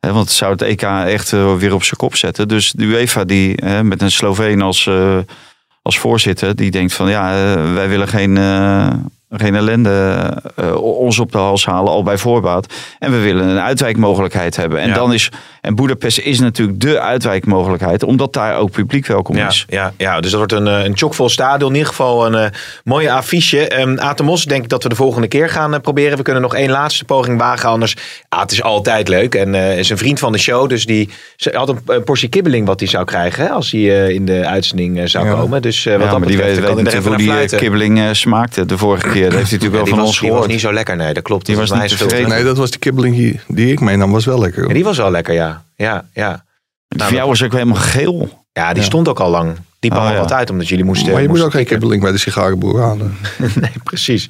Hè, 0.00 0.12
want 0.12 0.24
het 0.28 0.34
zou 0.36 0.52
het 0.52 0.62
EK 0.62 0.82
echt 0.82 1.32
eh, 1.32 1.54
weer 1.56 1.74
op 1.74 1.82
zijn 1.82 1.96
kop 1.96 2.16
zetten. 2.16 2.48
Dus 2.48 2.72
de 2.72 2.84
UEFA 2.84 3.24
die 3.24 3.64
met 3.82 4.02
een 4.02 4.10
Sloveen 4.10 4.62
als, 4.62 4.86
eh, 4.86 5.16
als 5.82 5.98
voorzitter, 5.98 6.56
die 6.56 6.70
denkt 6.70 6.92
van 6.92 7.08
ja, 7.10 7.30
wij 7.74 7.88
willen 7.88 8.08
geen, 8.08 8.36
eh, 8.36 8.88
geen 9.30 9.54
ellende 9.54 10.26
eh, 10.56 10.74
ons 10.82 11.18
op 11.18 11.32
de 11.32 11.38
hals 11.38 11.66
halen, 11.66 11.92
al 11.92 12.02
bij 12.02 12.18
voorbaat. 12.18 12.74
En 12.98 13.10
we 13.10 13.18
willen 13.20 13.46
een 13.48 13.58
uitwijkmogelijkheid 13.58 14.56
hebben. 14.56 14.80
En, 14.80 14.88
Ja. 14.88 14.94
dan 14.94 15.12
is, 15.12 15.30
En 15.68 15.74
Budapest 15.74 16.18
is 16.18 16.38
natuurlijk 16.40 16.80
de 16.80 17.00
uitwijkmogelijkheid, 17.00 18.02
omdat 18.02 18.32
daar 18.32 18.56
ook 18.56 18.70
publiek 18.70 19.06
welkom 19.06 19.36
Ja, 19.36 19.48
is. 19.48 19.64
ja, 19.68 19.92
ja, 19.96 20.20
dus 20.20 20.30
dat 20.30 20.38
wordt 20.38 20.52
een, 20.52 20.66
eh, 20.66 20.84
een 20.84 20.96
chockvol 20.96 21.28
stadion. 21.28 21.68
In 21.70 21.74
ieder 21.76 21.88
geval 21.90 22.26
een 22.26 22.34
eh, 22.34 22.50
mooie 22.84 23.12
affiche. 23.12 23.80
Um, 23.80 23.98
Atemos 23.98 24.44
denk 24.44 24.62
ik 24.62 24.68
dat 24.68 24.82
we 24.82 24.88
de 24.88 24.94
volgende 24.94 25.28
keer 25.28 25.48
gaan 25.48 25.74
eh, 25.74 25.80
proberen. 25.80 26.16
We 26.16 26.22
kunnen 26.22 26.42
nog 26.42 26.54
één 26.54 26.70
laatste 26.70 27.04
poging 27.04 27.38
wagen. 27.38 27.68
Anders, 27.68 27.96
ja, 28.28 28.40
het 28.40 28.52
is 28.52 28.62
altijd 28.62 29.08
leuk. 29.08 29.34
En 29.34 29.54
eh, 29.54 29.78
is 29.78 29.90
een 29.90 29.98
vriend 29.98 30.18
van 30.18 30.32
de 30.32 30.38
show. 30.38 30.68
Dus 30.68 30.86
die 30.86 31.10
had 31.52 31.68
een, 31.68 31.78
een 31.86 32.04
portie 32.04 32.28
kibbeling 32.28 32.66
wat 32.66 32.80
hij 32.80 32.88
zou 32.88 33.04
krijgen. 33.04 33.44
Hè, 33.44 33.50
als 33.50 33.70
hij 33.70 33.80
eh, 33.80 34.08
in 34.14 34.24
de 34.26 34.46
uitzending 34.46 35.10
zou 35.10 35.26
Ja. 35.26 35.32
komen. 35.34 35.62
Dus 35.62 35.86
eh, 35.86 35.92
wat 35.92 36.02
Ja, 36.04 36.10
dat 36.10 36.18
maar 36.18 36.28
die 36.28 36.36
betreft 36.36 36.58
weet, 36.58 36.66
kan 36.66 36.76
weet 36.84 36.92
hoe 36.94 37.08
naar 37.08 37.18
die 37.18 37.26
fluiten. 37.28 37.58
kibbeling 37.58 37.98
eh, 37.98 38.04
smaakte 38.12 38.66
de 38.66 38.78
vorige 38.78 39.08
keer. 39.08 39.24
Dat 39.30 39.32
heeft 39.38 39.50
hij 39.50 39.58
natuurlijk 39.58 39.72
Ja, 39.72 39.78
wel 39.78 39.86
van 39.86 39.98
was, 39.98 40.06
ons 40.06 40.18
die 40.18 40.28
was 40.28 40.36
gehoord. 40.38 40.52
niet 40.52 40.60
zo 40.60 40.72
lekker. 40.72 40.96
Nee, 40.96 41.14
dat 41.14 41.22
klopt. 41.22 41.46
Die 41.46 41.56
was 41.56 41.70
niet 41.72 41.88
tevreden. 41.98 42.28
Nee, 42.28 42.44
dat 42.44 42.56
was 42.56 42.70
die 42.70 42.78
kibbeling 42.78 43.16
die, 43.16 43.40
die 43.48 43.72
ik 43.72 43.80
meenam, 43.80 44.12
was 44.12 44.24
wel 44.24 44.38
lekker. 44.40 44.72
die 44.74 44.84
was 44.84 44.96
wel 44.96 45.10
lekker, 45.10 45.34
ja. 45.34 45.57
Ja, 45.76 46.04
ja. 46.12 46.44
Die 46.88 47.02
van 47.02 47.14
jou 47.14 47.28
was 47.28 47.42
ook 47.42 47.52
helemaal 47.52 47.74
geel. 47.80 48.44
ja 48.52 48.68
die 48.72 48.82
Ja. 48.82 48.88
stond 48.88 49.08
ook 49.08 49.20
al 49.20 49.30
lang. 49.30 49.56
Die 49.78 49.90
kwam 49.90 50.02
Oh, 50.02 50.08
al 50.08 50.14
ja. 50.14 50.20
wat 50.20 50.32
uit, 50.32 50.50
omdat 50.50 50.68
jullie 50.68 50.84
moesten... 50.84 51.06
maar 51.12 51.14
je 51.20 51.20
moet 51.20 51.28
moesten 51.28 51.46
ook 51.46 51.54
geen 51.54 51.64
kibbeling 51.66 52.02
bij 52.02 52.12
de 52.12 52.18
sigarenboer 52.18 52.80
halen. 52.80 53.16
nee, 53.60 53.72
precies. 53.84 54.28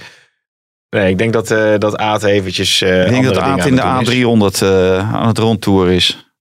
Nee, 0.90 1.10
ik 1.10 1.18
denk 1.18 1.32
dat, 1.32 1.50
eh 1.50 1.74
dat 1.78 1.96
Aad 1.96 2.22
eventjes 2.22 2.82
eh 2.82 3.04
Ik 3.04 3.10
denk 3.10 3.24
dat 3.24 3.36
Aad 3.38 3.66
in 3.66 3.74
de 3.76 3.82
het 3.82 4.04
doen 4.06 4.46
is. 4.46 4.56
A300 4.58 4.62
eh, 4.62 5.14
aan 5.14 5.26
het 5.28 5.38
rondtoeren 5.38 5.94
is. 5.94 6.32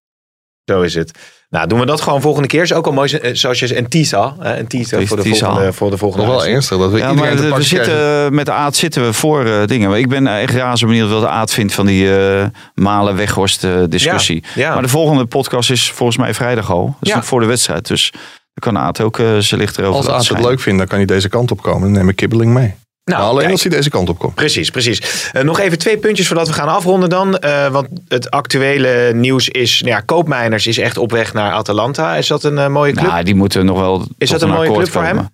Zo 0.65 0.81
is 0.81 0.93
het. 0.93 1.11
Nou, 1.49 1.67
doen 1.67 1.79
we 1.79 1.85
dat 1.85 2.01
gewoon 2.01 2.21
volgende 2.21 2.47
keer. 2.47 2.61
Is 2.61 2.73
ook 2.73 2.85
al 2.85 2.91
mooi, 2.91 3.13
eh, 3.13 3.33
zoals 3.35 3.59
je 3.59 3.77
een 3.77 3.87
teaser. 3.87 4.33
hè, 4.39 4.57
Een 4.59 4.67
teaser 4.67 5.07
voor 5.07 5.17
de 5.17 5.23
volgende, 5.23 5.73
voor 5.73 5.89
de 5.89 5.97
volgende 5.97 6.25
Nog 6.25 6.35
wel 6.35 6.45
ernstig 6.45 6.77
dat 6.77 6.91
we 6.91 6.97
Ja, 6.97 7.13
maar 7.13 7.35
we 7.35 7.61
zitten, 7.61 7.93
krijgen. 7.93 8.33
met 8.35 8.49
Aad 8.49 8.75
zitten 8.75 9.03
we 9.05 9.13
voor 9.13 9.45
eh, 9.45 9.65
dingen. 9.65 9.93
Ik 9.93 10.09
ben 10.09 10.27
echt 10.27 10.53
razend 10.53 10.89
benieuwd 10.91 11.09
wat 11.09 11.25
Aad 11.25 11.53
vindt 11.53 11.73
van 11.73 11.85
die 11.85 12.17
eh 12.17 12.45
Malen-Weghorst 12.73 13.63
eh, 13.63 13.71
discussie. 13.89 14.43
Ja. 14.55 14.73
Maar 14.73 14.81
de 14.81 14.87
volgende 14.87 15.25
podcast 15.25 15.71
is 15.71 15.91
volgens 15.91 16.17
mij 16.17 16.33
vrijdag 16.33 16.71
al. 16.71 16.95
Dus 16.99 17.09
Ja. 17.09 17.15
nog 17.15 17.25
voor 17.25 17.39
de 17.39 17.45
wedstrijd. 17.45 17.87
Dus 17.87 18.11
dan 18.53 18.73
kan 18.73 18.77
Aad 18.77 19.01
ook 19.01 19.19
eh 19.19 19.37
zijn 19.37 19.59
licht 19.59 19.77
erover 19.77 19.95
Als 19.97 20.07
Aad 20.29 20.37
het 20.37 20.45
leuk 20.47 20.59
vindt, 20.59 20.77
dan 20.79 20.87
kan 20.87 20.97
hij 20.97 21.07
deze 21.07 21.29
kant 21.29 21.51
op 21.51 21.61
komen. 21.61 21.81
Dan 21.81 21.91
neem 21.91 22.09
ik 22.09 22.15
kibbeling 22.15 22.53
mee. 22.53 22.75
Nou, 23.07 23.19
maar 23.19 23.29
alleen 23.29 23.39
kijk. 23.41 23.51
als 23.51 23.61
hij 23.63 23.71
deze 23.71 23.89
kant 23.89 24.09
op 24.09 24.17
komt. 24.19 24.35
Precies, 24.35 24.69
precies. 24.69 25.29
Eh, 25.31 25.43
nog 25.43 25.59
even 25.59 25.77
twee 25.77 25.97
puntjes 25.97 26.27
voordat 26.27 26.47
we 26.47 26.53
gaan 26.53 26.67
afronden 26.67 27.09
dan. 27.09 27.37
Eh, 27.37 27.67
want 27.67 27.87
het 28.07 28.31
actuele 28.31 29.11
nieuws 29.13 29.49
is... 29.49 29.81
Nou 29.81 29.93
ja, 29.93 29.99
Koopmeiners 29.99 30.67
is 30.67 30.77
echt 30.77 30.97
op 30.97 31.11
weg 31.11 31.33
naar 31.33 31.51
Atalanta. 31.51 32.15
Is 32.15 32.27
dat 32.27 32.43
een 32.43 32.57
eh, 32.57 32.67
mooie 32.67 32.93
club? 32.93 33.07
Nou, 33.11 33.23
die 33.23 33.35
moeten 33.35 33.65
nog 33.65 33.79
wel 33.79 34.07
Is 34.17 34.29
dat 34.29 34.41
een 34.41 34.49
mooie 34.49 34.71
club 34.73 34.89
voor 34.91 35.03
hem? 35.03 35.29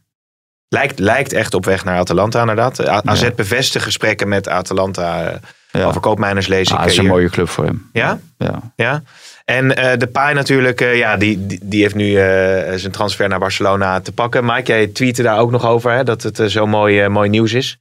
Lijkt, 0.67 0.99
lijkt 0.99 1.33
echt 1.33 1.53
op 1.53 1.65
weg 1.65 1.83
naar 1.85 1.97
Atalanta 1.99 2.39
inderdaad. 2.39 2.87
A- 2.87 3.01
AZ 3.05 3.21
Ja. 3.21 3.31
bevestigt 3.31 3.83
gesprekken 3.83 4.27
met 4.27 4.49
Atalanta 4.49 5.39
Ja. 5.71 5.85
over 5.85 6.01
Koopmeiners 6.01 6.47
lees 6.47 6.67
ik 6.67 6.73
Ah, 6.73 6.77
eh, 6.77 6.81
dat 6.83 6.91
is 6.91 6.97
een 6.97 7.05
mooie 7.05 7.29
club 7.29 7.49
voor 7.49 7.65
hem. 7.65 7.89
Ja? 7.93 8.19
Ja. 8.37 8.59
Ja. 8.75 9.03
En 9.45 9.75
eh 9.75 9.97
de 9.97 10.07
Pai 10.07 10.33
natuurlijk, 10.33 10.81
eh, 10.81 10.97
ja, 10.97 11.17
die, 11.17 11.45
die, 11.45 11.59
die 11.61 11.81
heeft 11.81 11.95
nu 11.95 12.15
eh, 12.15 12.77
zijn 12.77 12.91
transfer 12.91 13.29
naar 13.29 13.39
Barcelona 13.39 14.01
te 14.01 14.11
pakken. 14.11 14.45
Mike, 14.45 14.71
jij 14.71 14.87
tweette 14.87 15.23
daar 15.23 15.39
ook 15.39 15.51
nog 15.51 15.65
over, 15.65 15.91
hè, 15.91 16.03
dat 16.03 16.23
het 16.23 16.41
zo 16.47 16.65
mooi, 16.65 17.07
mooi 17.07 17.29
nieuws 17.29 17.53
is. 17.53 17.77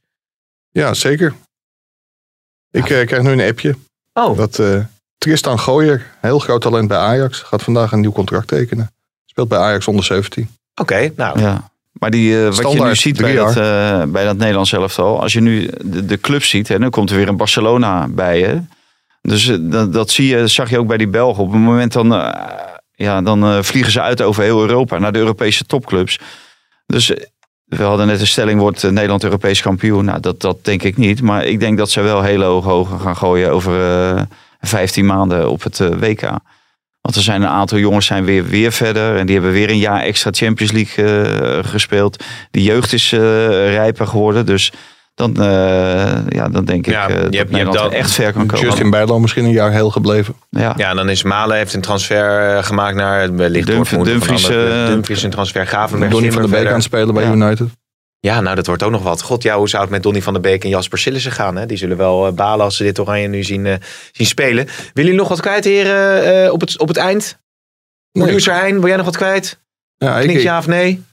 Ja, 0.71 0.93
zeker. 0.93 1.33
Ik 2.73 2.89
eh, 2.89 3.05
krijg 3.05 3.23
nu 3.23 3.31
een 3.31 3.49
appje. 3.49 3.75
Oh, 4.13 4.37
Dat 4.37 4.59
eh, 4.59 4.79
Tristan 5.17 5.59
Gooyer, 5.59 6.05
heel 6.21 6.39
groot 6.39 6.61
talent 6.61 6.87
bij 6.87 6.97
Ajax, 6.97 7.39
gaat 7.39 7.63
vandaag 7.63 7.91
een 7.91 7.99
nieuw 7.99 8.11
contract 8.11 8.47
tekenen. 8.47 8.91
Speelt 9.25 9.47
bij 9.47 9.59
Ajax 9.59 9.87
onder 9.87 10.05
17. 10.05 10.49
oké. 10.75 11.11
nou, 11.15 11.39
Ja. 11.39 11.71
Maar 11.91 12.11
die, 12.11 12.37
wat 12.37 12.71
je 12.71 12.83
nu 12.83 12.95
ziet 12.95 13.17
bij 13.17 13.35
dat, 13.35 13.57
eh, 13.57 14.03
bij 14.03 14.23
dat 14.23 14.37
Nederlands 14.37 14.73
elftal. 14.73 15.21
Als 15.21 15.33
je 15.33 15.41
nu 15.41 15.69
de, 15.81 16.05
de 16.05 16.19
club 16.19 16.43
ziet. 16.43 16.69
En 16.69 16.81
dan 16.81 16.89
komt 16.89 17.09
er 17.09 17.15
weer 17.15 17.27
een 17.27 17.37
Barcelona 17.37 18.07
bij 18.07 18.39
je. 18.39 18.61
Dus 19.27 19.47
eh, 19.47 19.57
dat, 19.59 19.93
dat 19.93 20.09
zie 20.09 20.27
je, 20.27 20.47
zag 20.47 20.69
je 20.69 20.79
ook 20.79 20.87
bij 20.87 20.97
die 20.97 21.07
Belgen. 21.07 21.43
Op 21.43 21.51
het 21.51 21.61
moment 21.61 21.93
dan, 21.93 22.13
eh, 22.13 22.49
ja, 22.95 23.21
dan 23.21 23.43
eh, 23.43 23.61
vliegen 23.61 23.91
ze 23.91 24.01
uit 24.01 24.21
over 24.21 24.43
heel 24.43 24.61
Europa. 24.61 24.97
Naar 24.97 25.11
de 25.11 25.19
Europese 25.19 25.65
topclubs. 25.65 26.19
Dus 26.85 27.13
we 27.65 27.83
hadden 27.83 28.07
net 28.07 28.19
een 28.19 28.27
stelling. 28.27 28.59
Wordt 28.59 28.83
Nederland 28.91 29.23
Europees 29.23 29.61
kampioen? 29.61 30.05
Nou, 30.05 30.19
dat, 30.19 30.41
dat 30.41 30.65
denk 30.65 30.83
ik 30.83 30.97
niet. 30.97 31.21
Maar 31.21 31.45
ik 31.45 31.59
denk 31.59 31.77
dat 31.77 31.89
ze 31.89 32.01
wel 32.01 32.21
hele 32.21 32.45
hoge 32.45 32.69
hogen 32.69 32.99
gaan 32.99 33.17
gooien. 33.17 33.51
Over 33.51 34.05
eh 34.15 34.21
15 34.59 35.05
maanden 35.05 35.49
op 35.49 35.63
het 35.63 35.77
WK. 35.77 36.21
Want 37.01 37.15
er 37.15 37.21
zijn 37.21 37.41
een 37.41 37.47
aantal 37.47 37.77
jongens 37.77 38.05
zijn 38.05 38.25
weer, 38.25 38.45
weer 38.45 38.71
verder. 38.71 39.17
En 39.17 39.25
die 39.25 39.35
hebben 39.35 39.53
weer 39.53 39.69
een 39.69 39.77
jaar 39.77 40.01
extra 40.01 40.31
Champions 40.33 40.71
League 40.71 41.63
gespeeld. 41.63 42.23
De 42.51 42.63
jeugd 42.63 42.93
is 42.93 43.11
rijper 43.11 44.07
geworden. 44.07 44.45
Dus 44.45 44.71
dan, 45.15 45.35
eh, 45.35 46.17
ja, 46.29 46.49
dan 46.49 46.65
denk 46.65 46.87
ik 46.87 46.93
Ja, 46.93 47.07
eh, 47.07 47.09
je 47.09 47.13
dat 47.13 47.21
hebt- 47.21 47.31
je 47.33 47.37
hebt 47.39 47.51
Nederland 47.51 47.93
echt 47.93 48.11
ver 48.11 48.33
kan 48.33 48.47
komen. 48.47 48.65
Justin 48.65 48.89
Bijlo 48.89 49.19
misschien 49.19 49.45
een 49.45 49.51
jaar 49.51 49.71
heel 49.71 49.89
gebleven. 49.89 50.35
ja. 50.49 50.73
ja, 50.77 50.93
dan 50.93 51.09
is 51.09 51.23
Malen 51.23 51.57
heeft 51.57 51.73
een 51.73 51.81
transfer 51.81 52.55
eh, 52.57 52.63
gemaakt 52.63 52.95
naar 52.95 53.35
wellicht 53.35 53.67
Dumf- 53.67 53.89
Dumfries, 53.89 54.49
eh, 54.49 54.85
Dumfries 54.87 55.23
een 55.23 55.29
transfer. 55.29 55.67
Gavenberg, 55.67 56.11
Donny 56.11 56.31
van 56.31 56.41
der 56.41 56.51
Beek 56.51 56.67
aan 56.67 56.73
het 56.73 56.83
spelen 56.83 57.13
bij 57.13 57.23
Ja. 57.23 57.31
United. 57.31 57.67
Ja, 58.19 58.41
nou 58.41 58.55
dat 58.55 58.67
wordt 58.67 58.83
ook 58.83 58.91
nog 58.91 59.03
wat. 59.03 59.21
God, 59.21 59.43
ja, 59.43 59.57
hoe 59.57 59.69
zou 59.69 59.81
het 59.81 59.91
met 59.91 60.03
Donny 60.03 60.21
van 60.21 60.33
der 60.33 60.41
Beek 60.41 60.63
en 60.63 60.69
Jasper 60.69 60.97
Sillissen 60.97 61.31
gaan? 61.31 61.55
Hè? 61.55 61.65
Die 61.65 61.77
zullen 61.77 61.97
wel 61.97 62.33
balen 62.33 62.65
als 62.65 62.77
ze 62.77 62.83
dit 62.83 62.99
oranje 62.99 63.27
nu 63.27 63.43
zien, 63.43 63.65
eh, 63.65 63.73
zien 64.11 64.27
spelen. 64.27 64.65
Willen 64.65 64.91
jullie 64.93 65.13
nog 65.13 65.27
wat 65.27 65.39
kwijt, 65.41 65.63
heren, 65.63 66.23
eh, 66.45 66.51
op, 66.51 66.61
het, 66.61 66.79
op 66.79 66.87
het 66.87 66.97
eind? 66.97 67.39
Nee. 68.11 68.23
Producer 68.23 68.53
Hein, 68.53 68.79
wil 68.79 68.87
jij 68.87 68.95
nog 68.95 69.05
wat 69.05 69.17
kwijt? 69.17 69.59
Ja, 69.97 70.19
ik, 70.19 70.39
ja 70.41 70.57
of 70.57 70.67
nee? 70.67 71.03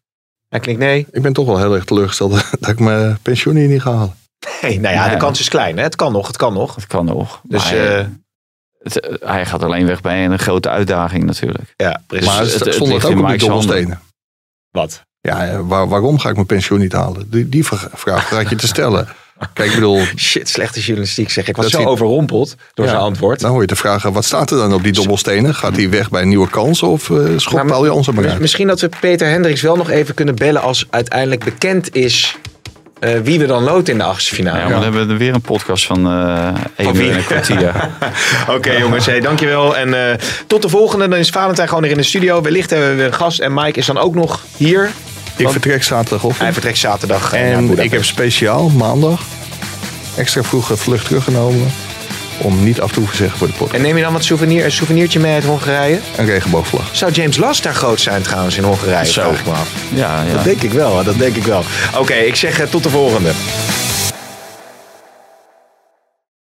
Hij 0.51 0.61
klinkt 0.61 0.80
nee. 0.80 1.07
ik 1.11 1.22
ben 1.22 1.32
toch 1.32 1.46
wel 1.46 1.59
heel 1.59 1.74
erg 1.74 1.84
teleurgesteld 1.84 2.30
dat 2.61 2.70
ik 2.70 2.78
mijn 2.78 3.18
pensioen 3.22 3.57
hier 3.57 3.68
niet 3.68 3.82
ga 3.82 3.92
halen. 3.94 4.14
Nee, 4.62 4.80
nou 4.80 4.94
ja, 4.94 5.03
Nee. 5.05 5.11
de 5.14 5.16
kans 5.20 5.40
is 5.40 5.48
klein. 5.48 5.76
Hè? 5.76 5.82
Het 5.82 5.96
kan 5.96 6.12
nog, 6.12 6.26
het 6.26 6.36
kan 6.36 6.53
nog. 6.55 6.74
Dat 6.74 6.86
kan 6.86 7.05
nog. 7.05 7.40
Dus 7.44 7.64
Maar, 7.64 7.72
eh, 7.80 7.98
eh, 8.01 8.07
het, 8.82 9.18
hij 9.24 9.46
gaat 9.46 9.62
alleen 9.62 9.86
weg 9.86 10.01
bij 10.01 10.24
een 10.24 10.38
grote 10.38 10.68
uitdaging 10.68 11.24
natuurlijk. 11.24 11.74
ja, 11.76 12.03
precies. 12.07 12.26
Maar 12.26 12.38
het- 12.40 12.53
het, 12.55 12.64
het 12.64 12.74
stond 12.74 12.92
het 12.92 13.05
ook 13.05 13.18
op 13.18 13.38
dobbelstenen. 13.38 14.01
wat? 14.70 15.03
Ja, 15.20 15.46
eh, 15.46 15.61
waar- 15.62 15.88
waarom 15.88 16.18
ga 16.18 16.28
ik 16.28 16.34
mijn 16.34 16.46
pensioen 16.46 16.78
niet 16.78 16.92
halen? 16.92 17.30
Die, 17.30 17.48
die 17.48 17.64
vra- 17.66 17.88
vraag 17.92 18.26
vraag 18.26 18.51
je 18.51 18.57
te 18.57 18.66
stellen. 18.66 19.09
Kijk, 19.53 19.68
ik 19.68 19.74
bedoel, 19.74 20.01
Shit, 20.16 20.49
slechte 20.49 20.80
journalistiek 20.80 21.30
zeg. 21.30 21.49
Ik 21.49 21.57
was 21.57 21.70
Dat 21.70 21.80
zo 21.80 21.86
overrompeld 21.88 22.55
door 22.74 22.84
Ja. 22.84 22.91
zijn 22.91 23.03
antwoord. 23.05 23.41
dan 23.41 23.51
hoor 23.51 23.61
je 23.61 23.66
te 23.66 23.76
vragen, 23.76 24.12
wat 24.12 24.24
staat 24.24 24.51
er 24.51 24.57
dan 24.59 24.72
op 24.74 24.82
die 24.82 24.93
dobbelstenen? 24.93 25.55
Gaat 25.55 25.76
hij 25.76 25.91
weg 25.91 26.11
bij 26.11 26.22
een 26.22 26.28
nieuwe 26.28 26.49
kans 26.51 26.82
of 26.82 27.11
eh 27.11 27.16
schopt 27.36 27.57
Maar- 27.57 27.66
Paul 27.66 27.84
Jansen 27.86 28.14
maar 28.14 28.28
uit? 28.28 28.41
Misschien 28.41 28.66
dat 28.66 28.80
we 28.80 28.88
Peter 29.01 29.28
Hendricks 29.28 29.61
wel 29.61 29.76
nog 29.76 29.91
even 29.91 30.14
kunnen 30.14 30.34
bellen 30.34 30.62
als 30.62 30.86
uiteindelijk 30.91 31.45
bekend 31.45 31.95
is 31.95 32.36
eh, 33.01 33.11
wie 33.22 33.38
we 33.38 33.47
dan 33.47 33.62
loten 33.62 33.93
in 33.93 33.99
de 33.99 34.05
achtste 34.05 34.34
finale. 34.34 34.57
Ja, 34.59 34.62
maar 34.64 34.72
dan 34.72 34.82
hebben 34.82 35.07
we 35.07 35.12
er 35.12 35.18
weer 35.18 35.34
een 35.34 35.41
podcast 35.41 35.86
van 35.86 36.07
eh 36.07 36.49
één 36.76 36.97
uur 36.97 37.11
en 37.11 37.16
een 37.16 37.24
kwartier. 37.24 37.74
Oké 38.57 38.72
jongens, 38.72 39.07
hey, 39.07 39.20
dankjewel. 39.20 39.76
En 39.76 40.11
eh, 40.11 40.18
tot 40.47 40.62
de 40.62 40.68
volgende. 40.68 41.09
Dan 41.09 41.18
is 41.18 41.28
Valentijn 41.30 41.68
gewoon 41.68 41.82
weer 41.82 41.93
in 41.93 41.97
de 41.99 42.03
studio. 42.03 42.43
Wellicht 42.43 42.70
hebben 42.70 42.88
we 42.91 42.95
weer 42.95 43.07
een 43.07 43.14
gast. 43.14 43.38
En 43.41 43.55
Mike 43.55 43.78
is 43.78 43.86
dan 43.86 43.99
ook 43.99 44.14
nog 44.14 44.41
hier. 44.57 44.91
Ik 45.37 45.49
vertrek 45.49 45.83
zaterdagochtend. 45.83 46.43
Hij 46.43 46.53
vertrekt 46.53 46.78
zaterdag. 46.78 47.33
eh, 47.33 47.41
naar 47.41 47.53
En 47.53 47.78
ik 47.78 47.91
heb 47.91 48.05
speciaal 48.05 48.68
maandag 48.68 49.20
extra 50.16 50.43
vroege 50.43 50.76
vlucht 50.76 51.07
teruggenomen. 51.07 51.72
Om 52.39 52.64
niet 52.64 52.81
af 52.81 52.93
te 52.93 52.99
hoeven 52.99 53.16
zeggen 53.16 53.39
voor 53.39 53.47
de 53.47 53.53
pot. 53.53 53.72
En 53.72 53.83
neem 53.83 53.97
je 53.97 54.03
dan 54.03 54.12
wat 54.12 54.24
souvenir, 54.24 54.64
een 54.64 54.72
souvenirtje 54.72 55.20
mee 55.20 55.35
uit 55.35 55.45
Hongarije? 55.45 56.01
Een 56.16 56.26
regenboogvlag. 56.26 56.89
Zou 56.93 57.12
James 57.12 57.37
Last 57.37 57.62
daar 57.62 57.74
groot 57.74 58.01
zijn 58.01 58.22
trouwens 58.22 58.57
in 58.57 58.64
Hongarije? 58.64 59.07
Zo. 59.07 59.20
Vraag 59.22 59.39
ik 59.39 59.47
me 59.47 59.53
af. 59.53 59.68
Ja, 59.95 60.22
ja. 60.22 60.33
Dat 60.35 60.45
denk 60.45 60.62
ik 60.62 60.72
wel, 60.72 61.05
dat 61.05 61.18
denk 61.18 61.37
ik 61.37 61.45
wel. 61.45 61.64
Oké, 61.99 62.14
ik 62.14 62.37
zeg 62.37 62.59
eh, 62.61 62.66
tot 62.66 62.83
de 62.83 62.91
volgende. 62.91 63.31